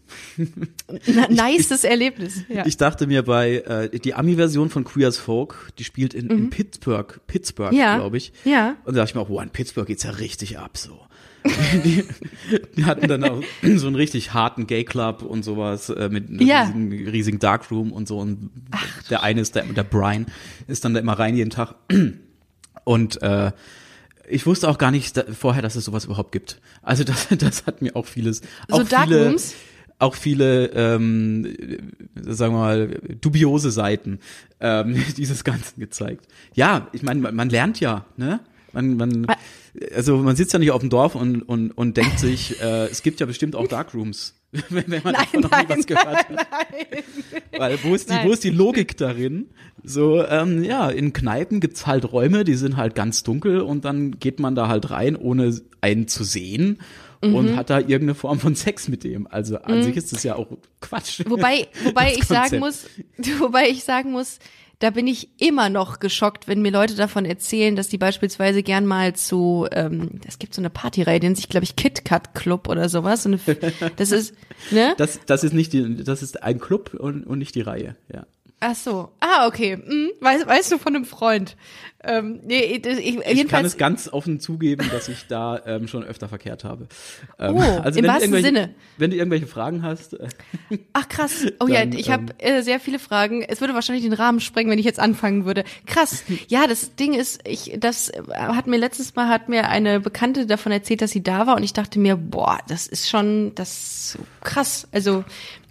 na, 1.06 1.28
nices 1.48 1.84
Erlebnis. 1.84 2.42
Ja. 2.48 2.66
Ich 2.66 2.76
dachte 2.76 3.06
mir 3.06 3.22
bei 3.22 3.56
äh, 3.92 3.98
die 3.98 4.14
Ami-Version 4.14 4.70
von 4.70 4.84
Queer 4.84 5.08
as 5.08 5.18
Folk, 5.18 5.72
die 5.78 5.84
spielt 5.84 6.12
in, 6.14 6.28
in 6.28 6.50
Pittsburgh, 6.50 7.20
Pittsburgh, 7.26 7.72
Mhm. 7.72 7.78
Ja. 7.78 7.96
glaube 7.96 8.16
ich. 8.16 8.32
Ja. 8.44 8.76
Und 8.84 8.94
da 8.96 9.00
dachte 9.00 9.10
ich 9.10 9.14
mir 9.14 9.20
auch, 9.22 9.28
wow, 9.30 9.42
in 9.42 9.50
Pittsburgh 9.50 9.86
geht's 9.86 10.02
ja 10.02 10.10
richtig 10.10 10.58
ab 10.58 10.76
so. 10.76 10.98
die, 11.84 12.02
die 12.74 12.84
hatten 12.86 13.06
dann 13.06 13.22
auch 13.22 13.42
so 13.76 13.86
einen 13.86 13.96
richtig 13.96 14.32
harten 14.32 14.66
Gay 14.66 14.82
Club 14.84 15.20
und 15.22 15.42
sowas 15.44 15.90
äh, 15.90 16.08
mit 16.08 16.30
einem 16.30 16.40
Ja. 16.40 16.62
riesigen, 16.62 17.08
riesigen 17.10 17.38
Darkroom 17.38 17.92
und 17.92 18.08
so. 18.08 18.18
Und 18.18 18.50
der 19.10 19.22
eine 19.22 19.42
ist 19.42 19.54
der, 19.54 19.64
der 19.64 19.82
Brian 19.84 20.24
ist 20.68 20.86
dann 20.86 20.94
da 20.94 21.00
immer 21.00 21.18
rein 21.18 21.36
jeden 21.36 21.50
Tag. 21.50 21.74
Und 22.84 23.22
äh, 23.22 23.50
ich 24.28 24.46
wusste 24.46 24.68
auch 24.68 24.78
gar 24.78 24.90
nicht 24.90 25.16
da, 25.16 25.24
vorher, 25.32 25.62
dass 25.62 25.76
es 25.76 25.84
sowas 25.84 26.04
überhaupt 26.04 26.32
gibt. 26.32 26.60
Also 26.82 27.04
das, 27.04 27.28
das 27.38 27.66
hat 27.66 27.82
mir 27.82 27.96
auch 27.96 28.06
vieles. 28.06 28.42
So 28.68 28.76
auch 28.76 28.78
viele, 28.78 28.88
Darkrooms? 28.88 29.54
auch 29.98 30.14
viele, 30.14 30.66
ähm, 30.74 31.56
sagen 32.20 32.54
wir 32.54 32.58
mal, 32.58 33.00
dubiose 33.20 33.70
Seiten 33.70 34.20
ähm, 34.60 35.02
dieses 35.16 35.44
Ganzen 35.44 35.80
gezeigt. 35.80 36.26
Ja, 36.54 36.88
ich 36.92 37.02
meine, 37.02 37.20
man, 37.20 37.34
man 37.34 37.48
lernt 37.48 37.80
ja, 37.80 38.04
ne? 38.16 38.40
Man, 38.72 38.96
man, 38.96 39.26
also 39.94 40.16
man 40.16 40.34
sitzt 40.34 40.52
ja 40.52 40.58
nicht 40.58 40.72
auf 40.72 40.80
dem 40.80 40.90
Dorf 40.90 41.14
und, 41.14 41.42
und, 41.42 41.70
und 41.70 41.96
denkt 41.96 42.18
sich, 42.18 42.60
äh, 42.60 42.86
es 42.86 43.04
gibt 43.04 43.20
ja 43.20 43.26
bestimmt 43.26 43.54
auch 43.54 43.68
Darkrooms, 43.68 44.34
wenn 44.70 44.84
wenn 44.88 45.02
man 45.02 45.12
Nein, 45.14 45.24
davon 45.32 45.40
noch 45.40 45.50
nie 45.50 45.56
nein, 45.56 45.78
was 45.78 45.86
gehört 45.86 46.06
hat. 46.06 46.30
nein, 46.30 46.46
nein. 46.50 47.42
Weil 47.58 47.78
wo 47.82 47.94
ist 47.94 48.08
die, 48.08 48.14
Nein. 48.14 48.28
wo 48.28 48.32
ist 48.32 48.44
die 48.44 48.50
Logik 48.50 48.96
darin? 48.96 49.46
So, 49.82 50.24
ähm, 50.24 50.62
ja, 50.64 50.88
in 50.88 51.12
Kneipen 51.12 51.60
gibt's 51.60 51.86
halt 51.86 52.10
Räume, 52.12 52.44
die 52.44 52.54
sind 52.54 52.76
halt 52.76 52.94
ganz 52.94 53.22
dunkel 53.22 53.60
und 53.60 53.84
dann 53.84 54.18
geht 54.18 54.40
man 54.40 54.54
da 54.54 54.68
halt 54.68 54.90
rein, 54.90 55.16
ohne 55.16 55.54
einen 55.80 56.08
zu 56.08 56.24
sehen 56.24 56.78
Mhm. 57.22 57.34
und 57.34 57.56
hat 57.56 57.70
da 57.70 57.78
irgendeine 57.78 58.14
Form 58.14 58.38
von 58.38 58.54
Sex 58.54 58.88
mit 58.88 59.02
dem. 59.02 59.26
Also 59.26 59.56
an 59.58 59.82
sich 59.82 59.96
ist 59.96 60.12
das 60.12 60.22
ja 60.24 60.36
auch 60.36 60.46
Quatsch. 60.80 61.22
Wobei, 61.26 61.68
wobei 61.84 62.12
ich 62.16 62.24
sagen 62.24 62.58
muss, 62.58 62.86
wobei 63.38 63.68
ich 63.68 63.82
sagen 63.84 64.12
muss, 64.12 64.38
da 64.78 64.90
bin 64.90 65.06
ich 65.06 65.28
immer 65.40 65.68
noch 65.68 66.00
geschockt, 66.00 66.48
wenn 66.48 66.62
mir 66.62 66.72
Leute 66.72 66.94
davon 66.94 67.24
erzählen, 67.24 67.76
dass 67.76 67.88
die 67.88 67.98
beispielsweise 67.98 68.62
gern 68.62 68.86
mal 68.86 69.14
zu, 69.14 69.66
ähm, 69.72 70.20
es 70.26 70.38
gibt 70.38 70.54
so 70.54 70.60
eine 70.60 70.70
Partyreihe, 70.70 71.20
die 71.20 71.26
nennt 71.26 71.36
sich, 71.36 71.48
glaube 71.48 71.64
ich, 71.64 71.76
Kit 71.76 72.04
Kat 72.04 72.34
Club 72.34 72.68
oder 72.68 72.88
sowas. 72.88 73.28
Das 73.96 74.10
ist, 74.10 74.34
ne? 74.70 74.94
Das, 74.96 75.20
das 75.26 75.44
ist 75.44 75.52
nicht 75.52 75.72
die, 75.72 76.02
das 76.02 76.22
ist 76.22 76.42
ein 76.42 76.58
Club 76.58 76.94
und, 76.94 77.24
und 77.24 77.38
nicht 77.38 77.54
die 77.54 77.60
Reihe, 77.60 77.96
ja. 78.12 78.26
Ach 78.66 78.74
so. 78.74 79.10
Ah, 79.20 79.46
okay. 79.46 79.76
Hm, 79.76 80.10
weißt, 80.20 80.46
weißt 80.46 80.72
du 80.72 80.78
von 80.78 80.96
einem 80.96 81.04
Freund? 81.04 81.54
Ähm, 82.02 82.40
nee, 82.44 82.60
ich, 82.60 82.86
ich, 82.86 83.18
Ich 83.26 83.48
kann 83.48 83.64
es 83.64 83.76
ganz 83.76 84.08
offen 84.08 84.40
zugeben, 84.40 84.88
dass 84.90 85.08
ich 85.08 85.26
da 85.26 85.60
ähm, 85.66 85.86
schon 85.88 86.02
öfter 86.02 86.28
verkehrt 86.28 86.64
habe. 86.64 86.86
Ähm, 87.38 87.56
Oh, 87.56 87.60
im 87.84 87.94
wenn 87.94 88.02
du 88.04 88.08
wahrsten 88.08 88.42
Sinne. 88.42 88.74
Wenn 88.96 89.10
du 89.10 89.16
irgendwelche 89.16 89.46
Fragen 89.46 89.82
hast, 89.82 90.14
äh, 90.14 90.28
Ach 90.94 91.08
krass. 91.08 91.46
Oh 91.60 91.66
ja, 91.66 91.80
Dann, 91.80 91.92
ich 91.92 92.10
habe 92.10 92.34
ähm, 92.38 92.56
äh, 92.56 92.62
sehr 92.62 92.80
viele 92.80 92.98
Fragen. 92.98 93.42
Es 93.42 93.60
würde 93.60 93.74
wahrscheinlich 93.74 94.04
den 94.04 94.14
Rahmen 94.14 94.40
sprengen, 94.40 94.70
wenn 94.70 94.78
ich 94.78 94.84
jetzt 94.86 95.00
anfangen 95.00 95.44
würde. 95.44 95.64
Krass. 95.86 96.24
Ja, 96.48 96.66
das 96.66 96.94
Ding 96.94 97.14
ist, 97.14 97.40
ich 97.46 97.76
das 97.78 98.10
äh, 98.10 98.22
hat 98.32 98.66
mir 98.66 98.76
letztes 98.76 99.14
Mal 99.14 99.28
hat 99.28 99.48
mir 99.48 99.68
eine 99.68 100.00
Bekannte 100.00 100.46
davon 100.46 100.72
erzählt, 100.72 101.00
dass 101.00 101.10
sie 101.10 101.22
da 101.22 101.46
war 101.46 101.56
und 101.56 101.62
ich 101.62 101.72
dachte 101.72 101.98
mir, 101.98 102.16
boah, 102.16 102.58
das 102.68 102.86
ist 102.86 103.08
schon 103.08 103.54
das 103.54 103.70
ist 104.14 104.18
krass. 104.42 104.86
Also 104.92 105.24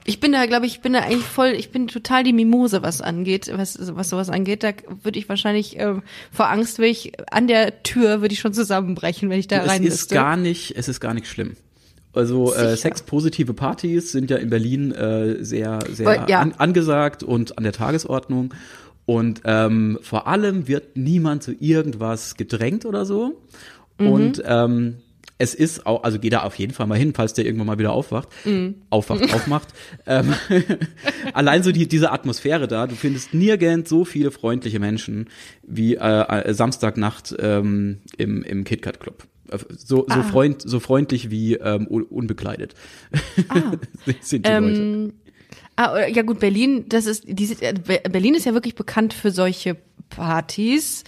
ich 0.05 0.19
bin 0.19 0.31
da, 0.31 0.45
glaube 0.45 0.65
ich, 0.65 0.75
ich 0.75 0.81
bin 0.81 0.93
da 0.93 0.99
eigentlich 0.99 1.23
voll, 1.23 1.49
ich 1.49 1.71
bin 1.71 1.87
total 1.87 2.23
die 2.23 2.33
Mimose, 2.33 2.83
was 2.83 3.01
angeht, 3.01 3.51
was, 3.55 3.77
was 3.95 4.09
sowas 4.09 4.29
angeht. 4.29 4.63
Da 4.63 4.71
würde 5.03 5.17
ich 5.17 5.29
wahrscheinlich 5.29 5.79
äh, 5.79 5.95
vor 6.31 6.49
Angst, 6.49 6.77
würde 6.77 6.89
ich 6.89 7.13
an 7.31 7.47
der 7.47 7.83
Tür 7.83 8.21
würde 8.21 8.33
ich 8.33 8.39
schon 8.39 8.53
zusammenbrechen, 8.53 9.29
wenn 9.29 9.39
ich 9.39 9.47
da 9.47 9.63
es 9.63 9.69
rein 9.69 9.83
ist 9.83 9.89
müsste. 9.91 10.15
gar 10.15 10.35
nicht, 10.35 10.75
es 10.75 10.87
ist 10.87 10.99
gar 10.99 11.13
nicht 11.13 11.27
schlimm. 11.27 11.55
Also 12.13 12.53
äh, 12.53 12.77
sexpositive 12.77 13.53
Partys 13.53 14.11
sind 14.11 14.29
ja 14.29 14.37
in 14.37 14.49
Berlin 14.49 14.91
äh, 14.91 15.43
sehr, 15.43 15.79
sehr 15.91 16.25
ja. 16.27 16.41
an, 16.41 16.53
angesagt 16.57 17.23
und 17.23 17.57
an 17.57 17.63
der 17.63 17.73
Tagesordnung. 17.73 18.53
Und 19.05 19.41
ähm, 19.45 19.97
vor 20.01 20.27
allem 20.27 20.67
wird 20.67 20.95
niemand 20.95 21.43
zu 21.43 21.53
irgendwas 21.59 22.35
gedrängt 22.35 22.85
oder 22.85 23.05
so. 23.05 23.41
Mhm. 23.97 24.07
Und 24.07 24.43
ähm, 24.45 24.97
es 25.39 25.53
ist 25.55 25.85
auch, 25.85 26.03
also 26.03 26.19
geh 26.19 26.29
da 26.29 26.43
auf 26.43 26.55
jeden 26.55 26.73
Fall 26.73 26.87
mal 26.87 26.97
hin, 26.97 27.13
falls 27.13 27.33
der 27.33 27.45
irgendwann 27.45 27.67
mal 27.67 27.79
wieder 27.79 27.91
aufwacht, 27.91 28.29
Mhm. 28.45 28.75
aufwacht, 28.89 29.21
aufmacht. 29.33 29.69
Ähm, 30.05 30.33
allein 31.33 31.63
so 31.63 31.71
die, 31.71 31.87
diese 31.87 32.11
Atmosphäre 32.11 32.67
da, 32.67 32.87
du 32.87 32.95
findest 32.95 33.33
nirgends 33.33 33.89
so 33.89 34.05
viele 34.05 34.31
freundliche 34.31 34.79
Menschen 34.79 35.29
wie 35.65 35.95
äh, 35.95 35.99
äh, 35.99 36.53
Samstagnacht 36.53 37.35
ähm, 37.39 37.99
im, 38.17 38.43
im 38.43 38.63
KitKat 38.63 38.99
Club. 38.99 39.23
Äh, 39.49 39.57
So, 39.75 40.05
so, 40.07 40.19
Ah. 40.19 40.23
freund, 40.23 40.61
so 40.61 40.79
freundlich 40.79 41.29
wie 41.29 41.55
ähm, 41.55 41.87
un- 41.89 42.03
unbekleidet 42.03 42.75
sind 44.21 44.45
die 44.45 44.51
Leute. 44.51 44.81
Ähm, 44.81 45.13
ah, 45.75 46.05
ja 46.07 46.21
gut, 46.21 46.39
Berlin, 46.39 46.85
das 46.89 47.05
ist, 47.05 47.25
die, 47.27 47.51
äh, 47.61 47.73
Be- 47.73 48.01
Berlin 48.09 48.35
ist 48.35 48.45
ja 48.45 48.53
wirklich 48.53 48.75
bekannt 48.75 49.13
für 49.13 49.31
solche 49.31 49.75
Partys. 50.09 51.03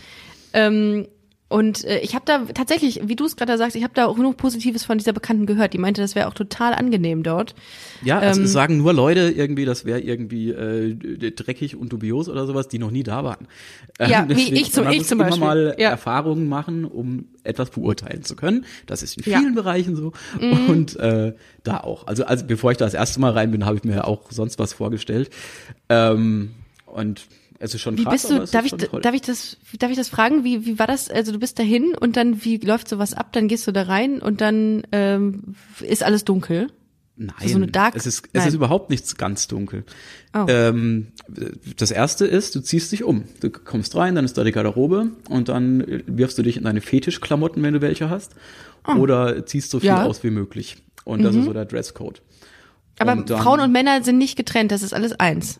Ähm, 0.53 1.07
und 1.47 1.83
äh, 1.85 1.99
ich 1.99 2.15
habe 2.15 2.25
da 2.25 2.39
tatsächlich, 2.53 3.01
wie 3.05 3.15
du 3.15 3.23
es 3.25 3.35
gerade 3.35 3.57
sagst, 3.57 3.75
ich 3.75 3.83
habe 3.83 3.93
da 3.93 4.07
auch 4.07 4.17
nur 4.17 4.33
Positives 4.35 4.83
von 4.83 4.97
dieser 4.97 5.13
Bekannten 5.13 5.45
gehört. 5.45 5.73
Die 5.73 5.77
meinte, 5.77 6.01
das 6.01 6.15
wäre 6.15 6.27
auch 6.27 6.33
total 6.33 6.73
angenehm 6.73 7.21
dort. 7.21 7.53
Ja, 8.03 8.17
also 8.19 8.39
ähm, 8.41 8.45
es 8.45 8.51
sagen 8.51 8.77
nur 8.77 8.93
Leute 8.93 9.29
irgendwie, 9.29 9.63
das 9.65 9.85
wäre 9.85 9.99
irgendwie 9.99 10.49
äh, 10.49 10.95
dreckig 11.31 11.75
und 11.75 11.93
dubios 11.93 12.29
oder 12.29 12.47
sowas, 12.47 12.67
die 12.67 12.79
noch 12.79 12.89
nie 12.89 13.03
da 13.03 13.23
waren. 13.23 13.47
Ähm, 13.99 14.09
Ja, 14.09 14.25
wie 14.27 14.53
ich 14.53 14.71
zum- 14.71 14.87
ich 14.89 14.97
muss 14.97 15.07
zum 15.07 15.19
immer 15.19 15.29
Beispiel. 15.29 15.45
mal 15.47 15.75
Ja. 15.77 15.89
Erfahrungen 15.91 16.49
machen, 16.49 16.83
um 16.83 17.25
etwas 17.43 17.69
beurteilen 17.69 18.23
zu 18.23 18.35
können. 18.35 18.65
Das 18.87 19.03
ist 19.03 19.15
in 19.17 19.23
Ja. 19.31 19.37
Mhm. 19.37 19.41
vielen 19.43 19.55
Bereichen 19.55 19.95
so. 19.95 20.13
Und 20.67 20.95
äh, 20.97 21.33
da 21.63 21.77
auch. 21.81 22.07
Also, 22.07 22.25
also 22.25 22.43
bevor 22.45 22.71
ich 22.71 22.77
da 22.77 22.85
das 22.85 22.95
erste 22.95 23.19
Mal 23.19 23.31
rein 23.33 23.51
bin, 23.51 23.65
habe 23.65 23.77
ich 23.77 23.83
mir 23.83 24.07
auch 24.07 24.31
sonst 24.31 24.57
was 24.57 24.73
vorgestellt. 24.73 25.29
Ähm, 25.89 26.51
und 26.87 27.27
es 27.65 27.73
ist 27.75 27.81
schon 27.81 27.97
Wie 27.97 28.03
krass, 28.03 28.27
bist 28.27 28.29
du, 28.29 28.45
darf 28.45 28.65
ich, 28.65 28.71
darf 28.73 29.13
ich 29.13 29.21
das, 29.21 29.57
darf 29.79 29.91
ich 29.91 29.97
das 29.97 30.09
fragen? 30.09 30.43
Wie, 30.43 30.65
wie 30.65 30.79
war 30.79 30.87
das? 30.87 31.09
Also 31.09 31.31
du 31.31 31.39
bist 31.39 31.59
dahin 31.59 31.93
und 31.99 32.15
dann, 32.17 32.43
wie 32.45 32.57
läuft 32.57 32.87
sowas 32.87 33.13
ab? 33.13 33.33
Dann 33.33 33.47
gehst 33.47 33.67
du 33.67 33.71
da 33.71 33.83
rein 33.83 34.19
und 34.21 34.41
dann 34.41 34.83
ähm, 34.91 35.55
ist 35.81 36.03
alles 36.03 36.23
dunkel. 36.25 36.67
Nein, 37.17 37.33
so 37.47 37.55
eine 37.55 37.67
Dark- 37.67 37.95
es 37.95 38.05
ist, 38.05 38.25
es 38.33 38.39
Nein. 38.39 38.47
ist 38.49 38.53
überhaupt 38.55 38.89
nichts 38.89 39.15
ganz 39.15 39.47
dunkel. 39.47 39.85
Oh. 40.33 40.45
Ähm, 40.49 41.07
das 41.77 41.91
erste 41.91 42.25
ist, 42.25 42.55
du 42.55 42.59
ziehst 42.59 42.91
dich 42.91 43.05
um. 43.05 43.23
Du 43.39 43.49
kommst 43.49 43.95
rein, 43.95 44.15
dann 44.15 44.25
ist 44.25 44.37
da 44.37 44.43
die 44.43 44.51
Garderobe 44.51 45.11
und 45.29 45.47
dann 45.47 45.79
äh, 45.81 46.03
wirfst 46.07 46.37
du 46.37 46.41
dich 46.43 46.57
in 46.57 46.63
deine 46.65 46.81
Fetischklamotten, 46.81 47.63
wenn 47.63 47.73
du 47.73 47.81
welche 47.81 48.09
hast. 48.09 48.35
Oder 48.85 49.45
ziehst 49.45 49.71
so 49.71 49.79
viel. 49.79 49.87
Ja. 49.87 50.01
Mhm. 50.01 50.07
aus 50.09 50.23
wie 50.23 50.29
möglich. 50.29 50.75
Und 51.05 51.23
das 51.23 51.35
ist 51.35 51.45
so 51.45 51.53
der 51.53 51.65
Dresscode. 51.65 52.21
Aber 52.99 53.13
Und 53.13 53.29
dann- 53.29 53.41
Frauen 53.41 53.59
und 53.61 53.71
Männer 53.71 54.03
sind 54.03 54.17
nicht 54.17 54.35
getrennt, 54.35 54.71
das 54.71 54.83
ist 54.83 54.93
alles 54.93 55.13
eins. 55.19 55.59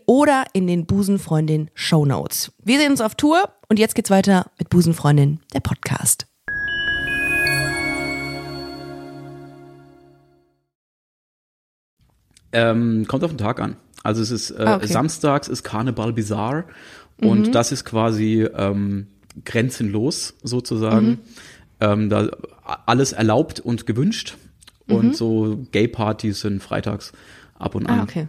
oder 0.05 0.45
in 0.53 0.67
den 0.67 0.85
Busenfreundin 0.85 1.69
Shownotes. 1.73 2.51
Wir 2.63 2.79
sehen 2.79 2.91
uns 2.91 3.01
auf 3.01 3.15
Tour 3.15 3.49
und 3.69 3.79
jetzt 3.79 3.95
geht's 3.95 4.09
weiter 4.09 4.51
mit 4.59 4.69
Busenfreundin, 4.69 5.39
der 5.53 5.59
Podcast. 5.59 6.27
Ähm, 12.53 13.05
kommt 13.07 13.23
auf 13.23 13.31
den 13.31 13.37
Tag 13.37 13.59
an. 13.59 13.77
Also 14.03 14.21
es 14.21 14.31
ist 14.31 14.51
äh, 14.51 14.63
ah, 14.63 14.75
okay. 14.77 14.87
samstags 14.87 15.47
ist 15.47 15.63
Karneval 15.63 16.13
Bizarre 16.13 16.65
und 17.19 17.47
mhm. 17.47 17.51
das 17.51 17.71
ist 17.71 17.85
quasi 17.85 18.47
ähm, 18.55 19.07
grenzenlos 19.45 20.33
sozusagen. 20.43 21.07
Mhm. 21.07 21.19
Ähm, 21.79 22.09
da 22.09 22.29
alles 22.85 23.13
erlaubt 23.13 23.59
und 23.59 23.85
gewünscht. 23.85 24.37
Mhm. 24.87 24.95
Und 24.95 25.15
so 25.15 25.65
Gay-Partys 25.71 26.41
sind 26.41 26.61
freitags 26.61 27.11
ab 27.57 27.75
und 27.75 27.87
ah, 27.87 27.93
an. 27.93 27.99
Ah, 27.99 28.03
okay. 28.03 28.27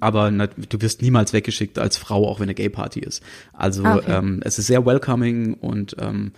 Aber 0.00 0.30
na, 0.30 0.46
du 0.46 0.80
wirst 0.80 1.02
niemals 1.02 1.32
weggeschickt 1.32 1.78
als 1.78 1.96
Frau, 1.96 2.28
auch 2.28 2.38
wenn 2.38 2.44
eine 2.44 2.54
Gay-Party 2.54 3.00
ist. 3.00 3.22
Also 3.52 3.84
Ah, 3.84 3.96
okay. 3.96 4.12
ähm, 4.12 4.40
es 4.44 4.58
ist 4.58 4.68
sehr 4.68 4.86
welcoming 4.86 5.54
und 5.54 5.96
ähm, 5.98 6.32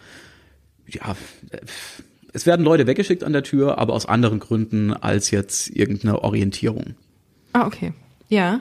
ja, 0.87 1.15
äh, 1.51 1.59
es 2.33 2.47
werden 2.47 2.65
Leute 2.65 2.87
weggeschickt 2.87 3.25
an 3.25 3.33
der 3.33 3.43
Tür, 3.43 3.79
aber 3.79 3.93
aus 3.93 4.07
anderen 4.07 4.39
Gründen 4.39 4.93
als 4.93 5.31
jetzt 5.31 5.69
irgendeine 5.71 6.23
Orientierung. 6.23 6.95
Ah, 7.53 7.67
okay. 7.67 7.93
Ja. 8.29 8.61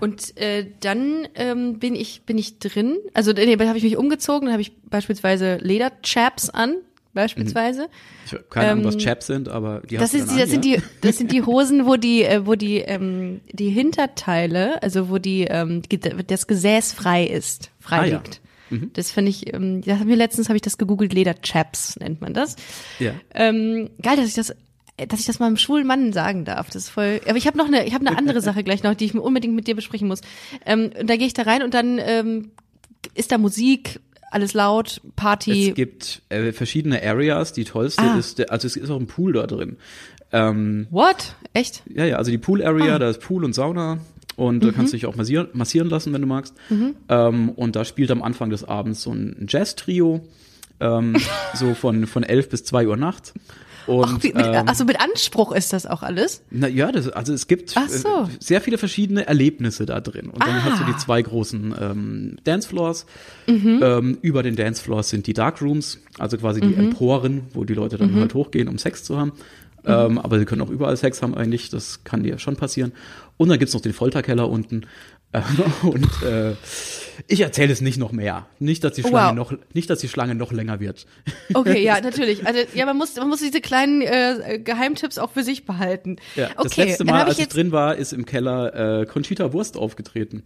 Und 0.00 0.36
äh, 0.36 0.66
dann 0.80 1.26
ähm, 1.34 1.78
bin 1.78 1.94
ich 1.94 2.22
bin 2.22 2.38
ich 2.38 2.58
drin. 2.58 2.98
Also 3.14 3.32
nee, 3.32 3.56
habe 3.56 3.78
ich 3.78 3.84
mich 3.84 3.96
umgezogen, 3.96 4.46
dann 4.46 4.52
habe 4.52 4.62
ich 4.62 4.76
beispielsweise 4.82 5.56
Lederchaps 5.56 6.50
an, 6.50 6.76
beispielsweise. 7.14 7.88
Ich 8.26 8.32
habe 8.32 8.44
keine 8.50 8.70
Ahnung, 8.72 8.84
was 8.84 8.94
Ähm, 8.94 9.00
Chaps 9.00 9.26
sind, 9.26 9.48
aber 9.48 9.80
die 9.88 9.96
Das, 9.96 10.14
ist, 10.14 10.28
dann 10.28 10.36
das 10.36 10.44
an, 10.44 10.50
sind 10.50 10.64
ja? 10.64 10.76
die 10.76 10.82
das 11.00 11.16
sind 11.18 11.32
die 11.32 11.42
Hosen, 11.42 11.86
wo 11.86 11.96
die 11.96 12.22
äh, 12.24 12.46
wo 12.46 12.54
die 12.54 12.78
ähm, 12.78 13.40
die 13.52 13.70
Hinterteile, 13.70 14.82
also 14.82 15.08
wo 15.10 15.18
die 15.18 15.42
ähm, 15.44 15.82
das 16.26 16.46
Gesäß 16.46 16.92
frei 16.92 17.24
ist, 17.24 17.70
frei 17.80 17.98
Ah, 17.98 18.04
ja. 18.06 18.16
liegt. 18.18 18.40
Das 18.92 19.10
finde 19.12 19.30
ich, 19.30 19.54
ähm, 19.54 19.80
das 19.80 19.98
haben 19.98 20.08
wir 20.08 20.16
letztens 20.16 20.48
habe 20.50 20.56
ich 20.56 20.62
das 20.62 20.76
gegoogelt, 20.76 21.14
Lederchaps 21.14 21.96
nennt 22.00 22.20
man 22.20 22.34
das. 22.34 22.56
Ja. 22.98 23.12
Ähm, 23.34 23.88
geil, 24.02 24.16
dass 24.16 24.26
ich 24.26 24.34
das 24.34 24.54
dass 25.08 25.20
ich 25.20 25.26
das 25.26 25.38
mal 25.38 25.46
einem 25.46 25.56
schwulen 25.56 25.86
Mann 25.86 26.12
sagen 26.12 26.44
darf. 26.44 26.66
Das 26.70 26.82
ist 26.82 26.88
voll. 26.90 27.20
Aber 27.26 27.36
ich 27.36 27.46
habe 27.46 27.56
noch 27.56 27.66
eine, 27.68 27.86
ich 27.86 27.94
habe 27.94 28.04
eine 28.06 28.18
andere 28.18 28.40
Sache 28.40 28.64
gleich 28.64 28.82
noch, 28.82 28.94
die 28.94 29.04
ich 29.06 29.14
unbedingt 29.14 29.54
mit 29.54 29.68
dir 29.68 29.76
besprechen 29.76 30.08
muss. 30.08 30.20
Ähm, 30.66 30.90
und 31.00 31.08
da 31.08 31.16
gehe 31.16 31.28
ich 31.28 31.34
da 31.34 31.42
rein 31.42 31.62
und 31.62 31.72
dann 31.72 31.98
ähm, 32.02 32.50
ist 33.14 33.30
da 33.30 33.38
Musik, 33.38 34.00
alles 34.30 34.54
laut, 34.54 35.00
Party. 35.16 35.68
Es 35.70 35.74
gibt 35.74 36.22
äh, 36.28 36.52
verschiedene 36.52 37.02
Areas. 37.02 37.52
Die 37.52 37.64
tollste 37.64 38.02
Ah. 38.02 38.18
ist, 38.18 38.38
der, 38.38 38.52
also 38.52 38.66
es 38.66 38.76
ist 38.76 38.90
auch 38.90 39.00
ein 39.00 39.06
Pool 39.06 39.32
da 39.32 39.46
drin. 39.46 39.76
Ähm, 40.32 40.86
What? 40.90 41.34
Echt? 41.54 41.82
ja, 41.92 42.04
ja, 42.04 42.16
also 42.16 42.30
die 42.30 42.38
Pool 42.38 42.62
Area, 42.64 42.96
Ah. 42.96 42.98
da 42.98 43.08
ist 43.08 43.20
Pool 43.20 43.44
und 43.44 43.54
Sauna 43.54 43.98
und 44.36 44.62
da 44.62 44.70
kannst 44.72 44.92
du 44.92 44.96
dich 44.96 45.06
auch 45.06 45.16
massieren, 45.16 45.48
massieren 45.54 45.88
lassen, 45.88 46.12
wenn 46.12 46.20
du 46.20 46.28
magst. 46.28 46.54
Mhm. 46.68 46.94
Ähm, 47.08 47.48
und 47.50 47.76
da 47.76 47.84
spielt 47.84 48.10
am 48.10 48.22
Anfang 48.22 48.50
des 48.50 48.64
Abends 48.64 49.02
so 49.02 49.12
ein 49.12 49.46
Jazz-Trio, 49.48 50.20
ähm, 50.80 51.16
so 51.54 51.74
von, 51.74 52.06
von 52.06 52.22
11 52.22 52.50
bis 52.50 52.64
2 52.64 52.86
Uhr 52.88 52.96
nachts. 52.96 53.32
Und, 53.88 54.04
Ach, 54.04 54.22
wie, 54.22 54.32
mit, 54.32 54.44
ähm, 54.46 54.64
ach 54.66 54.74
so, 54.74 54.84
mit 54.84 55.00
Anspruch 55.00 55.50
ist 55.52 55.72
das 55.72 55.86
auch 55.86 56.02
alles? 56.02 56.42
Na 56.50 56.68
ja, 56.68 56.92
das, 56.92 57.08
also 57.08 57.32
es 57.32 57.46
gibt 57.46 57.72
Ach 57.74 57.88
so. 57.88 58.06
äh, 58.06 58.26
sehr 58.38 58.60
viele 58.60 58.78
verschiedene 58.78 59.26
Erlebnisse 59.26 59.86
da 59.86 60.00
drin. 60.00 60.28
Und 60.28 60.42
dann 60.42 60.50
Ah. 60.56 60.64
hast 60.64 60.80
du 60.82 60.84
die 60.84 60.96
zwei 60.98 61.22
großen 61.22 61.74
ähm, 61.80 62.36
Dancefloors. 62.44 63.06
Mhm. 63.46 63.80
Ähm, 63.82 64.18
über 64.22 64.42
den 64.42 64.54
Dancefloors 64.56 65.08
sind 65.08 65.26
die 65.26 65.32
Darkrooms, 65.32 65.98
also 66.18 66.36
quasi 66.36 66.60
Mhm. 66.62 66.68
die 66.68 66.74
Emporen, 66.74 67.42
wo 67.54 67.64
die 67.64 67.74
Leute 67.74 67.96
dann 67.96 68.14
halt 68.14 68.34
hochgehen, 68.34 68.68
um 68.68 68.76
Sex 68.78 69.04
zu 69.04 69.18
haben. 69.18 69.32
Mhm. 69.84 69.90
Ähm, 69.90 70.18
aber 70.18 70.38
sie 70.38 70.44
können 70.44 70.60
auch 70.60 70.70
überall 70.70 70.96
Sex 70.96 71.22
haben 71.22 71.34
eigentlich, 71.34 71.70
das 71.70 72.04
kann 72.04 72.22
dir 72.22 72.38
schon 72.38 72.56
passieren. 72.56 72.92
Und 73.38 73.48
dann 73.48 73.58
gibt's 73.58 73.72
noch 73.74 73.80
den 73.80 73.92
Folterkeller 73.94 74.48
unten. 74.50 74.82
Und 75.82 76.22
äh, 76.22 76.54
ich 77.26 77.40
erzähle 77.40 77.72
es 77.72 77.80
nicht 77.80 77.98
noch 77.98 78.12
mehr. 78.12 78.46
Nicht, 78.58 78.82
dass 78.84 78.94
die 78.94 79.02
Schlange 79.02 79.38
Wow. 79.40 79.50
noch, 79.50 79.58
nicht, 79.74 79.90
dass 79.90 79.98
die 79.98 80.08
Schlange 80.08 80.34
noch 80.34 80.52
länger 80.52 80.80
wird. 80.80 81.06
Okay, 81.54 81.82
ja, 81.82 82.00
natürlich. 82.02 82.46
Also 82.46 82.60
ja, 82.74 82.86
man 82.86 82.96
muss, 82.96 83.16
man 83.16 83.28
muss 83.28 83.40
diese 83.40 83.60
kleinen 83.60 84.02
äh, 84.02 84.60
Geheimtipps 84.62 85.18
auch 85.18 85.30
für 85.32 85.42
sich 85.42 85.64
behalten. 85.64 86.16
Ja, 86.36 86.46
okay, 86.56 86.62
das 86.62 86.76
letzte 86.76 87.04
Mal, 87.04 87.24
als 87.24 87.34
ich, 87.34 87.38
jetzt, 87.40 87.54
drin 87.54 87.72
war, 87.72 87.96
ist 87.96 88.12
im 88.12 88.26
Keller 88.26 89.00
äh, 89.00 89.06
Conchita 89.06 89.52
Wurst 89.52 89.76
aufgetreten. 89.76 90.42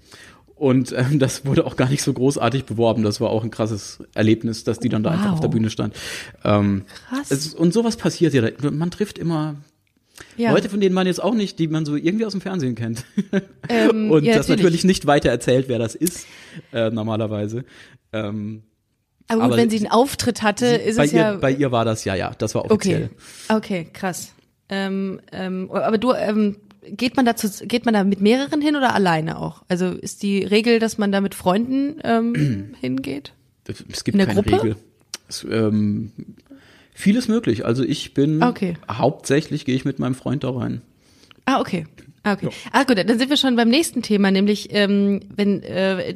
Und 0.55 0.93
ähm, 0.97 1.19
das 1.19 1.45
wurde 1.45 1.67
auch 1.67 1.75
gar 1.75 1.89
nicht 1.89 2.03
so 2.03 2.13
großartig 2.13 2.65
beworben. 2.67 3.03
Das 3.03 3.21
war 3.21 3.31
auch 3.31 3.43
ein 3.43 3.51
krasses 3.51 3.99
Erlebnis, 4.15 4.63
dass 4.63 4.79
die 4.79 4.89
dann 4.89 5.03
da 5.03 5.11
einfach 5.11 5.27
Wow. 5.27 5.33
auf 5.35 5.41
der 5.41 5.49
Bühne 5.49 5.71
stand. 5.71 5.97
Ähm, 6.45 6.85
Krass. 7.09 7.31
Es, 7.33 7.55
und 7.55 7.73
sowas 7.75 7.97
passiert 7.97 8.33
ja. 8.33 8.43
Man 8.71 8.91
trifft 8.93 9.19
immer 9.19 9.57
ja. 10.37 10.53
Leute, 10.53 10.69
von 10.69 10.81
denen 10.81 10.95
man 10.95 11.07
jetzt 11.07 11.23
auch 11.23 11.35
nicht, 11.35 11.59
die 11.59 11.69
man 11.69 11.85
so 11.85 11.97
irgendwie 11.97 12.25
aus 12.25 12.33
dem 12.33 12.41
Fernsehen 12.41 12.75
kennt. 12.75 13.05
Ähm, 13.69 14.11
und 14.11 14.25
ja, 14.25 14.35
das 14.35 14.49
natürlich 14.49 14.83
nicht 14.83 15.07
weiter 15.07 15.31
erzählt, 15.31 15.69
wer 15.69 15.79
das 15.79 15.95
ist, 15.95 16.27
äh, 16.73 16.91
normalerweise. 16.91 17.65
Ähm, 18.13 18.65
Aber 19.29 19.37
gut, 19.37 19.45
aber 19.45 19.57
wenn 19.57 19.71
sie 19.71 19.77
einen 19.77 19.87
Auftritt 19.87 20.43
hatte, 20.43 20.67
ist 20.67 20.97
bei, 20.97 21.05
es 21.05 21.13
ihr, 21.13 21.21
ja. 21.21 21.37
bei 21.37 21.53
ihr 21.53 21.71
war 21.71 21.85
das 21.85 22.05
ja, 22.05 22.17
ja, 22.17 22.33
das 22.37 22.57
war 22.57 22.65
offiziell. 22.65 23.11
Okay, 23.49 23.55
okay, 23.57 23.89
krass. 23.93 24.35
Ähm, 24.69 25.21
ähm, 25.31 25.71
aber 25.71 25.97
du, 25.97 26.13
ähm, 26.13 26.57
geht 26.83 27.17
man 27.17 27.25
dazu, 27.25 27.49
geht 27.67 27.85
man 27.85 27.95
da 27.95 28.05
mit 28.05 28.21
mehreren 28.21 28.61
hin 28.61 28.77
oder 28.77 28.95
alleine 28.95 29.39
auch? 29.39 29.63
Also 29.69 29.87
ist 29.87 30.23
die 30.23 30.43
Regel, 30.43 30.79
dass 30.79 30.99
man 30.99 31.13
da 31.13 31.21
mit 31.21 31.35
Freunden 31.35 32.01
ähm, 32.03 32.75
hingeht? 32.81 33.33
Es 33.67 34.05
gibt 34.05 34.15
In 34.15 34.19
der 34.19 34.27
keine 34.27 34.43
Gruppe? 34.43 34.63
Regel. 34.63 34.77
Es, 35.29 35.47
ähm, 35.49 36.13
vieles 36.95 37.29
möglich. 37.29 37.65
Also 37.65 37.83
ich 37.85 38.15
bin 38.15 38.43
Okay. 38.43 38.77
hauptsächlich 38.91 39.65
gehe 39.65 39.75
ich 39.75 39.85
mit 39.85 39.99
meinem 39.99 40.15
Freund 40.15 40.45
da 40.45 40.51
rein. 40.51 40.83
Ah, 41.45 41.61
okay. 41.61 41.87
Ah, 42.25 42.35
okay. 42.35 42.51
Ah, 42.71 42.85
gut, 42.85 42.99
dann 42.99 43.19
sind 43.19 43.31
wir 43.31 43.37
schon 43.37 43.57
beim 43.57 43.69
nächsten 43.69 44.01
Thema, 44.03 44.31
nämlich 44.31 44.69
ähm, 44.71 45.21
wenn 45.35 45.61
äh, 45.65 46.15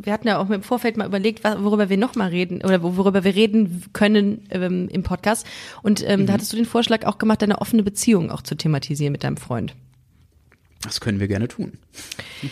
wir 0.00 0.12
hatten 0.12 0.28
ja 0.28 0.38
auch 0.38 0.48
im 0.50 0.62
Vorfeld 0.62 0.96
mal 0.96 1.06
überlegt, 1.08 1.42
worüber 1.42 1.88
wir 1.88 1.96
noch 1.96 2.14
mal 2.14 2.28
reden 2.28 2.62
oder 2.62 2.80
wo- 2.80 2.96
worüber 2.96 3.24
wir 3.24 3.34
reden 3.34 3.82
können 3.92 4.42
ähm, 4.50 4.88
im 4.88 5.02
Podcast. 5.02 5.44
Und 5.82 6.04
ähm, 6.08 6.20
Mhm. 6.20 6.26
da 6.26 6.34
hattest 6.34 6.52
du 6.52 6.56
den 6.56 6.64
Vorschlag 6.64 7.04
auch 7.06 7.18
gemacht, 7.18 7.42
deine 7.42 7.60
offene 7.60 7.82
Beziehung 7.82 8.30
auch 8.30 8.42
zu 8.42 8.54
thematisieren 8.54 9.10
mit 9.10 9.24
deinem 9.24 9.36
Freund. 9.36 9.74
Das 10.82 11.00
können 11.00 11.18
wir 11.18 11.26
gerne 11.26 11.48
tun. 11.48 11.72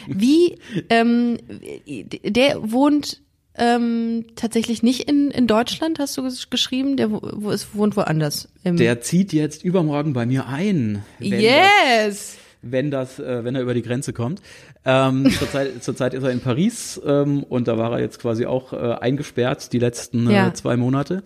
Wie, 0.08 0.56
ähm, 0.90 1.38
der 1.86 2.72
wohnt 2.72 3.22
ähm, 3.58 4.24
tatsächlich 4.36 4.82
nicht 4.82 5.08
in, 5.08 5.30
in 5.30 5.46
Deutschland, 5.46 5.98
hast 5.98 6.16
du 6.16 6.22
ges- 6.22 6.50
geschrieben? 6.50 6.96
Der 6.96 7.10
wo, 7.10 7.50
ist, 7.50 7.74
wohnt 7.74 7.96
woanders. 7.96 8.48
Der 8.64 9.00
zieht 9.00 9.32
jetzt 9.32 9.64
übermorgen 9.64 10.12
bei 10.12 10.26
mir 10.26 10.46
ein. 10.46 11.02
Wenn 11.18 11.30
Das, 11.30 11.40
yes! 11.40 12.38
wenn 12.62 12.90
das, 12.90 13.18
äh, 13.18 13.44
wenn 13.44 13.54
er 13.54 13.62
über 13.62 13.74
die 13.74 13.82
Grenze 13.82 14.12
kommt. 14.12 14.42
Ähm, 14.84 15.30
zurzeit, 15.38 15.82
zurzeit 15.82 16.14
ist 16.14 16.22
er 16.22 16.30
in 16.30 16.40
Paris 16.40 17.00
ähm, 17.06 17.42
und 17.44 17.68
da 17.68 17.78
war 17.78 17.92
er 17.92 18.00
jetzt 18.00 18.18
quasi 18.20 18.44
auch 18.46 18.72
äh, 18.72 18.76
eingesperrt 18.76 19.72
die 19.72 19.78
letzten 19.78 20.28
Ja. 20.30 20.48
äh, 20.48 20.52
zwei 20.54 20.76
Monate. 20.76 21.22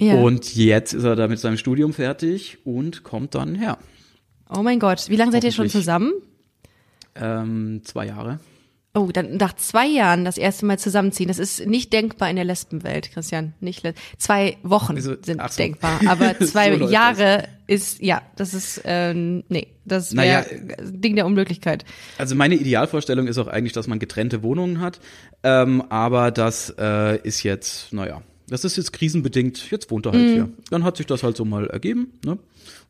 Ja. 0.00 0.14
Und 0.16 0.54
jetzt 0.56 0.92
ist 0.92 1.04
er 1.04 1.16
da 1.16 1.28
mit 1.28 1.38
seinem 1.38 1.56
Studium 1.56 1.92
fertig 1.92 2.58
und 2.64 3.04
kommt 3.04 3.34
dann 3.34 3.54
her. 3.54 3.78
Oh 4.54 4.62
mein 4.62 4.78
Gott, 4.80 5.08
wie 5.08 5.16
lange 5.16 5.32
seid 5.32 5.44
ihr 5.44 5.52
schon 5.52 5.68
zusammen? 5.70 6.12
Ähm, 7.14 7.82
zwei 7.84 8.06
Jahre. 8.06 8.40
Oh, 8.96 9.10
dann 9.12 9.38
nach 9.38 9.54
zwei 9.56 9.86
Jahren 9.88 10.24
das 10.24 10.38
erste 10.38 10.66
Mal 10.66 10.78
zusammenziehen. 10.78 11.26
Das 11.26 11.40
ist 11.40 11.66
nicht 11.66 11.92
denkbar 11.92 12.30
in 12.30 12.36
der 12.36 12.44
Lesbenwelt, 12.44 13.10
Christian. 13.12 13.52
Nicht 13.58 13.82
le 13.82 13.92
zwei 14.18 14.56
Wochen 14.62 14.94
Wieso? 14.94 15.16
sind 15.20 15.42
so. 15.42 15.56
denkbar, 15.56 15.98
aber 16.06 16.38
zwei 16.40 16.78
So 16.78 16.88
Jahre 16.88 17.48
ist 17.66 18.00
ja, 18.00 18.22
das 18.36 18.54
ist 18.54 18.82
ähm, 18.84 19.42
nee, 19.48 19.66
das 19.84 20.14
wäre 20.14 20.46
Naja. 20.48 20.76
Ding 20.90 21.16
der 21.16 21.26
Unmöglichkeit. 21.26 21.84
Also 22.18 22.36
meine 22.36 22.54
Idealvorstellung 22.54 23.26
ist 23.26 23.36
auch 23.38 23.48
eigentlich, 23.48 23.72
dass 23.72 23.88
man 23.88 23.98
getrennte 23.98 24.44
Wohnungen 24.44 24.80
hat. 24.80 25.00
Ähm, 25.42 25.82
aber 25.88 26.30
das 26.30 26.72
äh, 26.78 27.18
ist 27.22 27.42
jetzt, 27.42 27.92
naja, 27.92 28.22
das 28.48 28.64
ist 28.64 28.76
jetzt 28.76 28.92
krisenbedingt. 28.92 29.70
Jetzt 29.70 29.90
wohnt 29.90 30.06
er 30.06 30.12
halt 30.12 30.30
hier. 30.30 30.48
Dann 30.70 30.84
hat 30.84 30.96
sich 30.96 31.06
das 31.06 31.22
halt 31.22 31.36
so 31.36 31.44
mal 31.44 31.66
ergeben. 31.68 32.12
Ne? 32.24 32.38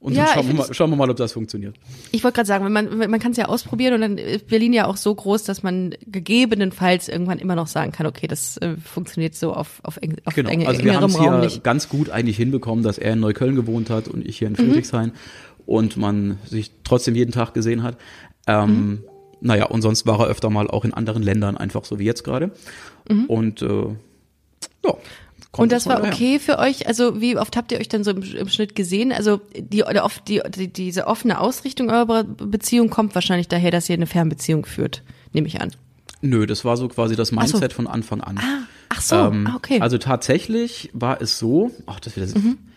Und 0.01 0.13
Mhm. 0.13 0.19
Ja, 0.19 0.25
dann 0.27 0.35
schauen 0.35 0.47
wir, 0.49 0.55
mal, 0.55 0.75
schauen 0.75 0.91
wir 0.91 0.97
mal, 0.97 1.11
ob 1.11 1.17
das 1.17 1.33
funktioniert. 1.33 1.77
Ich 2.13 2.23
wollte 2.25 2.37
gerade 2.37 2.47
sagen, 2.47 2.71
man 2.73 2.99
man 2.99 3.19
kann 3.21 3.31
es 3.33 3.37
ja 3.39 3.47
ausprobieren 3.47 3.95
und 3.95 4.01
dann 4.03 4.19
ist 4.19 4.47
Berlin 4.49 4.73
ja 4.73 4.87
auch 4.87 4.97
so 4.97 5.15
groß, 5.15 5.45
dass 5.45 5.63
man 5.63 5.95
gegebenenfalls 6.07 7.09
irgendwann 7.09 7.39
immer 7.39 7.55
noch 7.55 7.67
sagen 7.69 7.93
kann, 7.93 8.07
okay, 8.07 8.27
das 8.27 8.57
äh, 8.59 8.77
funktioniert 8.77 9.35
so 9.35 9.53
auf 9.55 9.81
auf, 9.83 9.97
eng, 10.03 10.17
auf 10.25 10.35
Genau. 10.35 10.51
enge, 10.51 10.67
also 10.69 10.83
wir 10.85 10.95
haben 11.01 11.05
es 11.11 11.19
hier 11.19 11.39
nicht. 11.39 11.65
ganz 11.65 11.89
gut 11.89 12.11
eigentlich 12.11 12.37
hinbekommen, 12.37 12.85
dass 12.85 12.99
er 12.99 13.13
in 13.15 13.21
Neukölln 13.21 13.55
gewohnt 13.55 13.91
hat 13.91 14.09
und 14.09 14.27
ich 14.27 14.39
hier 14.39 14.51
Mhm. 14.51 14.57
in 14.57 14.65
Friedrichshain 14.67 15.13
und 15.67 15.97
man 15.97 16.39
sich 16.45 16.71
trotzdem 16.85 17.15
jeden 17.15 17.33
Tag 17.33 17.55
gesehen 17.55 17.83
hat. 17.83 17.97
Ähm, 18.47 18.71
Mhm. 18.71 18.99
Naja, 19.41 19.67
und 19.67 19.83
sonst 19.83 20.07
war 20.07 20.21
er 20.21 20.27
öfter 20.29 20.49
mal 20.49 20.69
auch 20.69 20.85
in 20.87 20.95
anderen 20.95 21.23
Ländern, 21.23 21.57
einfach 21.59 21.85
so 21.85 21.99
wie 21.99 22.05
jetzt 22.05 22.25
gerade. 22.25 22.51
Und 23.29 23.61
äh, 23.61 23.67
ja. 24.85 24.95
Kommt 25.55 25.59
Mhm. 25.59 25.63
Und 25.63 25.73
das 25.73 25.87
war 25.87 26.03
okay 26.03 26.41
für 26.41 26.59
euch? 26.59 26.89
Also 26.89 27.21
wie 27.21 27.37
oft 27.39 27.57
habt 27.57 27.71
ihr 27.71 27.79
euch 27.79 27.89
dann 27.89 28.03
so 28.03 28.11
im, 28.11 28.23
im 28.23 28.49
Schnitt 28.49 28.75
gesehen? 28.75 29.13
Also 29.13 29.41
die, 29.57 29.85
oder 29.85 30.05
oft 30.05 30.27
die, 30.27 30.43
die, 30.57 30.69
diese 30.69 31.07
offene 31.07 31.41
Ausrichtung 31.41 31.91
eurer 31.91 32.25
Beziehung 32.25 32.91
kommt 32.91 33.15
wahrscheinlich 33.15 33.47
daher, 33.47 33.71
dass 33.71 33.89
ihr 33.89 33.95
eine 33.95 34.07
Fernbeziehung 34.07 34.67
führt, 34.67 35.03
nehme 35.33 35.47
ich 35.47 35.61
an. 35.61 35.71
Nö, 36.23 36.47
das 36.47 36.65
war 36.65 36.77
so 36.77 36.89
quasi 36.89 37.15
das 37.15 37.29
so. 37.29 37.37
Mindset 37.37 37.73
von 37.73 37.87
Anfang 37.87 38.21
an. 38.21 38.39
Ah, 38.39 38.67
ach 38.89 39.01
so, 39.01 39.17
Ähm, 39.17 39.47
ah, 39.47 39.57
okay. 39.57 39.77
Mhm. 39.77 39.83
Also 39.83 39.99
tatsächlich 39.99 40.91
war 40.93 41.23
es 41.23 41.39
so, 41.39 41.71
ach, 41.87 42.01
das 42.01 42.17
wird 42.17 42.35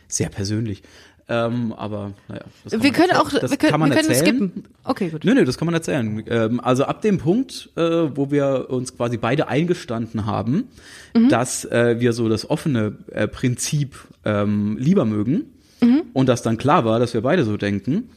sehr 0.07 0.30
persönlich. 0.30 0.84
Ähm, 1.30 1.73
aber 1.73 2.13
naja, 2.30 2.41
das 2.63 2.71
kann 2.71 2.84
wir 2.84 2.89
man 2.91 2.99
können 3.01 3.11
auch, 3.17 3.30
das 3.30 3.51
wir 3.51 3.57
können, 3.57 3.71
kann 3.71 3.80
man 3.82 3.89
wir 3.89 3.97
können 3.97 4.09
erzählen. 4.09 4.25
skippen. 4.38 4.63
Okay, 4.86 5.09
gut. 5.09 5.25
Nö, 5.25 5.34
nö, 5.34 5.43
das 5.43 5.57
kann 5.57 5.65
man 5.65 5.75
erzählen. 5.75 6.23
Ähm, 6.28 6.59
also 6.61 6.86
ab 6.86 7.01
dem 7.01 7.17
Punkt, 7.17 7.69
äh, 7.75 7.82
wo 7.82 8.32
wir 8.32 8.67
uns 8.69 8.95
quasi 8.95 9.17
beide 9.17 9.47
eingestanden 9.49 10.25
haben, 10.25 10.69
Mhm. 11.13 11.28
dass 11.30 11.65
äh, 11.65 11.97
wir 11.99 12.13
so 12.13 12.30
das 12.30 12.49
offene 12.49 12.95
äh, 13.11 13.28
Prinzip 13.28 13.95
ähm, 14.23 14.78
lieber 14.80 15.03
mögen 15.05 15.45
Mhm. 15.82 16.03
und 16.13 16.30
dass 16.30 16.43
dann 16.43 16.57
klar 16.57 16.86
war, 16.86 16.97
dass 16.99 17.13
wir 17.13 17.21
beide 17.21 17.43
so 17.43 17.57
denken, 17.57 18.09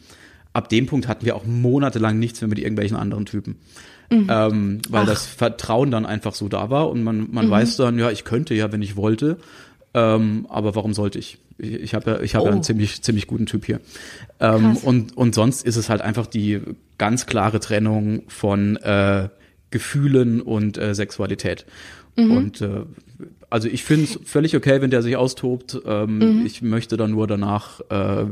ab 0.52 0.68
dem 0.68 0.86
Punkt 0.86 1.08
hatten 1.08 1.24
wir 1.26 1.34
auch 1.34 1.44
monatelang 1.46 2.18
nichts 2.18 2.40
mehr 2.40 2.48
mit 2.48 2.58
irgendwelchen 2.60 2.96
anderen 2.96 3.26
Typen. 3.26 3.56
Mhm. 4.12 4.26
Ähm, 4.30 4.78
weil 4.88 5.04
das 5.06 5.26
Vertrauen 5.26 5.90
dann 5.90 6.06
einfach 6.06 6.34
so 6.34 6.48
da 6.48 6.70
war 6.70 6.90
und 6.90 7.02
man, 7.02 7.28
man 7.32 7.46
Mhm. 7.46 7.50
weiß 7.50 7.76
dann, 7.76 7.98
ja, 7.98 8.10
ich 8.10 8.22
könnte 8.24 8.54
ja, 8.54 8.70
wenn 8.72 8.82
ich 8.82 8.96
wollte, 8.96 9.36
ähm, 9.94 10.46
aber 10.48 10.74
warum 10.76 10.94
sollte 10.94 11.18
ich? 11.18 11.38
Ich, 11.60 11.72
ich 11.74 11.94
habe 11.94 12.10
ja, 12.12 12.20
ich 12.20 12.34
habe 12.34 12.44
ja 12.46 12.50
Oh. 12.50 12.54
einen 12.54 12.62
ziemlich, 12.62 13.02
ziemlich 13.02 13.26
guten 13.26 13.46
Typ 13.46 13.64
hier. 13.66 13.80
Ähm, 14.40 14.76
und, 14.78 15.16
und 15.16 15.34
sonst 15.34 15.64
ist 15.66 15.76
es 15.76 15.88
halt 15.88 16.00
einfach 16.00 16.26
die 16.26 16.60
ganz 16.98 17.26
klare 17.26 17.60
Trennung 17.60 18.22
von 18.28 18.76
äh, 18.76 19.28
Gefühlen 19.70 20.40
und 20.40 20.78
äh, 20.78 20.94
Sexualität. 20.94 21.64
Mhm. 22.16 22.30
Und 22.32 22.60
äh, 22.60 22.80
also 23.50 23.68
ich 23.68 23.84
finde 23.84 24.04
es 24.04 24.18
völlig 24.24 24.56
okay, 24.56 24.80
wenn 24.80 24.90
der 24.90 25.02
sich 25.02 25.16
austobt. 25.16 25.80
Ähm, 25.84 26.18
Mhm. 26.18 26.46
Ich 26.46 26.62
möchte 26.62 26.96
dann 26.96 27.12
nur 27.12 27.26
danach, 27.26 27.80
äh, 27.90 28.24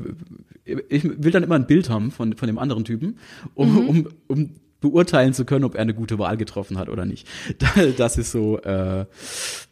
ich 0.88 1.04
will 1.04 1.30
dann 1.30 1.42
immer 1.42 1.54
ein 1.54 1.66
Bild 1.66 1.88
haben 1.90 2.10
von, 2.10 2.34
von 2.36 2.46
dem 2.46 2.58
anderen 2.58 2.84
Typen, 2.84 3.18
um, 3.54 3.72
Mhm. 3.72 3.88
um, 3.88 4.08
um 4.26 4.50
beurteilen 4.80 5.34
zu 5.34 5.44
können, 5.44 5.64
ob 5.64 5.74
er 5.74 5.80
eine 5.82 5.94
gute 5.94 6.18
Wahl 6.18 6.36
getroffen 6.36 6.78
hat 6.78 6.88
oder 6.88 7.04
nicht. 7.04 7.26
Da- 7.58 7.86
Das 7.96 8.16
ist 8.16 8.30
so, 8.30 8.58
äh, 8.60 9.06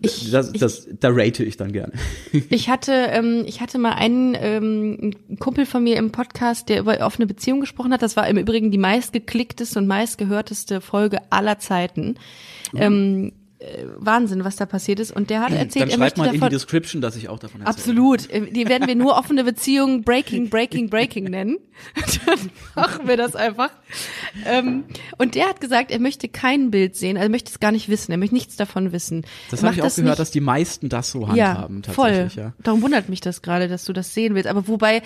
Ich- 0.00 0.30
das, 0.30 0.52
ich- 0.52 0.61
das, 0.61 0.88
da 0.98 1.09
rate 1.12 1.44
ich 1.44 1.57
dann 1.57 1.72
gerne. 1.72 1.92
Ich 2.50 2.68
hatte, 2.68 2.92
ähm, 2.92 3.44
ich 3.46 3.61
hatte 3.61 3.78
mal 3.78 3.92
einen 3.92 4.36
ähm, 4.38 5.14
Kumpel 5.38 5.64
von 5.66 5.82
mir 5.84 5.96
im 5.96 6.11
Podcast, 6.12 6.68
der 6.68 6.80
über 6.80 6.98
offene 7.07 7.26
Beziehung 7.26 7.61
gesprochen 7.61 7.92
hat. 7.92 8.02
Das 8.02 8.16
war 8.16 8.28
im 8.28 8.36
Übrigen 8.38 8.70
die 8.70 8.78
meistgeklickteste 8.78 9.78
und 9.78 9.86
meistgehörteste 9.86 10.80
Folge 10.80 11.18
aller 11.30 11.59
Zeiten. 11.59 12.16
Ähm, 12.74 13.28
äh, 13.28 13.32
Wahnsinn, 13.98 14.44
was 14.44 14.57
da 14.57 14.66
passiert 14.66 15.00
ist. 15.00 15.11
Und 15.16 15.30
der 15.30 15.40
hat 15.40 15.50
erzählt, 15.52 15.84
Dann 15.84 15.90
er 15.90 15.98
möchte 15.98 16.18
mal 16.20 16.26
in 16.26 16.32
die 16.32 16.38
davon. 16.38 16.50
Description, 16.50 17.00
dass 17.00 17.16
ich 17.16 17.28
auch 17.30 17.38
davon 17.38 17.62
erzähle. 17.62 17.76
Absolut. 17.78 18.30
Äh, 18.30 18.50
Die 18.50 18.68
werden 18.68 18.86
wir 18.86 18.94
nur 18.94 19.16
offene 19.16 19.44
Beziehung 19.44 20.02
Breaking, 20.02 20.50
Breaking, 20.50 20.90
Breaking 20.90 21.24
nennen. 21.24 21.57
Dann 22.26 22.50
machen 22.74 23.09
wir 23.09 23.16
das 23.16 23.34
einfach. 23.34 23.70
Ähm, 24.44 24.84
und 25.18 25.34
der 25.34 25.48
hat 25.48 25.61
gesagt, 25.61 25.90
er 25.90 26.00
möchte 26.00 26.28
kein 26.28 26.70
Bild 26.70 26.96
sehen, 26.96 27.16
also 27.16 27.26
er 27.26 27.30
möchte 27.30 27.50
es 27.50 27.59
gar 27.61 27.72
nicht 27.72 27.88
wissen, 27.88 28.12
er 28.12 28.18
möchte 28.18 28.34
nichts 28.34 28.57
davon 28.57 28.92
wissen. 28.92 29.24
Das 29.50 29.62
habe 29.62 29.74
ich 29.74 29.80
auch 29.82 29.86
gehört, 29.94 30.04
nicht- 30.11 30.18
dass 30.18 30.30
die 30.30 30.40
meisten 30.40 30.88
das 30.88 31.11
so 31.11 31.26
ja, 31.34 31.48
handhaben 31.54 31.82
voll. 31.84 32.11
tatsächlich. 32.11 32.34
Ja. 32.36 32.52
Darum 32.62 32.82
wundert 32.82 33.09
mich 33.09 33.20
das 33.20 33.40
gerade, 33.42 33.68
dass 33.68 33.84
du 33.86 33.92
das 33.92 34.12
sehen 34.12 34.34
willst. 34.34 34.48
Aber 34.48 34.68
wobei, 34.68 35.02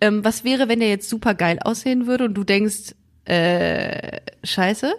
ähm, 0.00 0.24
was 0.24 0.44
wäre, 0.44 0.68
wenn 0.68 0.78
der 0.80 0.88
jetzt 0.88 1.08
super 1.08 1.34
geil 1.34 1.58
aussehen 1.64 2.06
würde 2.06 2.24
und 2.26 2.34
du 2.34 2.44
denkst, 2.44 2.94
äh, 3.24 4.20
scheiße? 4.44 4.92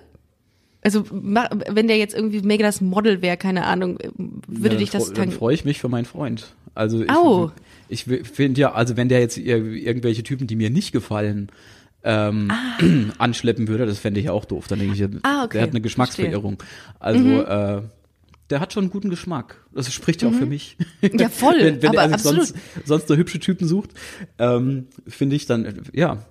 Also, 0.81 1.03
wenn 1.11 1.87
der 1.87 1.97
jetzt 1.97 2.15
irgendwie 2.15 2.41
mega 2.41 2.65
das 2.65 2.79
Model 2.79 3.21
wäre, 3.21 3.35
keine 3.37 3.65
Ahnung, 3.65 3.99
würde 4.47 4.75
Ja, 4.75 4.79
dich 4.79 4.89
das 4.91 5.07
freu- 5.07 5.13
Dann 5.13 5.31
freue 5.31 5.53
ich 5.53 5.65
mich 5.65 5.79
für 5.79 5.89
meinen 5.89 6.05
Freund. 6.05 6.53
Also 6.73 7.01
ich, 7.03 7.09
Au. 7.11 7.51
ich 7.89 8.05
finde 8.05 8.61
ja, 8.61 8.71
also 8.71 8.95
wenn 8.95 9.09
der 9.09 9.19
jetzt 9.19 9.37
ir 9.37 9.57
irgendwelche 9.57 10.23
Typen, 10.23 10.47
die 10.47 10.55
mir 10.55 10.69
nicht 10.69 10.93
gefallen, 10.93 11.49
ähm, 12.03 12.49
anschleppen 13.17 13.67
würde, 13.67 13.85
das 13.85 13.99
fände 13.99 14.21
ich 14.21 14.27
ja 14.27 14.31
auch 14.31 14.45
doof. 14.45 14.67
Dann 14.69 14.79
denke 14.79 14.95
ich, 14.95 15.03
Ah, 15.23 15.43
okay. 15.43 15.57
der 15.57 15.61
hat 15.63 15.69
eine 15.71 15.81
Geschmacksverirrung. 15.81 16.63
Also 16.99 17.41
äh, 17.41 17.81
der 18.49 18.59
hat 18.61 18.71
schon 18.71 18.85
einen 18.85 18.91
guten 18.91 19.09
Geschmack. 19.09 19.63
Das 19.73 19.91
spricht 19.93 20.21
ja 20.21 20.29
auch 20.29 20.33
für 20.33 20.45
mich. 20.45 20.77
Ja, 21.01 21.27
voll, 21.27 21.57
wenn 21.59 21.81
wenn 21.81 21.93
er 21.93 22.09
sich 22.09 22.19
sonst, 22.21 22.55
sonst 22.85 23.09
nur 23.09 23.17
hübsche 23.17 23.39
Typen 23.39 23.67
sucht, 23.67 23.89
ähm, 24.37 24.87
finde 25.07 25.35
ich 25.35 25.45
dann, 25.45 25.65
äh, 25.65 25.73
ja, 25.91 26.23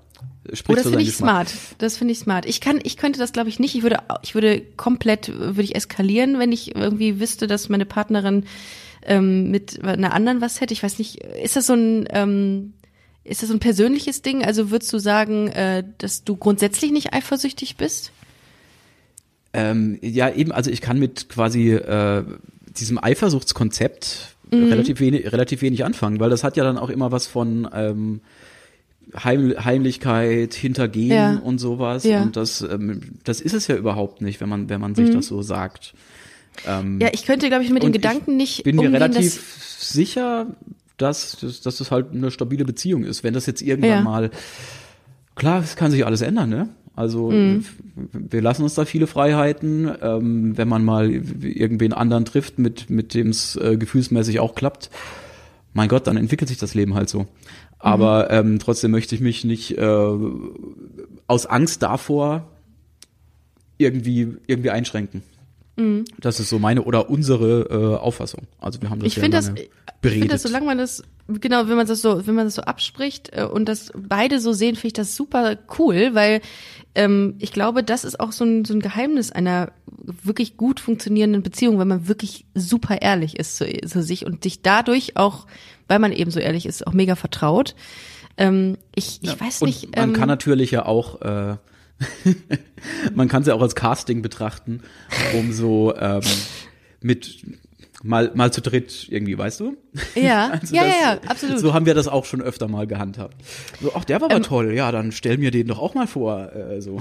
spricht 0.53 0.71
Oh, 0.71 0.75
das 0.75 0.83
für 0.85 0.91
finde 0.91 1.03
ich 1.05 1.11
Geschmack. 1.11 1.49
smart. 1.49 1.53
Das 1.79 1.97
finde 1.97 2.13
ich 2.13 2.19
smart. 2.19 2.47
Ich 2.47 2.61
kann, 2.61 2.81
ich 2.83 2.97
könnte 2.97 3.19
das 3.19 3.33
glaube 3.33 3.49
ich 3.49 3.59
nicht. 3.59 3.75
Ich 3.75 3.83
würde, 3.83 3.99
ich 4.23 4.35
würde 4.35 4.61
komplett, 4.77 5.29
würde 5.29 5.63
ich 5.63 5.75
eskalieren, 5.75 6.39
wenn 6.39 6.53
ich 6.53 6.75
irgendwie 6.75 7.21
wüsste, 7.21 7.47
dass 7.47 7.69
meine 7.69 7.85
Partnerin 7.87 8.45
ähm, 9.07 9.51
mit 9.51 9.83
einer 9.85 10.13
anderen 10.13 10.41
was 10.41 10.61
hätte. 10.61 10.75
Ich 10.75 10.83
weiß 10.83 10.99
nicht, 10.99 11.17
ist 11.17 11.57
das 11.57 11.67
so 11.67 11.75
ein, 11.75 12.07
ähm, 12.11 12.73
ist 13.25 13.43
das 13.43 13.49
so 13.49 13.55
ein 13.55 13.61
persönliches 13.61 14.23
Ding? 14.23 14.45
Also 14.45 14.71
würdest 14.71 14.93
du 14.93 14.99
sagen, 14.99 15.49
äh, 15.49 15.85
dass 15.99 16.25
du 16.25 16.37
grundsätzlich 16.37 16.91
nicht 16.93 17.13
eifersüchtig 17.13 17.77
bist? 17.77 18.13
Ähm, 19.53 19.99
ja, 20.03 20.31
eben, 20.31 20.53
also 20.53 20.71
ich 20.71 20.81
kann 20.81 20.99
mit 20.99 21.29
quasi 21.29 21.73
äh, 21.73 22.25
diesem 22.79 23.03
Eifersuchtskonzept 23.03 24.35
Mhm. 24.51 24.69
relativ, 24.71 24.99
wenig, 25.01 25.31
relativ 25.31 25.61
wenig 25.61 25.85
anfangen, 25.85 26.21
weil 26.21 26.31
das 26.31 26.43
hat 26.43 26.57
ja 26.57 26.65
dann 26.65 26.79
auch 26.79 26.89
immer 26.89 27.13
was 27.13 27.27
von 27.27 27.69
ähm, 27.75 28.23
Heim, 29.17 29.55
Heimlichkeit, 29.65 30.55
Hintergehen 30.55 31.11
Ja. 31.11 31.37
und 31.39 31.59
sowas. 31.59 32.05
Ja. 32.05 32.23
Und 32.23 32.37
das, 32.37 32.61
ähm, 32.63 33.01
das 33.25 33.41
ist 33.41 33.55
es 33.55 33.67
ja 33.67 33.77
überhaupt 33.77 34.21
nicht, 34.23 34.41
wenn 34.41 34.49
man, 34.49 34.69
wenn 34.69 34.81
man 34.81 34.95
sich 34.95 35.11
das 35.11 35.27
so 35.27 35.43
sagt. 35.43 35.95
Ähm, 36.67 37.01
Ja, 37.01 37.09
ich 37.13 37.25
könnte, 37.25 37.49
glaube 37.49 37.65
ich, 37.65 37.71
mit 37.71 37.85
ich 37.85 37.93
Gedanken 37.93 38.37
nicht 38.37 38.65
bin 38.65 38.77
mir 38.77 38.93
relativ 38.93 39.37
dass, 39.37 39.93
sicher, 39.93 40.47
dass, 40.97 41.37
dass, 41.41 41.61
dass 41.61 41.77
das 41.79 41.91
halt 41.91 42.13
eine 42.13 42.31
stabile 42.31 42.65
Beziehung 42.65 43.05
ist. 43.05 43.23
Wenn 43.25 43.35
das 43.35 43.47
jetzt 43.47 43.63
irgendwann 43.63 43.91
Ja. 43.91 44.01
mal, 44.03 44.31
klar, 45.37 45.63
es 45.63 45.77
kann 45.77 45.91
sich 45.91 46.05
alles 46.05 46.21
ändern, 46.21 46.51
ne? 46.51 46.69
Also 46.97 47.31
Mhm. 47.31 47.65
wir 48.13 48.43
lassen 48.43 48.65
uns 48.65 48.75
da 48.75 48.85
viele 48.85 49.07
Freiheiten. 49.07 49.89
Ähm, 50.03 50.59
wenn 50.59 50.67
man 50.67 50.85
mal 50.85 51.09
irgendwen 51.11 51.93
anderen 51.93 52.25
trifft, 52.25 52.59
mit, 52.59 52.91
mit 52.91 53.15
dem 53.15 53.29
es 53.29 53.55
äh, 53.55 53.77
gefühlsmäßig 53.77 54.41
auch 54.41 54.57
klappt, 54.57 54.91
mein 55.79 55.89
Gott, 55.89 56.07
dann 56.07 56.17
entwickelt 56.19 56.49
sich 56.49 56.59
das 56.59 56.75
Leben 56.75 56.95
halt 56.95 57.09
so. 57.09 57.27
Aber 57.79 58.25
Mhm. 58.31 58.53
ähm, 58.55 58.59
trotzdem 58.59 58.91
möchte 58.91 59.15
ich 59.15 59.21
mich 59.23 59.45
nicht 59.45 59.79
äh, 59.79 60.17
aus 61.27 61.47
Angst 61.47 61.83
davor 61.83 62.47
irgendwie, 63.79 64.37
irgendwie 64.47 64.71
einschränken. 64.71 65.23
Das 66.19 66.41
ist 66.41 66.49
so 66.49 66.59
meine 66.59 66.83
oder 66.83 67.09
unsere 67.09 67.61
äh, 67.71 68.03
Auffassung. 68.03 68.49
Also 68.61 68.83
wir 68.83 68.91
haben 68.91 68.99
das 68.99 69.05
Mhm. 69.05 69.07
ich 69.07 69.15
ja 69.17 69.23
finde 69.23 69.37
das, 69.37 69.53
ich 70.03 70.11
finde 70.11 70.27
das, 70.27 70.43
solange 70.43 70.67
man 70.67 70.79
das, 70.79 71.05
genau, 71.29 71.69
wenn 71.69 71.77
man 71.77 71.87
das 71.87 72.03
so, 72.03 72.27
wenn 72.27 72.35
man 72.35 72.47
das 72.47 72.57
so 72.57 72.63
abspricht 72.63 73.31
äh, 73.33 73.45
und 73.45 73.67
das 73.69 73.93
beide 73.97 74.41
so 74.41 74.53
sehen, 74.53 74.75
finde 74.75 74.89
ich 74.89 74.93
das 74.95 75.15
super 75.15 75.57
cool, 75.79 76.11
weil 76.15 76.41
ähm, 76.95 77.35
ich 77.39 77.53
glaube, 77.53 77.83
das 77.83 78.05
ist 78.05 78.19
auch 78.21 78.33
so 78.33 78.45
ein, 78.45 78.65
so 78.65 78.75
ein 78.75 78.81
Geheimnis 78.81 79.31
einer 79.31 79.73
wirklich 80.23 80.57
gut 80.57 80.81
funktionierenden 80.81 81.43
Beziehung, 81.43 81.79
wenn 81.79 81.89
man 81.89 82.09
wirklich 82.09 82.47
super 82.55 83.03
ehrlich 83.03 83.39
ist 83.39 83.57
zu, 83.57 83.67
zu 83.87 84.03
sich 84.03 84.27
und 84.27 84.43
sich 84.43 84.63
dadurch 84.63 85.17
auch, 85.17 85.47
weil 85.87 85.99
man 85.99 86.13
eben 86.13 86.31
so 86.31 86.41
ehrlich 86.41 86.67
ist, 86.67 86.87
auch 86.87 86.93
mega 86.93 87.15
vertraut. 87.15 87.75
Ähm, 88.37 88.79
ich, 88.95 89.21
ich 89.23 89.41
weiß 89.41 89.63
Und 89.63 89.69
nicht. 89.69 89.97
man 89.97 90.11
ähm, 90.11 90.15
kann 90.15 90.29
natürlich 90.29 90.71
ja 90.71 90.87
auch, 90.87 91.21
äh, 91.23 91.57
man 93.15 93.29
kann 93.29 93.43
es 93.43 93.49
ja 93.49 93.55
auch 93.55 93.63
als 93.63 93.75
Casting 93.75 94.23
betrachten, 94.23 94.83
um 95.35 95.53
so 95.53 95.95
ähm, 95.97 96.23
mit 97.01 97.43
mal 98.03 98.31
mal 98.35 98.53
zu 98.53 98.61
dritt 98.61 99.07
irgendwie, 99.11 99.37
weißt 99.37 99.61
du? 99.61 99.77
ja, 100.15 100.49
Also 100.61 100.75
ja, 100.75 100.83
das- 100.85 100.93
ja, 100.95 101.13
ja, 101.15 101.21
absolut. 101.27 101.59
So 101.59 101.75
haben 101.75 101.87
wir 101.87 101.95
das 101.95 102.09
auch 102.09 102.25
schon 102.25 102.41
öfter 102.43 102.69
mal 102.69 102.87
gehandhabt. 102.87 103.37
So, 103.81 103.93
ach, 103.95 104.05
der 104.05 104.21
war 104.21 104.27
aber 104.27 104.37
Ähm, 104.37 104.43
toll. 104.43 104.73
Ja, 104.75 104.93
dann 104.93 105.13
stell 105.13 105.39
mir 105.39 105.51
den 105.51 105.67
doch 105.69 105.79
auch 105.79 105.95
mal 105.95 106.07
vor. 106.07 106.53
Äh, 106.55 106.81
so. 106.81 107.01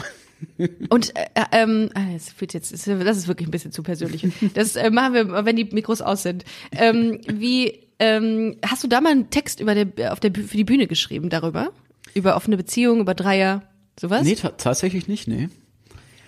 Und 0.89 1.15
äh, 1.15 1.25
ähm, 1.51 1.89
ah, 1.95 2.01
das 2.13 2.39
wird 2.39 2.53
jetzt, 2.53 2.71
das 2.71 2.87
ist 2.87 3.27
wirklich 3.27 3.47
ein 3.47 3.51
bisschen 3.51 3.71
zu 3.71 3.81
persönlich. 3.83 4.27
Das 4.53 4.75
äh, 4.75 4.89
machen 4.91 5.13
wir, 5.13 5.45
wenn 5.45 5.55
die 5.55 5.65
Mikros 5.65 6.01
aus 6.01 6.23
sind. 6.23 6.45
Ähm, 6.71 7.19
wie 7.27 7.79
ähm, 7.99 8.55
hast 8.63 8.83
du 8.83 8.87
da 8.87 9.01
mal 9.01 9.11
einen 9.11 9.29
Text 9.31 9.59
über 9.59 9.73
der, 9.73 10.13
auf 10.13 10.19
der 10.19 10.31
für 10.33 10.57
die 10.57 10.63
Bühne 10.63 10.85
geschrieben 10.87 11.29
darüber? 11.29 11.71
Über 12.13 12.35
offene 12.35 12.55
Beziehungen, 12.57 13.01
über 13.01 13.15
Dreier, 13.15 13.63
sowas? 13.99 14.23
Nee, 14.23 14.35
ta 14.35 14.49
tatsächlich 14.49 15.07
nicht, 15.07 15.27
nee. 15.27 15.49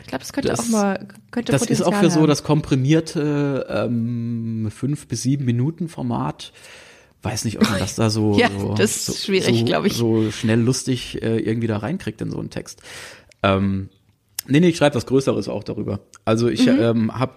Ich 0.10 0.12
glaube, 0.12 0.22
das 0.24 0.34
könnte 0.34 0.49
das- 0.49 0.60
auch 0.60 0.68
mal 0.70 1.07
könnte 1.30 1.51
Das 1.51 1.62
ist 1.62 1.68
Potenzial 1.68 1.93
auch 1.93 1.99
für 2.03 2.10
so 2.10 2.20
haben. 2.22 2.28
das 2.28 2.43
komprimierte 2.43 3.68
ähm, 3.70 4.70
fünf 4.76 5.07
bis 5.07 5.22
sieben 5.22 5.45
Minuten 5.45 5.88
Format. 5.88 6.51
Weiß 7.22 7.45
nicht, 7.45 7.57
ob 7.60 7.70
man 7.70 7.80
das 7.80 7.95
da 7.95 8.10
so, 8.10 8.36
Ja, 8.39 8.49
so, 8.49 8.74
das 8.74 8.95
ist 8.95 9.05
so, 9.05 9.14
schwierig, 9.14 9.66
so, 9.70 9.84
ich. 9.86 9.93
so 9.93 10.32
schnell 10.32 10.60
lustig 10.60 11.22
äh, 11.22 11.38
irgendwie 11.38 11.68
da 11.68 11.78
reinkriegt 11.78 12.22
in 12.22 12.32
so 12.32 12.39
einen 12.39 12.49
Text. 12.49 12.82
Ähm, 13.43 13.89
nee, 14.47 14.60
nee, 14.60 14.70
ich 14.70 14.78
schreibe 14.78 14.95
was 14.95 15.05
Größeres 15.05 15.47
auch 15.47 15.64
darüber. 15.64 15.99
Also 16.26 16.47
ich 16.49 16.66
Mhm. 16.66 16.80
ähm, 16.80 17.20
habe 17.20 17.34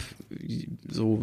so, 0.89 1.23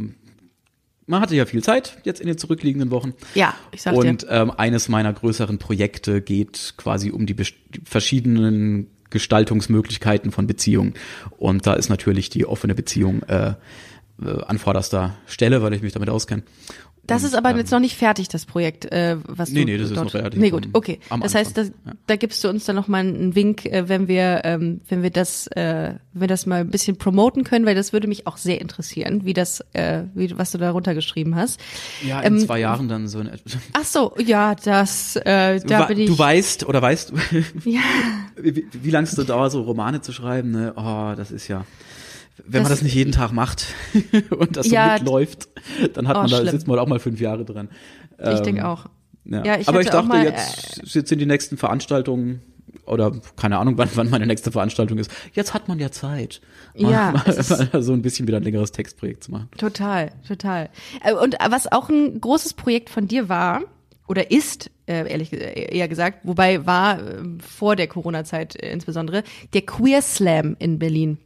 man 1.08 1.22
hatte 1.22 1.36
ja 1.36 1.46
viel 1.48 1.64
Zeit 1.64 1.98
jetzt 2.04 2.22
in 2.22 2.28
den 2.28 2.38
zurückliegenden 2.38 2.92
Wochen. 2.92 3.14
Ja, 3.34 3.56
ich 3.72 3.82
sag 3.82 3.96
Und 3.96 4.22
dir. 4.24 4.30
ähm, 4.30 4.52
eines 4.52 4.88
meiner 4.90 5.14
größeren 5.14 5.58
Projekte 5.58 6.22
geht 6.22 6.76
quasi 6.78 7.10
um 7.12 7.26
die 7.26 7.36
die 7.36 7.82
verschiedenen 7.86 8.88
Gestaltungsmöglichkeiten 9.10 10.32
von 10.32 10.48
Beziehungen. 10.48 10.94
Und 11.38 11.68
da 11.68 11.74
ist 11.74 11.90
natürlich 11.90 12.30
die 12.30 12.46
offene 12.46 12.76
Beziehung 12.76 13.24
äh, 13.24 13.54
äh, 14.22 14.44
an 14.46 14.58
vorderster 14.58 15.16
Stelle, 15.26 15.62
weil 15.62 15.74
ich 15.74 15.82
mich 15.82 15.94
damit 15.94 16.10
auskenne. 16.10 16.44
Das 17.10 17.24
ist 17.24 17.36
aber 17.36 17.56
jetzt 17.58 17.72
noch 17.72 17.80
nicht 17.80 17.96
fertig, 17.98 18.28
das 18.30 18.46
Projekt, 18.46 18.86
äh, 18.86 19.18
was 19.28 19.50
Nee, 19.50 19.62
du 19.62 19.66
nee, 19.72 19.78
das 19.78 19.90
ist 19.92 19.96
noch 19.96 20.14
relativ 20.14 20.40
Nee, 20.40 20.50
gut, 20.50 20.70
okay. 20.74 21.00
am 21.10 21.22
das 21.22 21.36
heißt, 21.36 21.58
das, 21.58 21.68
ja. 21.86 21.94
da 22.08 22.16
gibst 22.16 22.44
du 22.44 22.50
uns 22.50 22.66
dann 22.66 22.76
noch 22.76 22.88
mal 22.88 23.00
einen 23.00 23.36
Wink, 23.36 23.66
äh, 23.66 23.90
wenn 23.90 24.08
wir, 24.08 24.42
ähm, 24.46 24.82
wenn 24.88 25.04
wir 25.04 25.10
das, 25.10 25.48
äh, 25.48 25.94
wenn 26.14 26.22
wir 26.22 26.28
das 26.28 26.46
mal 26.46 26.62
ein 26.62 26.70
bisschen 26.70 26.98
promoten 26.98 27.44
können, 27.44 27.66
weil 27.66 27.76
das 27.76 27.92
würde 27.94 28.08
mich 28.08 28.28
auch 28.28 28.38
sehr 28.38 28.62
interessieren, 28.62 29.26
wie 29.26 29.34
das, 29.34 29.62
äh, 29.74 30.04
wie 30.14 30.38
was 30.38 30.52
du 30.52 30.58
da 30.58 30.72
runtergeschrieben 30.72 31.36
hast. 31.36 31.60
Ja, 32.06 32.22
in 32.22 32.36
ähm, 32.36 32.40
zwei 32.46 32.60
Jahren 32.60 32.88
dann 32.88 33.08
so 33.08 33.20
eine. 33.20 33.32
Ach 33.74 33.84
so, 33.86 34.14
ja, 34.24 34.56
das, 34.56 35.16
äh, 35.18 35.60
da 35.60 35.82
du, 35.82 35.88
bin 35.88 36.00
ich. 36.00 36.08
du 36.10 36.18
weißt 36.18 36.66
oder 36.68 36.82
weißt 36.82 37.12
du, 37.12 37.70
ja, 37.70 37.82
wie, 38.42 38.56
wie- 38.56 38.66
wie 38.72 38.90
lange 38.92 39.06
es 39.06 39.12
so 39.12 39.24
dauert, 39.24 39.52
so 39.52 39.62
Romane 39.62 40.02
zu 40.02 40.12
schreiben, 40.14 40.52
ne? 40.52 40.74
Oh, 40.76 41.14
das 41.18 41.32
ist 41.32 41.48
ja. 41.48 41.66
Wenn 42.46 42.64
man 42.64 42.70
Das- 42.72 42.80
das 42.80 42.82
nicht 42.84 42.94
jeden 42.96 43.12
Tag 43.12 43.32
macht 43.32 43.68
und 44.38 44.56
das 44.58 44.68
so 44.68 44.74
Ja, 44.76 44.94
mitläuft, 45.00 45.48
dann 45.94 46.08
hat 46.08 46.18
oh, 46.18 46.22
man 46.22 46.30
da, 46.30 46.38
schlimm. 46.38 46.50
sitzt 46.52 46.68
man 46.68 46.80
auch 46.80 46.88
mal 46.88 47.00
fünf 47.00 47.20
Jahre 47.20 47.46
dran. 47.46 47.70
ich 48.20 48.26
Ähm, 48.28 48.44
denke 48.44 48.68
auch. 48.68 48.86
Ja. 49.26 49.44
Ja, 49.46 49.60
ich 49.60 49.68
Aber 49.68 49.82
ich 49.82 49.90
dachte, 49.90 50.08
mal, 50.08 50.24
jetzt, 50.24 50.82
jetzt 50.94 51.10
sind 51.10 51.20
die 51.20 51.26
nächsten 51.26 51.58
Veranstaltungen 51.58 52.42
oder 52.86 53.12
keine 53.36 53.58
Ahnung, 53.60 53.78
wann, 53.78 53.90
wann 53.96 54.10
meine 54.10 54.26
nächste 54.26 54.52
Veranstaltung 54.52 54.98
ist. 54.98 55.12
Jetzt 55.34 55.54
hat 55.54 55.68
man 55.68 55.78
ja 55.80 55.92
Zeit, 55.92 56.42
Ja, 56.74 57.12
mal, 57.14 57.24
es 57.28 57.38
ist- 57.52 57.74
mal 57.74 57.82
so 57.84 57.94
ein 57.94 58.02
bisschen 58.02 58.28
wieder 58.28 58.38
ein 58.38 58.44
längeres 58.44 58.72
Textprojekt 58.72 59.24
zu 59.24 59.32
machen. 59.32 59.50
Total, 59.58 60.12
total. 60.28 60.70
Äh, 61.04 61.14
Und 61.14 61.36
was 61.50 61.72
auch 61.72 61.90
ein 61.90 62.20
großes 62.22 62.54
Projekt 62.54 62.90
von 62.90 63.08
dir 63.08 63.30
war, 63.30 63.62
oder 64.08 64.32
ist, 64.32 64.72
äh, 64.88 65.08
ehrlich 65.12 65.30
ge- 65.30 65.68
eher 65.72 65.88
gesagt, 65.88 66.22
wobei 66.24 66.66
war 66.66 67.00
äh, 67.00 67.22
vor 67.40 67.76
der 67.76 67.88
Corona-Zeit 67.88 68.56
äh, 68.62 68.72
insbesondere, 68.72 69.24
der 69.54 69.62
Queer 69.62 70.02
Slam 70.02 70.56
in 70.58 70.80
Berlin. 70.80 71.20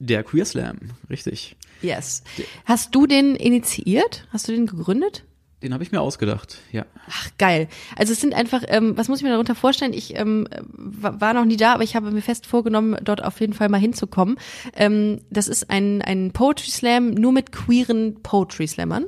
Der 0.00 0.24
Queer 0.24 0.44
Slam, 0.46 0.78
richtig. 1.08 1.56
Yes. 1.82 2.22
Hast 2.64 2.94
du 2.94 3.06
den 3.06 3.36
initiiert? 3.36 4.26
Hast 4.30 4.48
du 4.48 4.52
den 4.52 4.66
gegründet? 4.66 5.24
Den 5.62 5.74
habe 5.74 5.82
ich 5.84 5.92
mir 5.92 6.00
ausgedacht, 6.00 6.56
ja. 6.72 6.86
Ach, 7.06 7.28
geil. 7.36 7.68
Also 7.96 8.14
es 8.14 8.20
sind 8.22 8.32
einfach, 8.34 8.62
ähm, 8.68 8.96
was 8.96 9.08
muss 9.08 9.18
ich 9.18 9.24
mir 9.24 9.30
darunter 9.30 9.54
vorstellen? 9.54 9.92
Ich 9.92 10.16
ähm, 10.18 10.48
wa- 10.72 11.16
war 11.20 11.34
noch 11.34 11.44
nie 11.44 11.58
da, 11.58 11.74
aber 11.74 11.82
ich 11.82 11.94
habe 11.96 12.10
mir 12.12 12.22
fest 12.22 12.46
vorgenommen, 12.46 12.96
dort 13.04 13.22
auf 13.22 13.40
jeden 13.40 13.52
Fall 13.52 13.68
mal 13.68 13.78
hinzukommen. 13.78 14.38
Ähm, 14.74 15.20
das 15.28 15.48
ist 15.48 15.68
ein, 15.68 16.00
ein 16.00 16.30
Poetry 16.32 16.70
Slam 16.70 17.10
nur 17.10 17.32
mit 17.32 17.52
queeren 17.52 18.22
Poetry 18.22 18.66
Slammern. 18.68 19.04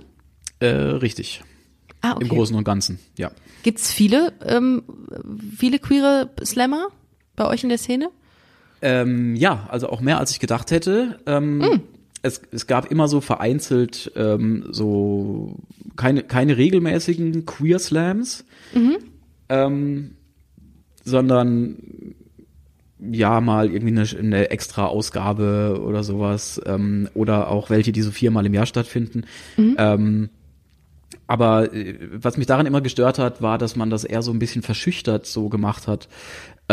Äh, 0.60 0.66
richtig. 0.66 1.42
Ah, 2.02 2.12
okay. 2.16 2.24
Im 2.24 2.28
Großen 2.28 2.54
und 2.54 2.64
Ganzen, 2.64 2.98
ja. 3.16 3.30
Gibt's 3.62 3.90
viele, 3.90 4.34
ähm, 4.44 4.82
viele 5.56 5.78
queere 5.78 6.30
Slammer 6.44 6.88
bei 7.34 7.46
euch 7.46 7.62
in 7.62 7.70
der 7.70 7.78
Szene? 7.78 8.10
Ähm, 8.82 9.34
ja, 9.36 9.66
also 9.70 9.88
auch 9.88 10.00
mehr 10.00 10.18
als 10.18 10.30
ich 10.32 10.40
gedacht 10.40 10.70
hätte. 10.70 11.18
Ähm, 11.26 11.62
Hm. 11.62 11.80
es, 12.22 12.42
es 12.50 12.66
gab 12.66 12.90
immer 12.90 13.08
so 13.08 13.20
vereinzelt 13.20 14.12
ähm, 14.16 14.64
so 14.70 15.56
keine, 15.96 16.22
keine 16.24 16.56
regelmäßigen 16.56 17.46
Queer 17.46 17.78
Slams, 17.78 18.44
Mhm. 18.74 18.96
ähm, 19.48 20.10
sondern 21.04 21.76
ja 23.00 23.40
mal 23.40 23.68
irgendwie 23.70 23.98
eine, 23.98 24.06
eine 24.18 24.50
extra 24.50 24.86
Ausgabe 24.86 25.80
oder 25.84 26.04
sowas 26.04 26.60
ähm, 26.66 27.08
oder 27.14 27.48
auch 27.50 27.68
welche, 27.70 27.90
die 27.92 28.02
so 28.02 28.12
viermal 28.12 28.46
im 28.46 28.54
Jahr 28.54 28.66
stattfinden. 28.66 29.24
Mhm. 29.56 29.74
Ähm, 29.78 30.28
aber 31.26 31.72
äh, 31.74 31.96
was 32.12 32.36
mich 32.36 32.46
daran 32.46 32.66
immer 32.66 32.80
gestört 32.80 33.18
hat, 33.18 33.42
war, 33.42 33.58
dass 33.58 33.74
man 33.76 33.90
das 33.90 34.04
eher 34.04 34.22
so 34.22 34.30
ein 34.32 34.38
bisschen 34.38 34.62
verschüchtert 34.62 35.26
so 35.26 35.48
gemacht 35.48 35.88
hat. 35.88 36.08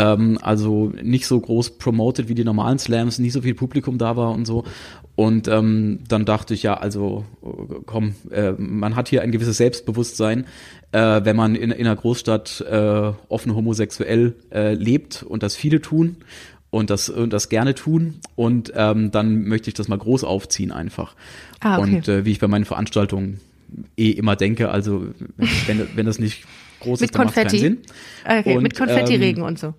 Ähm, 0.00 0.38
also 0.40 0.92
nicht 1.02 1.26
so 1.26 1.38
groß 1.38 1.78
promoted 1.78 2.28
wie 2.28 2.34
die 2.34 2.44
normalen 2.44 2.78
Slams, 2.78 3.18
nie 3.18 3.30
so 3.30 3.42
viel 3.42 3.54
Publikum 3.54 3.98
da 3.98 4.16
war 4.16 4.32
und 4.32 4.46
so. 4.46 4.64
Und 5.14 5.48
ähm, 5.48 5.98
dann 6.08 6.24
dachte 6.24 6.54
ich, 6.54 6.62
ja, 6.62 6.74
also 6.74 7.24
komm, 7.84 8.14
äh, 8.30 8.52
man 8.56 8.96
hat 8.96 9.08
hier 9.08 9.20
ein 9.20 9.32
gewisses 9.32 9.58
Selbstbewusstsein, 9.58 10.46
äh, 10.92 11.20
wenn 11.24 11.36
man 11.36 11.54
in, 11.54 11.70
in 11.70 11.86
einer 11.86 11.96
Großstadt 11.96 12.64
äh, 12.70 13.12
offen 13.28 13.54
homosexuell 13.54 14.34
äh, 14.50 14.72
lebt 14.72 15.22
und 15.22 15.42
das 15.42 15.56
viele 15.56 15.82
tun 15.82 16.16
und 16.70 16.88
das, 16.88 17.10
und 17.10 17.34
das 17.34 17.50
gerne 17.50 17.74
tun. 17.74 18.20
Und 18.34 18.72
ähm, 18.74 19.10
dann 19.10 19.44
möchte 19.44 19.68
ich 19.68 19.74
das 19.74 19.88
mal 19.88 19.98
groß 19.98 20.24
aufziehen 20.24 20.72
einfach. 20.72 21.14
Ah, 21.60 21.78
okay. 21.78 21.96
Und 21.96 22.08
äh, 22.08 22.24
wie 22.24 22.30
ich 22.30 22.38
bei 22.38 22.48
meinen 22.48 22.64
Veranstaltungen 22.64 23.40
eh 23.98 24.10
immer 24.10 24.36
denke, 24.36 24.70
also 24.70 25.08
wenn, 25.66 25.86
wenn 25.94 26.06
das 26.06 26.18
nicht 26.18 26.44
groß 26.80 27.00
Mit 27.00 27.10
ist, 27.10 27.14
dann 27.14 27.26
macht 27.26 27.34
keinen 27.34 27.44
Konfetti? 27.44 27.62
Sinn. 27.62 27.78
Okay, 28.24 28.56
Und, 28.56 28.62
mit 28.62 28.76
Konfettiregen 28.76 29.42
ähm, 29.42 29.48
und 29.48 29.58
so. 29.58 29.74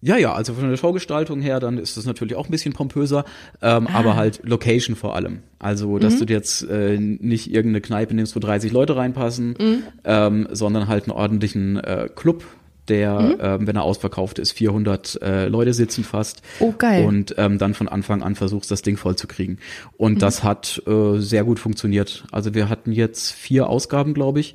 Ja, 0.00 0.16
ja, 0.16 0.32
also 0.32 0.54
von 0.54 0.70
der 0.70 0.76
Showgestaltung 0.76 1.40
her, 1.40 1.58
dann 1.58 1.76
ist 1.76 1.96
das 1.96 2.04
natürlich 2.06 2.36
auch 2.36 2.46
ein 2.46 2.52
bisschen 2.52 2.72
pompöser, 2.72 3.24
ähm, 3.60 3.88
Ah. 3.88 3.94
aber 3.94 4.14
halt 4.14 4.40
Location 4.44 4.94
vor 4.94 5.16
allem. 5.16 5.40
Also, 5.58 5.98
dass 5.98 6.20
Mhm. 6.20 6.26
du 6.26 6.32
jetzt 6.34 6.62
äh, 6.70 6.96
nicht 6.98 7.50
irgendeine 7.52 7.80
Kneipe 7.80 8.14
nimmst, 8.14 8.36
wo 8.36 8.40
30 8.40 8.70
Leute 8.70 8.94
reinpassen, 8.94 9.56
Mhm. 9.58 9.82
ähm, 10.04 10.48
sondern 10.52 10.86
halt 10.86 11.04
einen 11.04 11.12
ordentlichen 11.18 11.78
äh, 11.78 12.08
Club, 12.14 12.44
der, 12.86 13.18
Mhm. 13.20 13.36
ähm, 13.40 13.66
wenn 13.66 13.74
er 13.76 13.82
ausverkauft 13.82 14.38
ist, 14.38 14.52
400 14.52 15.20
äh, 15.20 15.48
Leute 15.48 15.74
sitzen 15.74 16.04
fast. 16.04 16.42
Oh, 16.60 16.72
geil. 16.78 17.04
Und 17.04 17.34
ähm, 17.36 17.58
dann 17.58 17.74
von 17.74 17.88
Anfang 17.88 18.22
an 18.22 18.36
versuchst, 18.36 18.70
das 18.70 18.82
Ding 18.82 18.96
voll 18.96 19.16
zu 19.16 19.26
kriegen. 19.26 19.58
Und 19.96 20.14
Mhm. 20.14 20.18
das 20.20 20.44
hat 20.44 20.80
äh, 20.86 21.18
sehr 21.18 21.42
gut 21.42 21.58
funktioniert. 21.58 22.22
Also 22.30 22.54
wir 22.54 22.68
hatten 22.68 22.92
jetzt 22.92 23.32
vier 23.32 23.68
Ausgaben, 23.68 24.14
glaube 24.14 24.38
ich, 24.40 24.54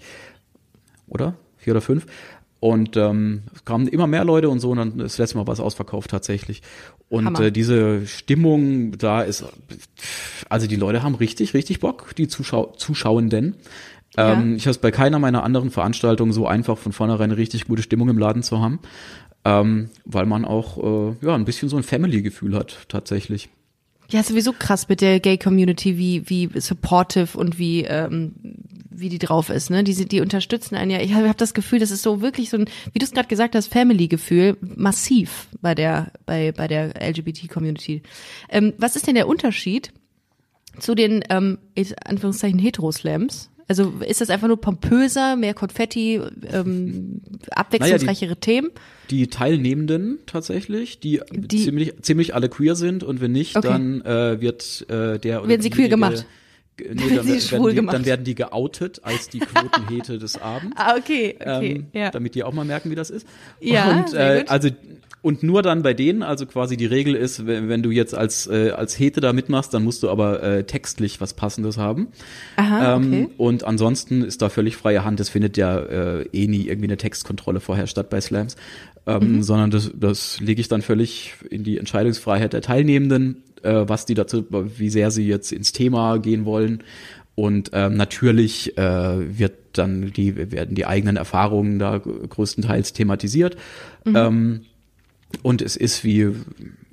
oder? 1.07 1.35
Vier 1.57 1.73
oder 1.73 1.81
fünf. 1.81 2.05
Und 2.63 2.95
ähm, 2.95 3.41
es 3.53 3.65
kamen 3.65 3.89
immer 3.89 4.07
mehr 4.07 4.23
Leute 4.23 4.47
und 4.47 4.61
so, 4.61 4.69
und 4.69 4.77
dann 4.77 4.97
das 4.97 5.17
letzte 5.17 5.37
Mal 5.37 5.45
war 5.45 5.53
es 5.53 5.59
ausverkauft 5.59 6.09
tatsächlich. 6.09 6.61
Und 7.09 7.25
Hammer. 7.25 7.41
äh, 7.41 7.51
diese 7.51 8.07
Stimmung 8.07 8.97
da 8.97 9.21
ist, 9.21 9.43
also 10.47 10.65
die 10.65 10.77
Leute 10.77 11.03
haben 11.03 11.15
richtig, 11.15 11.53
richtig 11.53 11.81
Bock, 11.81 12.15
die 12.15 12.29
Zuschau 12.29 12.67
Zuschauenden. 12.77 13.57
Ja. 14.15 14.31
Ähm, 14.31 14.55
ich 14.55 14.63
habe 14.63 14.71
es 14.71 14.77
bei 14.77 14.91
keiner 14.91 15.19
meiner 15.19 15.43
anderen 15.43 15.71
Veranstaltungen 15.71 16.31
so 16.31 16.47
einfach 16.47 16.77
von 16.77 16.93
vornherein 16.93 17.31
eine 17.31 17.37
richtig 17.37 17.67
gute 17.67 17.81
Stimmung 17.81 18.07
im 18.07 18.17
Laden 18.17 18.43
zu 18.43 18.61
haben, 18.61 18.79
ähm, 19.43 19.89
weil 20.05 20.25
man 20.25 20.45
auch 20.45 20.77
äh, 20.77 21.15
ja 21.21 21.35
ein 21.35 21.43
bisschen 21.43 21.67
so 21.67 21.75
ein 21.75 21.83
Family-Gefühl 21.83 22.55
hat 22.55 22.85
tatsächlich. 22.87 23.49
Ja, 24.13 24.21
sowieso 24.21 24.53
krass 24.53 24.89
mit 24.89 25.01
der 25.01 25.19
Gay-Community, 25.19 25.97
wie, 25.97 26.29
wie 26.29 26.47
supportive 26.59 27.35
und 27.35 27.57
wie, 27.57 27.83
ähm, 27.83 28.35
wie 28.91 29.09
die 29.09 29.17
drauf 29.17 29.49
ist, 29.49 29.71
ne? 29.71 29.83
Die, 29.83 30.05
die 30.05 30.21
unterstützen 30.21 30.75
einen 30.75 30.91
ja. 30.91 31.01
Ich 31.01 31.15
habe 31.15 31.27
hab 31.27 31.37
das 31.39 31.55
Gefühl, 31.55 31.79
das 31.79 31.89
ist 31.89 32.03
so 32.03 32.21
wirklich 32.21 32.51
so 32.51 32.57
ein, 32.57 32.69
wie 32.91 32.99
du 32.99 33.05
es 33.05 33.11
gerade 33.11 33.27
gesagt 33.27 33.55
hast, 33.55 33.73
Family-Gefühl, 33.73 34.55
massiv 34.61 35.47
bei 35.61 35.73
der, 35.73 36.11
bei, 36.27 36.51
bei 36.51 36.67
der 36.67 36.93
LGBT-Community. 37.01 38.03
Ähm, 38.49 38.73
was 38.77 38.95
ist 38.95 39.07
denn 39.07 39.15
der 39.15 39.27
Unterschied 39.27 39.91
zu 40.77 40.93
den, 40.93 41.23
ähm, 41.31 41.57
in 41.73 41.87
Anführungszeichen, 42.05 42.59
Heteroslams? 42.59 43.49
Also 43.67 43.93
ist 44.05 44.19
das 44.21 44.29
einfach 44.29 44.47
nur 44.47 44.59
pompöser, 44.59 45.35
mehr 45.35 45.53
Konfetti, 45.53 46.19
ähm, 46.51 47.21
abwechslungsreichere 47.51 48.35
Themen? 48.37 48.71
Die 49.09 49.27
Teilnehmenden 49.27 50.19
tatsächlich, 50.25 50.99
die, 50.99 51.21
Die- 51.31 51.63
ziemlich, 51.63 51.93
ziemlich 52.01 52.35
alle 52.35 52.49
queer 52.49 52.75
sind 52.75 53.03
und 53.03 53.21
wenn 53.21 53.31
nicht, 53.31 53.55
Okay. 53.55 53.67
dann 53.67 54.01
äh, 54.01 54.41
wird 54.41 54.85
äh, 54.89 55.17
der 55.19 55.39
oder 55.41 55.49
Werden 55.49 55.61
sie 55.61 55.69
queer 55.69 55.87
gemacht? 55.89 56.25
Nee, 56.79 56.85
dann, 57.15 57.27
werden 57.27 57.75
die, 57.75 57.85
dann 57.85 58.05
werden 58.05 58.25
die 58.25 58.35
geoutet 58.35 59.01
als 59.03 59.29
die 59.29 59.39
Quotenhete 59.39 60.17
des 60.17 60.37
Abends. 60.41 60.75
Ah, 60.75 60.95
okay, 60.97 61.35
okay, 61.39 61.73
ähm, 61.75 61.85
ja. 61.93 62.09
damit 62.09 62.35
die 62.35 62.43
auch 62.43 62.53
mal 62.53 62.65
merken, 62.65 62.89
wie 62.89 62.95
das 62.95 63.09
ist. 63.11 63.27
Ja, 63.61 63.99
und, 63.99 64.09
sehr 64.09 64.35
äh, 64.35 64.39
gut. 64.39 64.49
also 64.49 64.69
und 65.23 65.41
nur 65.41 65.61
dann 65.61 65.81
bei 65.83 65.93
denen, 65.93 66.21
also 66.21 66.45
quasi 66.45 66.75
die 66.77 66.85
Regel 66.85 67.15
ist, 67.15 67.47
wenn, 67.47 67.81
du 67.81 67.91
jetzt 67.91 68.13
als 68.13 68.45
äh, 68.45 68.71
als 68.71 68.99
Hete 68.99 69.21
da 69.21 69.31
mitmachst, 69.31 69.73
dann 69.73 69.83
musst 69.83 70.03
du 70.03 70.09
aber 70.09 70.43
äh, 70.43 70.63
textlich 70.65 71.21
was 71.21 71.33
Passendes 71.33 71.77
haben. 71.77 72.09
Aha, 72.57 72.97
Ähm, 72.97 73.07
okay. 73.07 73.29
Und 73.37 73.63
ansonsten 73.63 74.21
ist 74.21 74.41
da 74.41 74.49
völlig 74.49 74.75
freie 74.75 75.05
Hand. 75.05 75.21
Es 75.21 75.29
findet 75.29 75.55
ja 75.55 75.79
äh, 75.79 76.23
eh 76.33 76.47
nie 76.47 76.67
irgendwie 76.67 76.87
eine 76.89 76.97
Textkontrolle 76.97 77.61
vorher 77.61 77.87
statt 77.87 78.09
bei 78.09 78.19
Slams, 78.19 78.57
ähm, 79.07 79.37
Mhm. 79.37 79.43
sondern 79.43 79.71
das, 79.71 79.91
das 79.95 80.41
lege 80.41 80.59
ich 80.59 80.67
dann 80.67 80.81
völlig 80.81 81.35
in 81.49 81.63
die 81.63 81.77
Entscheidungsfreiheit 81.77 82.51
der 82.51 82.61
Teilnehmenden, 82.61 83.43
äh, 83.63 83.85
was 83.87 84.05
die 84.05 84.15
dazu, 84.15 84.45
wie 84.77 84.89
sehr 84.89 85.09
sie 85.09 85.25
jetzt 85.25 85.53
ins 85.53 85.71
Thema 85.71 86.17
gehen 86.19 86.43
wollen. 86.43 86.83
Und 87.35 87.71
ähm, 87.73 87.95
natürlich 87.95 88.77
äh, 88.77 89.39
wird 89.39 89.53
dann 89.71 90.11
die 90.11 90.51
werden 90.51 90.75
die 90.75 90.85
eigenen 90.85 91.15
Erfahrungen 91.15 91.79
da 91.79 91.97
größtenteils 91.97 92.91
thematisiert. 92.93 93.55
Ähm, 94.05 94.65
und 95.41 95.61
es 95.61 95.75
ist 95.75 96.03
wie 96.03 96.33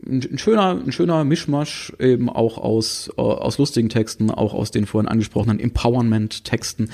ein, 0.07 0.38
schöner, 0.38 0.80
ein 0.84 0.93
schöner 0.93 1.24
Mischmasch 1.24 1.93
eben 1.99 2.28
auch 2.30 2.59
aus, 2.59 3.11
äh, 3.16 3.20
aus 3.20 3.59
lustigen 3.59 3.88
Texten, 3.88 4.30
auch 4.30 4.55
aus 4.55 4.70
den 4.70 4.86
vorhin 4.86 5.09
angesprochenen 5.09 5.61
Empowerment-Texten. 5.61 6.91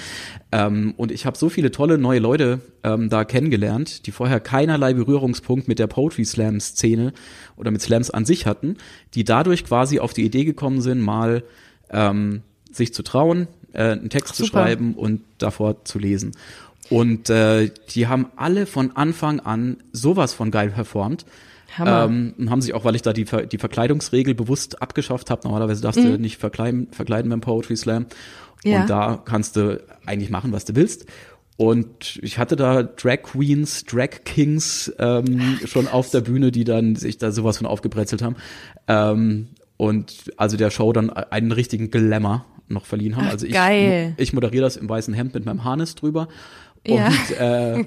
Ähm, 0.52 0.94
und 0.96 1.12
ich 1.12 1.26
habe 1.26 1.38
so 1.38 1.48
viele 1.48 1.70
tolle 1.70 1.98
neue 1.98 2.18
Leute 2.18 2.60
ähm, 2.82 3.08
da 3.08 3.24
kennengelernt, 3.24 4.06
die 4.06 4.12
vorher 4.12 4.40
keinerlei 4.40 4.94
Berührungspunkt 4.94 5.68
mit 5.68 5.78
der 5.78 5.86
Poetry 5.86 6.24
Slam-Szene 6.24 7.12
oder 7.56 7.70
mit 7.70 7.80
Slams 7.80 8.10
an 8.10 8.24
sich 8.24 8.46
hatten, 8.46 8.76
die 9.14 9.24
dadurch 9.24 9.64
quasi 9.64 10.00
auf 10.00 10.12
die 10.12 10.24
Idee 10.24 10.44
gekommen 10.44 10.80
sind, 10.80 11.00
mal 11.00 11.44
ähm, 11.90 12.42
sich 12.72 12.92
zu 12.92 13.02
trauen, 13.02 13.48
äh, 13.72 13.92
einen 13.92 14.10
Text 14.10 14.34
zu 14.34 14.44
Super. 14.44 14.64
schreiben 14.64 14.94
und 14.94 15.22
davor 15.38 15.84
zu 15.84 15.98
lesen. 15.98 16.32
Und 16.90 17.30
äh, 17.30 17.70
die 17.90 18.06
haben 18.06 18.26
alle 18.36 18.66
von 18.66 18.96
Anfang 18.96 19.40
an 19.40 19.78
sowas 19.92 20.32
von 20.34 20.50
geil 20.50 20.70
performt. 20.70 21.26
Hammer. 21.78 22.04
Ähm, 22.04 22.34
und 22.38 22.50
haben 22.50 22.62
sich 22.62 22.74
auch, 22.74 22.84
weil 22.84 22.94
ich 22.94 23.02
da 23.02 23.12
die, 23.12 23.26
Ver 23.26 23.46
die 23.46 23.58
Verkleidungsregel 23.58 24.34
bewusst 24.34 24.80
abgeschafft 24.80 25.30
habe, 25.30 25.42
normalerweise 25.44 25.82
darfst 25.82 26.02
du 26.02 26.18
nicht 26.18 26.38
verkleiden, 26.38 26.88
verkleiden 26.92 27.30
beim 27.30 27.40
Poetry 27.40 27.76
Slam. 27.76 28.06
Mhm. 28.64 28.70
Ja. 28.70 28.80
Und 28.80 28.90
da 28.90 29.22
kannst 29.24 29.56
du 29.56 29.82
eigentlich 30.06 30.30
machen, 30.30 30.52
was 30.52 30.64
du 30.64 30.74
willst. 30.76 31.06
Und 31.56 32.18
ich 32.22 32.38
hatte 32.38 32.54
da 32.54 32.82
Drag 32.82 33.22
Queens, 33.22 33.84
Drag 33.84 34.24
Kings 34.24 34.92
ähm, 34.98 35.58
schon 35.64 35.88
auf 35.88 36.10
der 36.10 36.20
Bühne, 36.20 36.52
die 36.52 36.64
dann 36.64 36.96
sich 36.96 37.16
da 37.16 37.32
sowas 37.32 37.58
von 37.58 37.66
aufgebrezelt 37.66 38.22
haben. 38.22 38.36
Ähm, 38.88 39.48
und 39.78 40.32
also 40.36 40.56
der 40.56 40.70
Show 40.70 40.92
dann 40.92 41.10
einen 41.10 41.52
richtigen 41.52 41.90
Glamour 41.90 42.44
noch 42.68 42.84
verliehen 42.84 43.16
haben. 43.16 43.26
Ach, 43.28 43.32
also 43.32 43.46
ich, 43.46 43.52
geil. 43.52 44.14
ich 44.16 44.32
moderiere 44.32 44.64
das 44.64 44.76
im 44.76 44.88
weißen 44.88 45.14
Hemd 45.14 45.34
mit 45.34 45.46
meinem 45.46 45.64
Harness 45.64 45.94
drüber. 45.94 46.28
Ja. 46.86 47.06
Und 47.08 47.36
äh, 47.38 47.84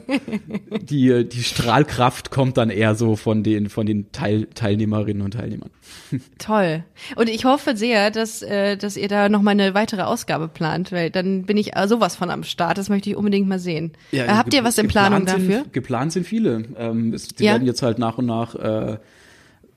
die, 0.82 1.28
die 1.28 1.44
Strahlkraft 1.44 2.32
kommt 2.32 2.58
dann 2.58 2.70
eher 2.70 2.96
so 2.96 3.16
von 3.16 3.44
den, 3.44 3.70
von 3.70 3.86
den 3.86 4.12
Teil, 4.12 4.48
Teilnehmerinnen 4.56 5.22
und 5.22 5.36
Teilnehmern. 5.36 5.70
Toll. 6.38 6.84
Und 7.16 7.30
ich 7.30 7.46
hoffe 7.46 7.76
sehr, 7.78 8.12
dass, 8.12 8.42
äh, 8.42 8.76
dass 8.78 8.98
ihr 8.98 9.08
da 9.08 9.30
noch 9.30 9.42
mal 9.42 9.52
eine 9.52 9.74
weitere 9.74 10.02
Ausgabe 10.02 10.48
plant, 10.48 10.92
weil 10.92 11.10
dann 11.12 11.44
bin 11.44 11.58
ich 11.58 11.76
äh, 11.76 11.88
sowas 11.88 12.16
von 12.16 12.30
am 12.30 12.44
Start. 12.44 12.78
Das 12.78 12.90
möchte 12.90 13.10
ich 13.10 13.16
unbedingt 13.16 13.48
mal 13.48 13.60
sehen. 13.60 13.94
äh, 14.12 14.28
habt 14.28 14.54
ihr 14.54 14.64
was 14.64 14.78
in 14.78 14.88
Planung 14.88 15.20
geplant 15.26 15.42
dafür? 15.44 15.62
Sind, 15.64 15.74
geplant 15.74 16.12
sind 16.12 16.26
viele. 16.28 16.64
Ähm, 16.78 17.14
es, 17.14 17.30
die 17.30 17.46
Ja. 17.46 17.54
werden 17.54 17.66
jetzt 17.66 17.82
halt 17.82 18.00
nach 18.00 18.18
und 18.18 18.26
nach 18.26 18.56
äh, 18.56 18.98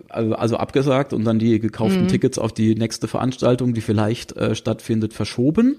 also, 0.09 0.35
also 0.35 0.57
abgesagt 0.59 1.13
und 1.13 1.25
dann 1.25 1.39
die 1.39 1.55
Mhm. 1.55 1.61
gekauften 1.61 2.09
Tickets 2.09 2.39
auf 2.39 2.53
die 2.53 2.75
nächste 2.75 3.09
Veranstaltung, 3.09 3.73
die 3.73 3.81
vielleicht 3.81 4.37
äh, 4.37 4.55
stattfindet, 4.55 5.15
verschoben. 5.15 5.77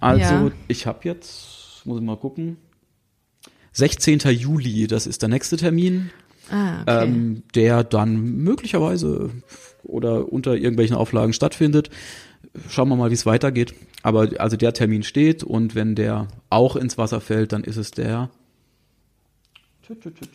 Also 0.00 0.34
Ja. 0.34 0.50
ich 0.68 0.86
habe 0.86 0.98
jetzt, 1.04 1.55
muss 1.86 1.98
ich 2.00 2.04
mal 2.04 2.16
gucken, 2.16 2.56
16. 3.72 4.18
Juli, 4.30 4.86
das 4.86 5.06
ist 5.06 5.22
der 5.22 5.28
nächste 5.28 5.56
Termin, 5.56 6.10
Ah, 6.50 6.82
okay. 6.82 7.04
ähm, 7.04 7.42
der 7.54 7.84
dann 7.84 8.20
möglicherweise 8.42 9.30
oder 9.82 10.32
unter 10.32 10.54
irgendwelchen 10.54 10.96
Auflagen 10.96 11.32
stattfindet. 11.32 11.90
Schauen 12.68 12.88
wir 12.88 12.96
mal, 12.96 13.10
wie 13.10 13.14
es 13.14 13.26
weitergeht. 13.26 13.74
Aber 14.02 14.28
also 14.38 14.56
der 14.56 14.72
Termin 14.72 15.02
steht 15.02 15.42
und 15.44 15.74
wenn 15.74 15.94
der 15.94 16.28
auch 16.48 16.76
ins 16.76 16.96
Wasser 16.96 17.20
fällt, 17.20 17.52
dann 17.52 17.64
ist 17.64 17.76
es 17.76 17.90
der. 17.90 18.30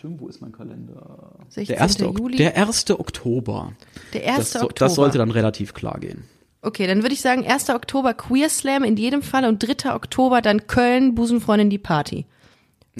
Wo 0.04 0.28
ist 0.28 0.41
mein 0.41 0.52
Kalender? 0.54 1.34
16. 1.49 1.66
Der 1.76 1.82
1. 1.84 2.02
Ok- 2.04 2.20
Juli. 2.20 2.38
Der 2.38 2.56
1. 2.58 2.89
Oktober. 2.91 3.74
Der 4.14 4.28
1. 4.36 4.38
Das, 4.54 4.56
Oktober. 4.64 4.74
das 4.80 4.95
sollte 4.95 5.18
dann 5.18 5.32
relativ 5.32 5.74
klar 5.74 5.99
gehen. 5.99 6.24
Okay, 6.62 6.86
dann 6.88 7.01
würde 7.01 7.14
ich 7.14 7.22
sagen, 7.22 7.45
1. 7.45 7.70
Oktober 7.72 8.14
Queer 8.14 8.49
Slam 8.49 8.84
in 8.84 8.95
jedem 8.97 9.22
Fall 9.24 9.45
und 9.45 9.59
3. 9.59 9.93
Oktober 9.95 10.41
dann 10.41 10.68
Köln, 10.68 11.16
Busenfreundin 11.16 11.70
die 11.70 11.80
Party. 11.80 12.26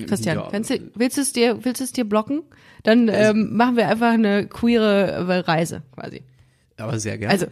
Christian, 0.07 0.38
Ja. 0.38 0.49
du, 0.59 0.91
willst 0.95 1.18
du 1.18 1.22
es 1.22 1.34
dir, 1.34 1.64
willst 1.64 1.80
du 1.82 1.84
es 1.84 1.91
dir 1.91 2.05
blocken? 2.05 2.41
Dann 2.84 3.07
ähm, 3.09 3.55
machen 3.55 3.76
wir 3.76 3.88
einfach 3.88 4.12
eine 4.14 4.47
queere 4.47 5.12
äh, 5.12 5.39
Reise 5.41 5.84
quasi. 5.93 6.24
Aber 6.78 6.97
sehr 6.99 7.18
gerne. 7.20 7.32
Also, 7.34 7.45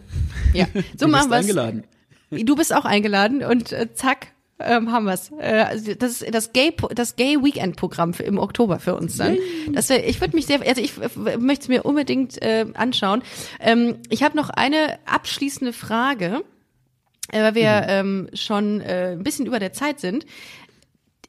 ja, 0.54 0.66
so 0.98 1.06
du 1.06 1.08
machen 1.12 1.30
bist 1.30 1.32
wir's. 1.32 1.58
eingeladen. 1.58 1.84
Du 2.32 2.56
bist 2.56 2.74
auch 2.74 2.86
eingeladen 2.86 3.44
und 3.44 3.72
äh, 3.72 3.94
zack, 3.94 4.28
ähm, 4.60 4.92
haben 4.92 5.06
wir's. 5.06 5.32
Äh, 5.40 5.66
also 5.68 5.94
das 5.94 6.22
ist 6.22 6.34
das 6.34 6.54
Gay 6.54 6.74
das 6.94 7.16
Gay 7.16 7.42
Weekend 7.42 7.76
Programm 7.76 8.14
für, 8.14 8.24
im 8.24 8.38
Oktober 8.38 8.80
für 8.80 8.96
uns 8.96 9.18
dann. 9.18 9.38
Das 9.72 9.90
wär, 9.90 10.08
ich 10.08 10.20
würde 10.22 10.36
mich 10.36 10.46
sehr 10.46 10.62
also 10.62 10.82
ich 10.82 10.94
möchte 10.98 11.64
es 11.64 11.68
mir 11.68 11.86
unbedingt 11.86 12.42
äh, 12.42 12.66
anschauen. 12.74 13.24
Ähm, 13.60 13.98
ich 14.10 14.24
habe 14.24 14.36
noch 14.36 14.50
eine 14.50 15.00
abschließende 15.06 15.74
Frage, 15.74 16.44
äh, 17.32 17.42
weil 17.42 17.56
wir 17.56 17.86
ähm, 17.88 18.30
schon 18.34 18.82
äh, 18.82 19.14
ein 19.14 19.24
bisschen 19.24 19.46
über 19.46 19.60
der 19.60 19.74
Zeit 19.74 20.00
sind. 20.00 20.26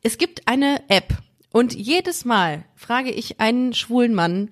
Es 0.03 0.19
gibt 0.19 0.49
eine 0.49 0.83
App 0.89 1.19
und 1.53 1.75
jedes 1.75 2.25
Mal 2.25 2.65
frage 2.75 3.11
ich 3.11 3.41
einen 3.41 3.75
schwulen 3.75 4.15
Mann, 4.15 4.51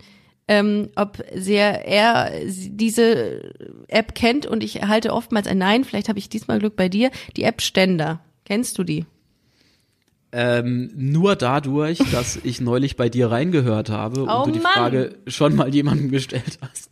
ähm, 0.48 0.90
ob 0.96 1.22
sehr 1.34 1.86
er 1.86 2.32
diese 2.46 3.54
App 3.86 4.14
kennt 4.14 4.46
und 4.46 4.64
ich 4.64 4.80
erhalte 4.80 5.12
oftmals 5.12 5.46
ein 5.46 5.58
Nein. 5.58 5.84
Vielleicht 5.84 6.08
habe 6.08 6.18
ich 6.18 6.28
diesmal 6.28 6.58
Glück 6.58 6.74
bei 6.74 6.88
dir. 6.88 7.10
Die 7.36 7.44
App 7.44 7.60
Ständer. 7.60 8.20
Kennst 8.48 8.78
du 8.78 8.82
die? 8.82 9.04
Ähm, 10.30 10.90
nur 10.94 11.36
dadurch, 11.36 11.98
dass 12.12 12.36
ich 12.42 12.60
neulich 12.60 12.96
bei 12.96 13.08
dir 13.08 13.30
reingehört 13.30 13.88
habe 13.88 14.24
Oh 14.28 14.42
und 14.42 14.48
du 14.48 14.52
die 14.52 14.58
Mann. 14.60 14.72
Frage 14.74 15.14
schon 15.26 15.54
mal 15.56 15.72
jemandem 15.74 16.10
gestellt 16.10 16.58
hast. 16.60 16.90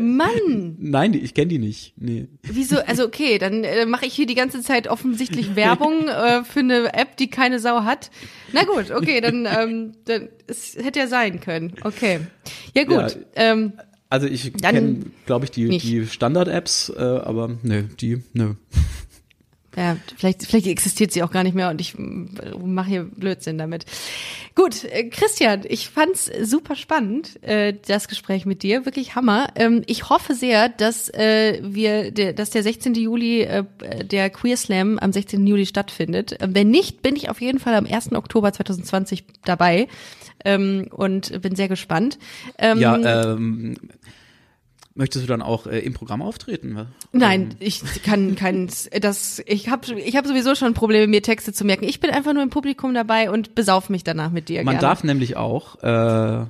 Mann, 0.00 0.76
Nein, 0.78 1.12
ich 1.12 1.34
kenne 1.34 1.48
die 1.48 1.58
nicht. 1.58 1.92
Nee. 1.98 2.28
wieso? 2.42 2.78
Also 2.78 3.04
okay, 3.04 3.36
dann 3.38 3.64
äh, 3.64 3.84
mache 3.84 4.06
ich 4.06 4.14
hier 4.14 4.26
die 4.26 4.34
ganze 4.34 4.62
Zeit 4.62 4.88
offensichtlich 4.88 5.54
Werbung 5.54 6.08
äh, 6.08 6.44
für 6.44 6.60
eine 6.60 6.94
App, 6.94 7.18
die 7.18 7.28
keine 7.28 7.58
Sau 7.58 7.84
hat. 7.84 8.10
Na 8.52 8.64
gut, 8.64 8.90
okay, 8.90 9.20
dann, 9.20 9.46
ähm, 9.58 9.92
dann 10.06 10.28
es 10.46 10.74
hätte 10.76 10.98
ja 11.00 11.08
sein 11.08 11.40
können. 11.40 11.74
Okay, 11.82 12.20
ja 12.74 12.84
gut. 12.84 12.96
Ja. 12.96 13.08
Ähm, 13.34 13.72
Also 14.08 14.26
ich 14.28 14.50
kenne, 14.54 15.00
glaube 15.26 15.44
ich, 15.44 15.50
die, 15.50 15.64
nicht. 15.68 15.84
die 15.84 16.06
Standard-Apps, 16.06 16.90
äh, 16.96 17.00
aber 17.02 17.50
nö, 17.62 17.82
die, 18.00 18.22
nö. 18.32 18.54
Ja, 19.76 19.96
vielleicht, 20.16 20.44
vielleicht 20.44 20.66
existiert 20.66 21.12
sie 21.12 21.22
auch 21.22 21.30
gar 21.30 21.42
nicht 21.44 21.54
mehr 21.54 21.70
und 21.70 21.80
ich 21.80 21.94
mache 21.96 22.88
hier 22.88 23.04
Blödsinn 23.04 23.56
damit. 23.56 23.86
Gut, 24.54 24.84
äh, 24.84 25.04
Christian, 25.04 25.62
ich 25.66 25.88
fand's 25.88 26.30
super 26.42 26.76
spannend, 26.76 27.42
äh, 27.42 27.74
das 27.86 28.08
Gespräch 28.08 28.44
mit 28.44 28.62
dir, 28.62 28.84
wirklich 28.84 29.14
Hammer. 29.14 29.48
Ähm, 29.54 29.82
ich 29.86 30.10
hoffe 30.10 30.34
sehr, 30.34 30.68
dass 30.68 31.08
äh, 31.08 31.60
wir, 31.62 32.10
der, 32.10 32.34
dass 32.34 32.50
der 32.50 32.62
16. 32.62 32.94
Juli, 32.94 33.42
äh, 33.42 33.64
der 34.04 34.28
Queer 34.28 34.58
Slam 34.58 34.98
am 34.98 35.10
16. 35.10 35.46
Juli 35.46 35.64
stattfindet. 35.64 36.36
Ähm, 36.40 36.54
Wenn 36.54 36.70
nicht, 36.70 37.00
bin 37.00 37.16
ich 37.16 37.30
auf 37.30 37.40
jeden 37.40 37.58
Fall 37.58 37.74
am 37.74 37.86
1. 37.86 38.12
Oktober 38.12 38.52
2020 38.52 39.24
dabei 39.46 39.88
ähm, 40.44 40.88
und 40.90 41.40
bin 41.40 41.56
sehr 41.56 41.68
gespannt. 41.68 42.18
Ähm, 42.58 42.78
Ja, 42.78 43.32
ähm, 43.32 43.76
möchtest 44.94 45.24
du 45.24 45.28
dann 45.28 45.42
auch 45.42 45.66
äh, 45.66 45.78
im 45.80 45.94
Programm 45.94 46.22
auftreten? 46.22 46.74
wa? 46.76 46.86
Nein, 47.12 47.54
ich 47.60 47.82
kann 48.02 48.34
kein 48.36 48.68
das 49.00 49.42
ich 49.46 49.68
habe 49.68 49.98
ich 50.00 50.16
habe 50.16 50.28
sowieso 50.28 50.54
schon 50.54 50.74
Probleme 50.74 51.06
mir 51.06 51.22
Texte 51.22 51.52
zu 51.52 51.64
merken. 51.64 51.84
Ich 51.84 52.00
bin 52.00 52.10
einfach 52.10 52.32
nur 52.34 52.42
im 52.42 52.50
Publikum 52.50 52.94
dabei 52.94 53.30
und 53.30 53.54
besauf 53.54 53.88
mich 53.90 54.04
danach 54.04 54.30
mit 54.30 54.48
dir 54.48 54.64
Man 54.64 54.74
gerne. 54.74 54.80
darf 54.80 55.04
nämlich 55.04 55.36
auch, 55.36 55.82
äh, 55.82 56.46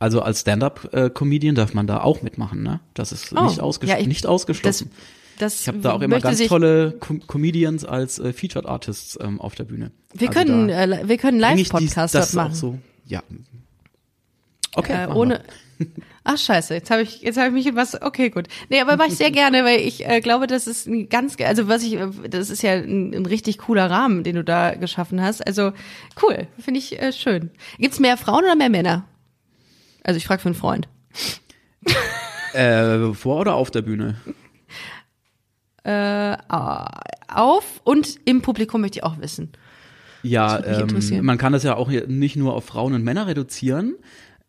also 0.00 0.22
als 0.22 0.40
Stand-up-Comedian 0.42 1.54
darf 1.54 1.74
man 1.74 1.86
da 1.86 2.00
auch 2.02 2.22
mitmachen, 2.22 2.62
ne? 2.62 2.80
Das 2.94 3.10
ist 3.12 3.32
Oh, 3.36 3.44
nicht, 3.44 3.60
ausges 3.60 3.88
ja, 3.90 3.98
ich- 3.98 4.06
nicht 4.06 4.26
ausgeschlossen. 4.26 4.90
das 5.38 5.60
ich 5.62 5.68
habe 5.68 5.78
da 5.78 5.92
auch 5.92 6.00
immer 6.02 6.20
ganz 6.20 6.38
tolle 6.46 6.92
Com 7.00 7.26
Comedians 7.26 7.84
als 7.84 8.18
äh, 8.18 8.32
Featured 8.32 8.66
Artists 8.66 9.18
ähm, 9.20 9.40
auf 9.40 9.54
der 9.56 9.64
Bühne. 9.64 9.90
Wir 10.14 10.28
Also 10.28 10.40
können 10.40 10.68
äh, 10.68 11.02
wir 11.06 11.16
können 11.18 11.40
Live 11.40 11.56
dies- 11.56 11.68
Podcast 11.68 12.14
das 12.14 12.32
dort 12.32 12.44
auch 12.44 12.48
machen. 12.50 12.54
so. 12.56 12.78
Ja. 13.06 13.22
Okay. 14.74 15.04
äh, 15.04 15.12
ohne 15.12 15.42
wir. 15.78 15.86
Ach 16.30 16.36
scheiße, 16.36 16.74
jetzt 16.74 16.90
habe 16.90 17.00
ich 17.00 17.22
jetzt 17.22 17.38
habe 17.38 17.48
ich 17.48 17.54
mich 17.54 17.66
in 17.66 17.74
was 17.74 18.02
okay 18.02 18.28
gut. 18.28 18.48
Nee, 18.68 18.82
aber 18.82 18.98
mache 18.98 19.08
ich 19.08 19.16
sehr 19.16 19.30
gerne, 19.30 19.64
weil 19.64 19.80
ich 19.80 20.06
äh, 20.06 20.20
glaube, 20.20 20.46
das 20.46 20.66
ist 20.66 20.86
ein 20.86 21.08
ganz 21.08 21.36
also 21.42 21.68
was 21.68 21.82
ich 21.82 21.98
das 22.28 22.50
ist 22.50 22.60
ja 22.60 22.72
ein, 22.72 23.14
ein 23.14 23.24
richtig 23.24 23.56
cooler 23.56 23.90
Rahmen, 23.90 24.24
den 24.24 24.36
du 24.36 24.44
da 24.44 24.74
geschaffen 24.74 25.22
hast. 25.22 25.46
Also 25.46 25.72
cool, 26.22 26.46
finde 26.58 26.80
ich 26.80 27.00
äh, 27.00 27.14
schön. 27.14 27.50
Gibt's 27.78 27.98
mehr 27.98 28.18
Frauen 28.18 28.44
oder 28.44 28.56
mehr 28.56 28.68
Männer? 28.68 29.06
Also 30.04 30.18
ich 30.18 30.26
frage 30.26 30.42
für 30.42 30.48
einen 30.48 30.54
Freund. 30.54 30.86
Äh, 32.54 33.12
vor 33.12 33.40
oder 33.40 33.54
auf 33.56 33.70
der 33.70 33.82
Bühne? 33.82 34.16
Äh, 35.84 36.34
auf 36.48 37.82
und 37.84 38.16
im 38.24 38.40
Publikum 38.40 38.80
möchte 38.80 39.00
ich 39.00 39.04
auch 39.04 39.20
wissen. 39.20 39.52
Ja, 40.22 40.64
ähm, 40.64 41.24
man 41.26 41.36
kann 41.36 41.52
das 41.52 41.62
ja 41.62 41.76
auch 41.76 41.88
nicht 41.90 42.36
nur 42.36 42.54
auf 42.54 42.64
Frauen 42.64 42.94
und 42.94 43.04
Männer 43.04 43.26
reduzieren. 43.26 43.96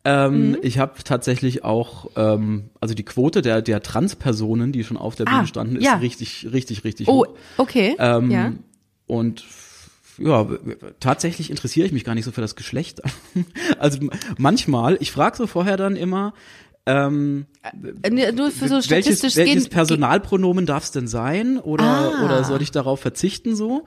Ähm, 0.06 0.52
Mhm. 0.52 0.58
Ich 0.62 0.80
habe 0.80 0.94
tatsächlich 1.04 1.64
auch, 1.66 2.10
ähm, 2.16 2.70
also 2.80 2.94
die 2.96 3.04
Quote 3.04 3.42
der, 3.42 3.62
der 3.62 3.82
Transpersonen, 3.82 4.72
die 4.72 4.84
schon 4.84 4.96
auf 4.98 5.16
der 5.16 5.26
Bühne 5.26 5.40
Ah, 5.42 5.46
standen, 5.46 5.76
ist 5.76 5.84
ja. 5.84 5.96
richtig, 5.98 6.48
richtig, 6.52 6.84
richtig 6.86 7.08
Oh, 7.10 7.26
hoch. 7.26 7.36
okay. 7.58 7.96
Ähm, 8.00 8.32
ja. 8.32 8.54
Und 9.08 9.44
ja, 10.18 10.46
tatsächlich 11.00 11.50
interessiere 11.50 11.86
ich 11.86 11.92
mich 11.94 12.04
gar 12.06 12.16
nicht 12.16 12.26
so 12.26 12.32
für 12.32 12.42
das 12.42 12.56
Geschlecht. 12.56 13.02
Also 13.80 14.00
manchmal, 14.38 14.98
ich 15.02 15.12
frage 15.12 15.36
so 15.38 15.48
vorher 15.48 15.78
dann 15.78 15.96
immer, 15.96 16.34
ähm, 16.86 17.46
Äh, 18.02 18.10
Nur 18.32 18.52
für 18.52 18.68
so 18.68 18.76
welches, 18.76 18.86
statistisch 19.20 19.36
welches 19.36 19.70
Personalpronomen 19.70 20.66
darf 20.66 20.84
es 20.86 20.92
denn 20.92 21.08
sein 21.08 21.58
oder, 21.60 21.84
Ah. 21.84 22.24
oder 22.24 22.44
soll 22.46 22.62
ich 22.62 22.72
darauf 22.72 23.00
verzichten 23.02 23.56
so, 23.56 23.86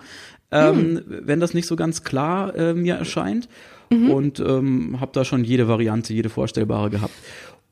ähm, 0.50 1.00
wenn 1.06 1.40
das 1.40 1.54
nicht 1.54 1.66
so 1.66 1.74
ganz 1.76 2.04
klar 2.04 2.54
äh, 2.54 2.74
mir 2.74 2.94
erscheint 2.96 3.48
und 3.92 4.40
ähm, 4.40 4.98
habe 5.00 5.12
da 5.14 5.24
schon 5.24 5.44
jede 5.44 5.68
Variante, 5.68 6.12
jede 6.14 6.28
vorstellbare 6.28 6.90
gehabt. 6.90 7.14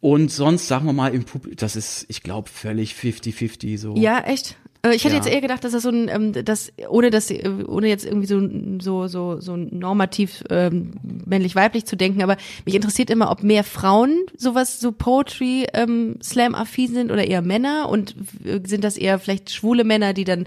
Und 0.00 0.30
sonst 0.30 0.66
sagen 0.68 0.86
wir 0.86 0.92
mal 0.94 1.12
im 1.14 1.24
Publikum, 1.24 1.56
das 1.56 1.76
ist, 1.76 2.06
ich 2.08 2.22
glaube, 2.22 2.48
völlig 2.48 2.92
50-50 2.94 3.76
so. 3.78 3.94
Ja, 3.96 4.20
echt? 4.20 4.56
Äh, 4.82 4.94
Ich 4.94 5.04
hätte 5.04 5.14
Ja. 5.16 5.20
jetzt 5.22 5.28
eher 5.30 5.42
gedacht, 5.42 5.62
dass 5.62 5.72
das 5.72 5.82
so 5.82 5.90
ein, 5.90 6.08
ähm, 6.08 6.32
das 6.42 6.72
ohne 6.88 7.10
das, 7.10 7.30
äh, 7.30 7.46
ohne 7.68 7.88
jetzt 7.88 8.06
irgendwie 8.06 8.26
so 8.26 8.40
so 8.80 9.08
so 9.08 9.38
so 9.40 9.56
normativ 9.56 10.42
ähm, 10.48 10.92
männlich-weiblich 11.26 11.84
zu 11.84 11.96
denken, 11.98 12.22
aber 12.22 12.38
mich 12.64 12.74
interessiert 12.74 13.10
immer, 13.10 13.30
ob 13.30 13.42
mehr 13.42 13.62
Frauen 13.62 14.24
sowas 14.38 14.80
so 14.80 14.90
Poetry 14.92 15.66
ähm, 15.74 16.16
Slam 16.22 16.54
affin 16.54 16.94
sind 16.94 17.10
oder 17.12 17.26
eher 17.26 17.42
Männer 17.42 17.90
und 17.90 18.14
äh, 18.44 18.60
sind 18.66 18.82
das 18.84 18.96
eher 18.96 19.18
vielleicht 19.18 19.50
schwule 19.50 19.84
Männer, 19.84 20.14
die 20.14 20.24
dann 20.24 20.46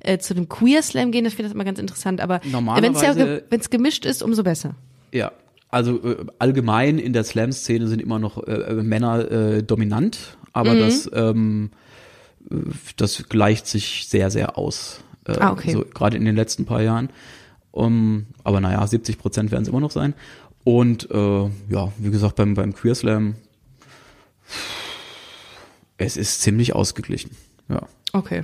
äh, 0.00 0.18
zu 0.18 0.34
dem 0.34 0.50
Queer 0.50 0.82
Slam 0.82 1.10
gehen? 1.10 1.24
Das 1.24 1.32
finde 1.32 1.48
ich 1.48 1.54
immer 1.54 1.64
ganz 1.64 1.78
interessant. 1.78 2.20
Aber 2.20 2.40
wenn 2.42 2.48
es 2.48 2.52
ja 2.52 2.60
Normalerweise- 2.60 3.44
wenn 3.48 3.60
es 3.60 3.70
gemischt 3.70 4.04
ist, 4.04 4.22
umso 4.22 4.42
besser. 4.42 4.74
Ja, 5.12 5.32
also 5.68 6.02
äh, 6.04 6.26
allgemein 6.38 6.98
in 6.98 7.12
der 7.12 7.24
Slam-Szene 7.24 7.86
sind 7.88 8.00
immer 8.00 8.18
noch 8.18 8.46
äh, 8.46 8.52
äh, 8.52 8.82
Männer 8.82 9.30
äh, 9.30 9.62
dominant, 9.62 10.36
aber 10.52 10.74
Mhm. 10.74 10.78
das, 10.80 11.10
ähm, 11.12 11.70
äh, 12.50 12.54
das 12.96 13.28
gleicht 13.28 13.66
sich 13.66 14.06
sehr, 14.08 14.30
sehr 14.30 14.56
aus. 14.58 15.02
Äh, 15.26 15.36
Ah, 15.38 15.52
okay. 15.52 15.72
so, 15.72 15.84
Gerade 15.84 16.16
in 16.16 16.24
den 16.24 16.36
letzten 16.36 16.64
paar 16.64 16.82
Jahren. 16.82 17.10
Um, 17.72 18.26
aber 18.42 18.60
naja, 18.60 18.84
70 18.84 19.18
Prozent 19.18 19.52
werden 19.52 19.62
es 19.62 19.68
immer 19.68 19.78
noch 19.80 19.92
sein. 19.92 20.14
Und 20.64 21.08
äh, 21.10 21.42
ja, 21.68 21.92
wie 21.98 22.10
gesagt, 22.10 22.34
beim, 22.36 22.54
beim 22.54 22.74
Queer 22.74 22.94
Slam, 22.96 23.36
es 25.98 26.16
ist 26.16 26.40
ziemlich 26.40 26.74
ausgeglichen. 26.74 27.30
Ja. 27.68 27.82
Okay. 28.12 28.42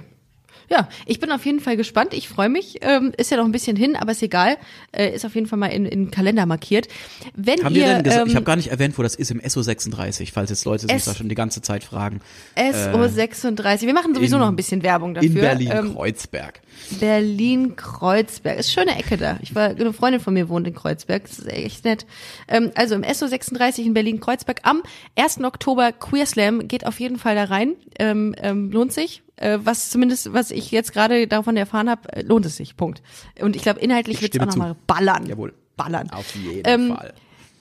Ja, 0.68 0.88
ich 1.06 1.20
bin 1.20 1.30
auf 1.32 1.44
jeden 1.46 1.60
Fall 1.60 1.76
gespannt. 1.76 2.12
Ich 2.14 2.28
freue 2.28 2.48
mich. 2.48 2.78
Ähm, 2.82 3.12
ist 3.16 3.30
ja 3.30 3.36
noch 3.36 3.44
ein 3.44 3.52
bisschen 3.52 3.76
hin, 3.76 3.94
aber 3.96 4.12
ist 4.12 4.22
egal. 4.22 4.56
Äh, 4.92 5.14
ist 5.14 5.24
auf 5.24 5.34
jeden 5.34 5.46
Fall 5.46 5.58
mal 5.58 5.66
in, 5.68 5.86
in 5.86 6.06
den 6.06 6.10
Kalender 6.10 6.44
markiert. 6.46 6.88
Wenn 7.34 7.62
Haben 7.62 7.74
ihr, 7.74 7.82
wir 7.82 7.94
denn 7.94 8.02
gesagt, 8.02 8.22
ähm, 8.22 8.28
ich 8.28 8.34
habe 8.36 8.44
gar 8.44 8.56
nicht 8.56 8.68
erwähnt, 8.70 8.98
wo 8.98 9.02
das 9.02 9.14
ist, 9.14 9.30
im 9.30 9.40
SO36, 9.40 10.32
falls 10.32 10.50
jetzt 10.50 10.64
Leute 10.64 10.86
sich 10.88 11.04
da 11.04 11.14
schon 11.14 11.28
die 11.28 11.34
ganze 11.34 11.62
Zeit 11.62 11.84
fragen. 11.84 12.20
SO36. 12.56 13.82
Wir 13.82 13.94
machen 13.94 14.14
sowieso 14.14 14.36
in- 14.36 14.40
noch 14.42 14.48
ein 14.48 14.56
bisschen 14.56 14.82
Werbung 14.82 15.14
dafür. 15.14 15.30
In 15.30 15.36
Ähm, 15.36 15.42
Berlin-Kreuzberg. 15.42 16.60
Berlin-Kreuzberg. 17.00 18.58
Ist 18.58 18.72
schöne 18.72 18.98
Ecke 18.98 19.16
da. 19.16 19.38
Ich 19.42 19.54
war, 19.54 19.70
eine 19.70 19.92
Freundin 19.92 20.20
von 20.20 20.34
mir 20.34 20.48
wohnt 20.48 20.66
in 20.66 20.74
Kreuzberg. 20.74 21.22
Das 21.24 21.38
ist 21.38 21.48
echt 21.48 21.84
nett. 21.84 22.06
Ähm, 22.48 22.70
also 22.74 22.94
im 22.94 23.02
SO36 23.02 23.84
in 23.84 23.94
Berlin-Kreuzberg 23.94 24.60
am 24.64 24.82
1. 25.16 25.42
Oktober 25.44 25.92
Queer 25.92 26.26
Slam. 26.26 26.66
Geht 26.68 26.86
auf 26.86 27.00
jeden 27.00 27.18
Fall 27.18 27.34
da 27.34 27.44
rein. 27.44 27.74
Ähm, 27.98 28.34
ähm, 28.38 28.70
lohnt 28.70 28.92
sich. 28.92 29.22
Äh, 29.36 29.58
was 29.62 29.90
zumindest, 29.90 30.32
was 30.32 30.50
ich 30.50 30.70
jetzt 30.70 30.92
gerade 30.92 31.26
davon 31.26 31.56
erfahren 31.56 31.90
habe, 31.90 32.10
äh, 32.12 32.22
lohnt 32.22 32.46
es 32.46 32.56
sich. 32.56 32.76
Punkt. 32.76 33.02
Und 33.40 33.54
ich 33.56 33.62
glaube, 33.62 33.80
inhaltlich 33.80 34.16
Ich 34.16 34.22
wird 34.22 34.34
es 34.34 34.40
auch 34.40 34.46
nochmal 34.46 34.76
ballern. 34.86 35.26
Jawohl. 35.26 35.52
Ballern. 35.76 36.08
Auf 36.10 36.34
jeden 36.34 36.62
Ähm, 36.64 36.94
Fall. 36.96 37.12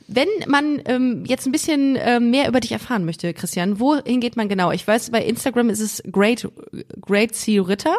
Wenn 0.07 0.27
man 0.47 0.81
ähm, 0.85 1.23
jetzt 1.25 1.47
ein 1.47 1.51
bisschen 1.51 1.97
ähm, 1.99 2.29
mehr 2.29 2.47
über 2.47 2.59
dich 2.59 2.71
erfahren 2.71 3.05
möchte, 3.05 3.33
Christian, 3.33 3.79
wohin 3.79 4.21
geht 4.21 4.37
man 4.37 4.47
genau? 4.47 4.71
Ich 4.71 4.87
weiß, 4.87 5.09
bei 5.09 5.25
Instagram 5.25 5.69
ist 5.69 5.79
es 5.79 6.03
Great, 6.11 6.47
Great 7.01 7.33
C. 7.35 7.59
Ritter 7.59 7.95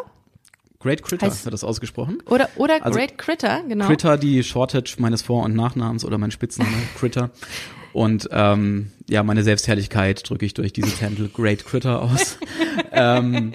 Great 0.78 1.02
Critter, 1.02 1.26
heißt- 1.26 1.44
wird 1.44 1.52
das 1.52 1.64
ausgesprochen? 1.64 2.22
oder, 2.30 2.48
oder 2.56 2.84
Also, 2.84 2.96
Great 2.96 3.18
Critter, 3.18 3.62
genau. 3.68 3.86
Critter, 3.86 4.16
die 4.18 4.44
Shortage 4.44 4.94
meines 4.98 5.20
Vor- 5.22 5.42
und 5.44 5.56
Nachnamens 5.56 6.04
oder 6.04 6.16
mein 6.16 6.30
Spitzname, 6.30 6.70
Critter. 6.98 7.30
Und 7.96 8.28
ähm, 8.30 8.90
ja, 9.08 9.22
meine 9.22 9.42
Selbstherrlichkeit 9.42 10.28
drücke 10.28 10.44
ich 10.44 10.52
durch 10.52 10.74
dieses 10.74 11.00
Handle 11.00 11.28
Great 11.28 11.64
Critter 11.64 12.02
aus. 12.02 12.36
ähm, 12.92 13.54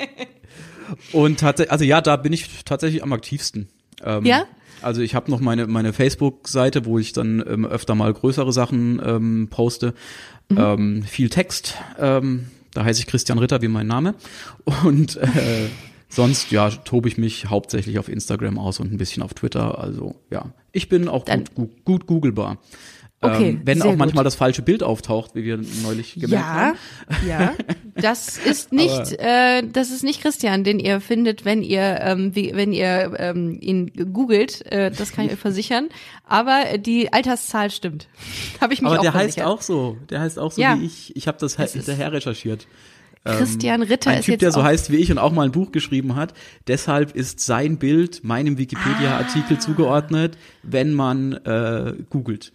und 1.12 1.40
tatsächlich, 1.40 1.72
also 1.72 1.86
ja, 1.86 2.02
da 2.02 2.16
bin 2.16 2.34
ich 2.34 2.64
tatsächlich 2.66 3.04
am 3.04 3.14
aktivsten. 3.14 3.68
Ähm, 4.04 4.26
Ja? 4.26 4.46
Also 4.82 5.02
ich 5.04 5.14
habe 5.14 5.30
noch 5.30 5.42
meine 5.42 5.68
meine 5.68 5.94
Facebook-Seite, 5.94 6.86
wo 6.86 6.98
ich 6.98 7.14
dann 7.14 7.44
ähm, 7.48 7.68
öfter 7.68 7.94
mal 7.94 8.12
größere 8.12 8.52
Sachen 8.52 9.00
ähm, 9.06 9.48
poste. 9.52 9.94
Mhm. 10.50 10.58
Ähm, 10.58 11.04
viel 11.04 11.30
Text. 11.30 11.76
Ähm, 12.00 12.48
da 12.74 12.84
heiße 12.84 13.00
ich 13.00 13.06
Christian 13.06 13.38
Ritter 13.38 13.62
wie 13.62 13.68
mein 13.68 13.86
Name. 13.86 14.16
Und 14.84 15.18
äh, 15.18 15.68
sonst 16.10 16.50
ja 16.50 16.72
tobe 16.72 17.10
ich 17.10 17.20
mich 17.20 17.46
hauptsächlich 17.46 18.00
auf 18.00 18.10
Instagram 18.10 18.58
aus 18.58 18.80
und 18.80 18.92
ein 18.92 18.98
bisschen 18.98 19.22
auf 19.22 19.36
Twitter. 19.36 19.78
Also 19.78 20.16
ja, 20.32 20.46
ich 20.72 20.90
bin 20.90 21.08
auch 21.08 21.26
Dann- 21.26 21.44
gut, 21.54 21.56
gut, 21.56 21.86
gut 21.86 22.08
googlebar. 22.08 22.58
Okay, 23.24 23.50
ähm, 23.50 23.62
wenn 23.66 23.82
auch 23.84 23.90
gut. 23.90 23.98
manchmal 24.00 24.24
das 24.24 24.34
falsche 24.34 24.64
Bild 24.64 24.82
auftaucht, 24.82 25.36
wie 25.36 25.44
wir 25.44 25.60
neulich 25.84 26.16
gemerkt 26.16 26.32
Ja, 26.34 26.44
haben. 26.44 26.78
ja. 27.28 27.54
Das 27.94 28.38
ist 28.40 28.72
nicht, 28.72 29.12
äh, 29.20 29.62
das 29.72 29.92
ist 29.92 30.04
nicht 30.04 30.22
Christian, 30.22 30.64
den 30.64 30.80
ihr 30.80 31.02
findet, 31.02 31.44
wenn 31.46 31.62
ihr, 31.62 32.00
ähm, 32.02 32.34
wie, 32.36 32.52
wenn 32.56 32.72
ihr 32.74 33.14
ähm, 33.20 33.58
ihn 33.62 33.92
googelt. 34.14 34.66
Äh, 34.72 34.90
das 34.92 35.12
kann 35.12 35.26
ich 35.26 35.34
euch 35.34 35.40
versichern. 35.40 35.90
Aber 36.26 36.78
die 36.80 37.12
Alterszahl 37.14 37.70
stimmt. 37.70 38.08
Habe 38.62 38.74
ich 38.74 38.82
mich 38.82 38.90
Aber 38.90 39.00
auch 39.00 39.04
der 39.04 39.14
heißt 39.14 39.36
versichert. 39.36 39.46
auch 39.48 39.62
so. 39.62 39.98
Der 40.10 40.22
heißt 40.22 40.40
auch 40.40 40.54
so 40.54 40.62
Ja. 40.62 40.80
wie 40.80 40.86
ich. 40.86 41.16
Ich 41.16 41.28
habe 41.28 41.38
das 41.40 41.58
he- 41.58 41.68
hinterher 41.68 42.12
recherchiert. 42.14 42.66
Christian 43.24 43.84
Ritter 43.84 44.10
Ein 44.12 44.20
ist 44.20 44.26
Typ, 44.26 44.40
der 44.40 44.52
so 44.52 44.64
heißt 44.64 44.90
wie 44.92 44.96
ich 44.96 45.12
und 45.12 45.20
auch 45.20 45.32
mal 45.32 45.44
ein 45.44 45.52
Buch 45.52 45.72
geschrieben 45.72 46.16
hat. 46.16 46.34
Deshalb 46.68 47.16
ist 47.16 47.40
sein 47.42 47.78
Bild 47.78 48.24
meinem 48.24 48.58
Wikipedia-Artikel 48.58 49.58
Ah. 49.58 49.60
zugeordnet, 49.60 50.38
wenn 50.64 50.94
man 50.96 51.34
äh, 51.34 51.94
googelt. 52.10 52.52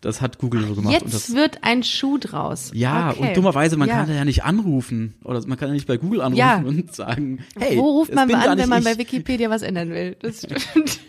Das 0.00 0.20
hat 0.22 0.38
Google 0.38 0.66
so 0.66 0.74
gemacht. 0.74 0.94
und 1.02 1.10
Jetzt 1.12 1.14
das, 1.14 1.34
wird 1.34 1.58
ein 1.62 1.82
Schuh 1.82 2.16
draus. 2.18 2.70
ja, 2.74 3.10
okay. 3.10 3.28
und 3.28 3.36
dummerweise, 3.36 3.76
man 3.76 3.88
ja. 3.88 3.96
kann 3.96 4.08
da 4.08 4.14
ja 4.14 4.24
nicht 4.24 4.44
anrufen. 4.44 5.14
Oder 5.24 5.46
man 5.46 5.58
kann 5.58 5.68
ja 5.68 5.74
nicht 5.74 5.86
bei 5.86 5.98
Google 5.98 6.22
anrufen 6.22 6.38
Ja. 6.38 6.56
und 6.64 6.94
sagen, 6.94 7.44
hey, 7.58 7.76
Wo 7.76 7.98
ruft 7.98 8.14
man 8.14 8.32
an, 8.34 8.58
wenn 8.58 8.68
man 8.68 8.78
ich. 8.78 8.84
bei 8.86 8.98
Wikipedia 8.98 9.50
was 9.50 9.62
ändern 9.62 9.90
will? 9.90 10.16
Das 10.20 10.38
stimmt. 10.72 11.00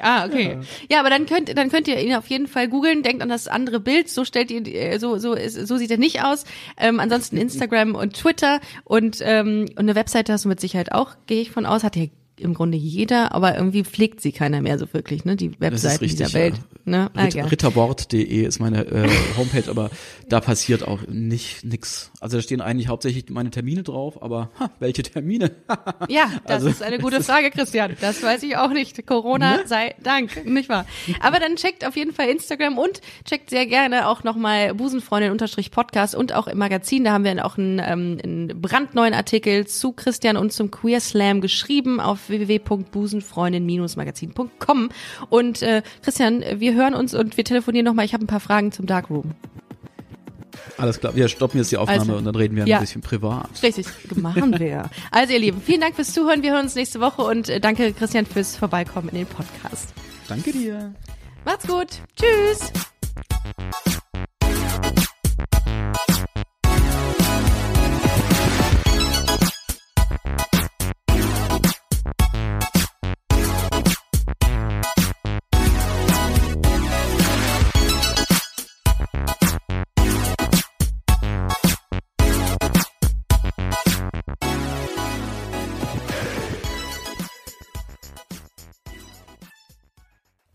Ah, 0.00 0.24
okay. 0.26 0.58
Ja, 0.90 1.00
aber 1.00 1.10
dann 1.10 1.26
könnt, 1.26 1.56
dann 1.56 1.70
könnt 1.70 1.86
ihr 1.88 1.98
ihn 2.00 2.14
auf 2.14 2.26
jeden 2.28 2.46
Fall 2.46 2.68
googeln. 2.68 3.02
Denkt 3.02 3.22
an 3.22 3.28
das 3.28 3.46
andere 3.46 3.78
Bild. 3.80 4.08
So 4.08 4.24
stellt 4.24 4.50
ihr, 4.50 4.66
äh, 4.66 4.98
so, 4.98 5.18
so, 5.18 5.36
so 5.48 5.76
sieht 5.76 5.90
er 5.90 5.98
nicht 5.98 6.22
aus. 6.24 6.44
Ähm, 6.78 6.98
ansonsten 7.00 7.36
Instagram 7.36 7.94
und 7.94 8.14
Twitter 8.14 8.60
und, 8.84 9.18
ähm, 9.20 9.66
und 9.70 9.78
eine 9.78 9.94
Webseite 9.94 10.32
hast 10.32 10.44
du 10.44 10.48
mit 10.48 10.60
Sicherheit 10.60 10.92
auch, 10.92 11.12
gehe 11.26 11.40
ich 11.42 11.50
von 11.50 11.66
aus. 11.66 11.84
Hat 11.84 11.96
ja 11.96 12.06
im 12.38 12.54
Grunde 12.54 12.76
jeder, 12.76 13.32
aber 13.32 13.54
irgendwie 13.56 13.84
pflegt 13.84 14.20
sie 14.20 14.32
keiner 14.32 14.60
mehr 14.60 14.78
so 14.78 14.92
wirklich, 14.92 15.24
ne? 15.24 15.36
Die 15.36 15.52
Webseiten 15.60 16.04
richtig, 16.04 16.18
dieser 16.18 16.32
Welt. 16.34 16.54
ja. 16.56 16.62
Ne? 16.86 17.10
Ah, 17.14 17.22
Ritt, 17.24 17.34
ja. 17.34 17.44
Ritterwort.de 17.46 18.42
ist 18.44 18.58
meine 18.58 18.84
äh, 18.86 19.08
Homepage, 19.38 19.70
aber 19.70 19.90
da 20.28 20.40
passiert 20.40 20.86
auch 20.86 21.06
nicht 21.08 21.64
nix. 21.64 22.10
Also 22.20 22.36
da 22.36 22.42
stehen 22.42 22.60
eigentlich 22.60 22.88
hauptsächlich 22.88 23.30
meine 23.30 23.50
Termine 23.50 23.82
drauf, 23.82 24.22
aber 24.22 24.50
ha, 24.58 24.70
welche 24.80 25.02
Termine? 25.02 25.52
Ja, 26.08 26.30
das 26.44 26.56
Also, 26.56 26.68
ist 26.68 26.82
eine 26.82 26.98
gute 26.98 27.22
Frage, 27.22 27.50
Christian. 27.50 27.96
Das 28.00 28.22
weiß 28.22 28.42
ich 28.42 28.56
auch 28.56 28.70
nicht. 28.70 29.06
Corona 29.06 29.56
Ne? 29.56 29.62
sei 29.66 29.94
Dank, 30.02 30.44
nicht 30.44 30.68
wahr? 30.68 30.86
Aber 31.20 31.38
dann 31.38 31.56
checkt 31.56 31.86
auf 31.86 31.96
jeden 31.96 32.12
Fall 32.12 32.28
Instagram 32.28 32.78
und 32.78 33.00
checkt 33.24 33.50
sehr 33.50 33.66
gerne 33.66 34.08
auch 34.08 34.24
nochmal 34.24 34.74
Busenfreundin-Podcast 34.74 36.14
und 36.14 36.32
auch 36.32 36.46
im 36.46 36.58
Magazin. 36.58 37.04
Da 37.04 37.12
haben 37.12 37.24
wir 37.24 37.44
auch 37.44 37.56
einen, 37.58 37.78
ähm, 37.78 38.18
einen 38.22 38.60
brandneuen 38.60 39.14
Artikel 39.14 39.66
zu 39.66 39.92
Christian 39.92 40.36
und 40.36 40.52
zum 40.52 40.70
Queer 40.70 41.00
Slam 41.00 41.40
geschrieben 41.40 42.00
auf 42.00 42.23
www.busenfreundin-magazin.com. 42.28 44.88
Und 45.30 45.62
äh, 45.62 45.82
Christian, 46.02 46.42
wir 46.56 46.74
hören 46.74 46.94
uns 46.94 47.14
und 47.14 47.36
wir 47.36 47.44
telefonieren 47.44 47.84
nochmal. 47.84 48.04
Ich 48.04 48.14
habe 48.14 48.24
ein 48.24 48.28
paar 48.28 48.40
Fragen 48.40 48.72
zum 48.72 48.86
Darkroom. 48.86 49.32
Alles 50.76 51.00
klar, 51.00 51.14
wir 51.14 51.28
stoppen 51.28 51.58
jetzt 51.58 51.72
die 51.72 51.76
Aufnahme 51.76 52.00
Also, 52.00 52.16
und 52.16 52.24
dann 52.24 52.34
reden 52.34 52.56
wir 52.56 52.64
ein 52.64 52.68
ja. 52.68 52.80
bisschen 52.80 53.00
privat. 53.00 53.48
Richtig, 53.62 53.86
machen 54.16 54.58
wir. 54.58 54.90
Also 55.10 55.32
ihr 55.32 55.38
Lieben, 55.38 55.60
vielen 55.60 55.80
Dank 55.80 55.94
fürs 55.94 56.12
Zuhören. 56.12 56.42
Wir 56.42 56.52
hören 56.52 56.64
uns 56.64 56.74
nächste 56.74 57.00
Woche 57.00 57.22
und 57.22 57.48
äh, 57.48 57.60
danke 57.60 57.92
Christian 57.92 58.26
fürs 58.26 58.56
Vorbeikommen 58.56 59.08
in 59.10 59.18
den 59.18 59.26
Podcast. 59.26 59.92
Danke 60.28 60.52
dir. 60.52 60.94
Macht's 61.44 61.66
gut. 61.66 61.88
Tschüss. 62.16 62.72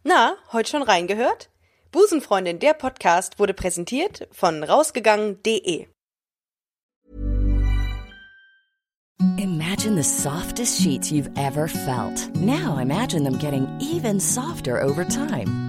Na, 0.10 0.38
heute 0.51 0.72
schon 0.72 0.82
reingehört? 0.82 1.51
Busenfreundin, 1.91 2.57
der 2.57 2.74
Podcast 2.74 3.38
wurde 3.38 3.53
präsentiert 3.53 4.28
von 4.32 4.64
rausgegangen.de. 4.64 5.86
Imagine 9.38 9.95
the 9.95 10.03
softest 10.03 10.82
sheets 10.82 11.12
you've 11.12 11.30
ever 11.38 11.68
felt. 11.68 12.28
Now 12.36 12.80
imagine 12.80 13.24
them 13.24 13.38
getting 13.38 13.68
even 13.80 14.20
softer 14.20 14.82
over 14.82 15.05
time. 15.05 15.69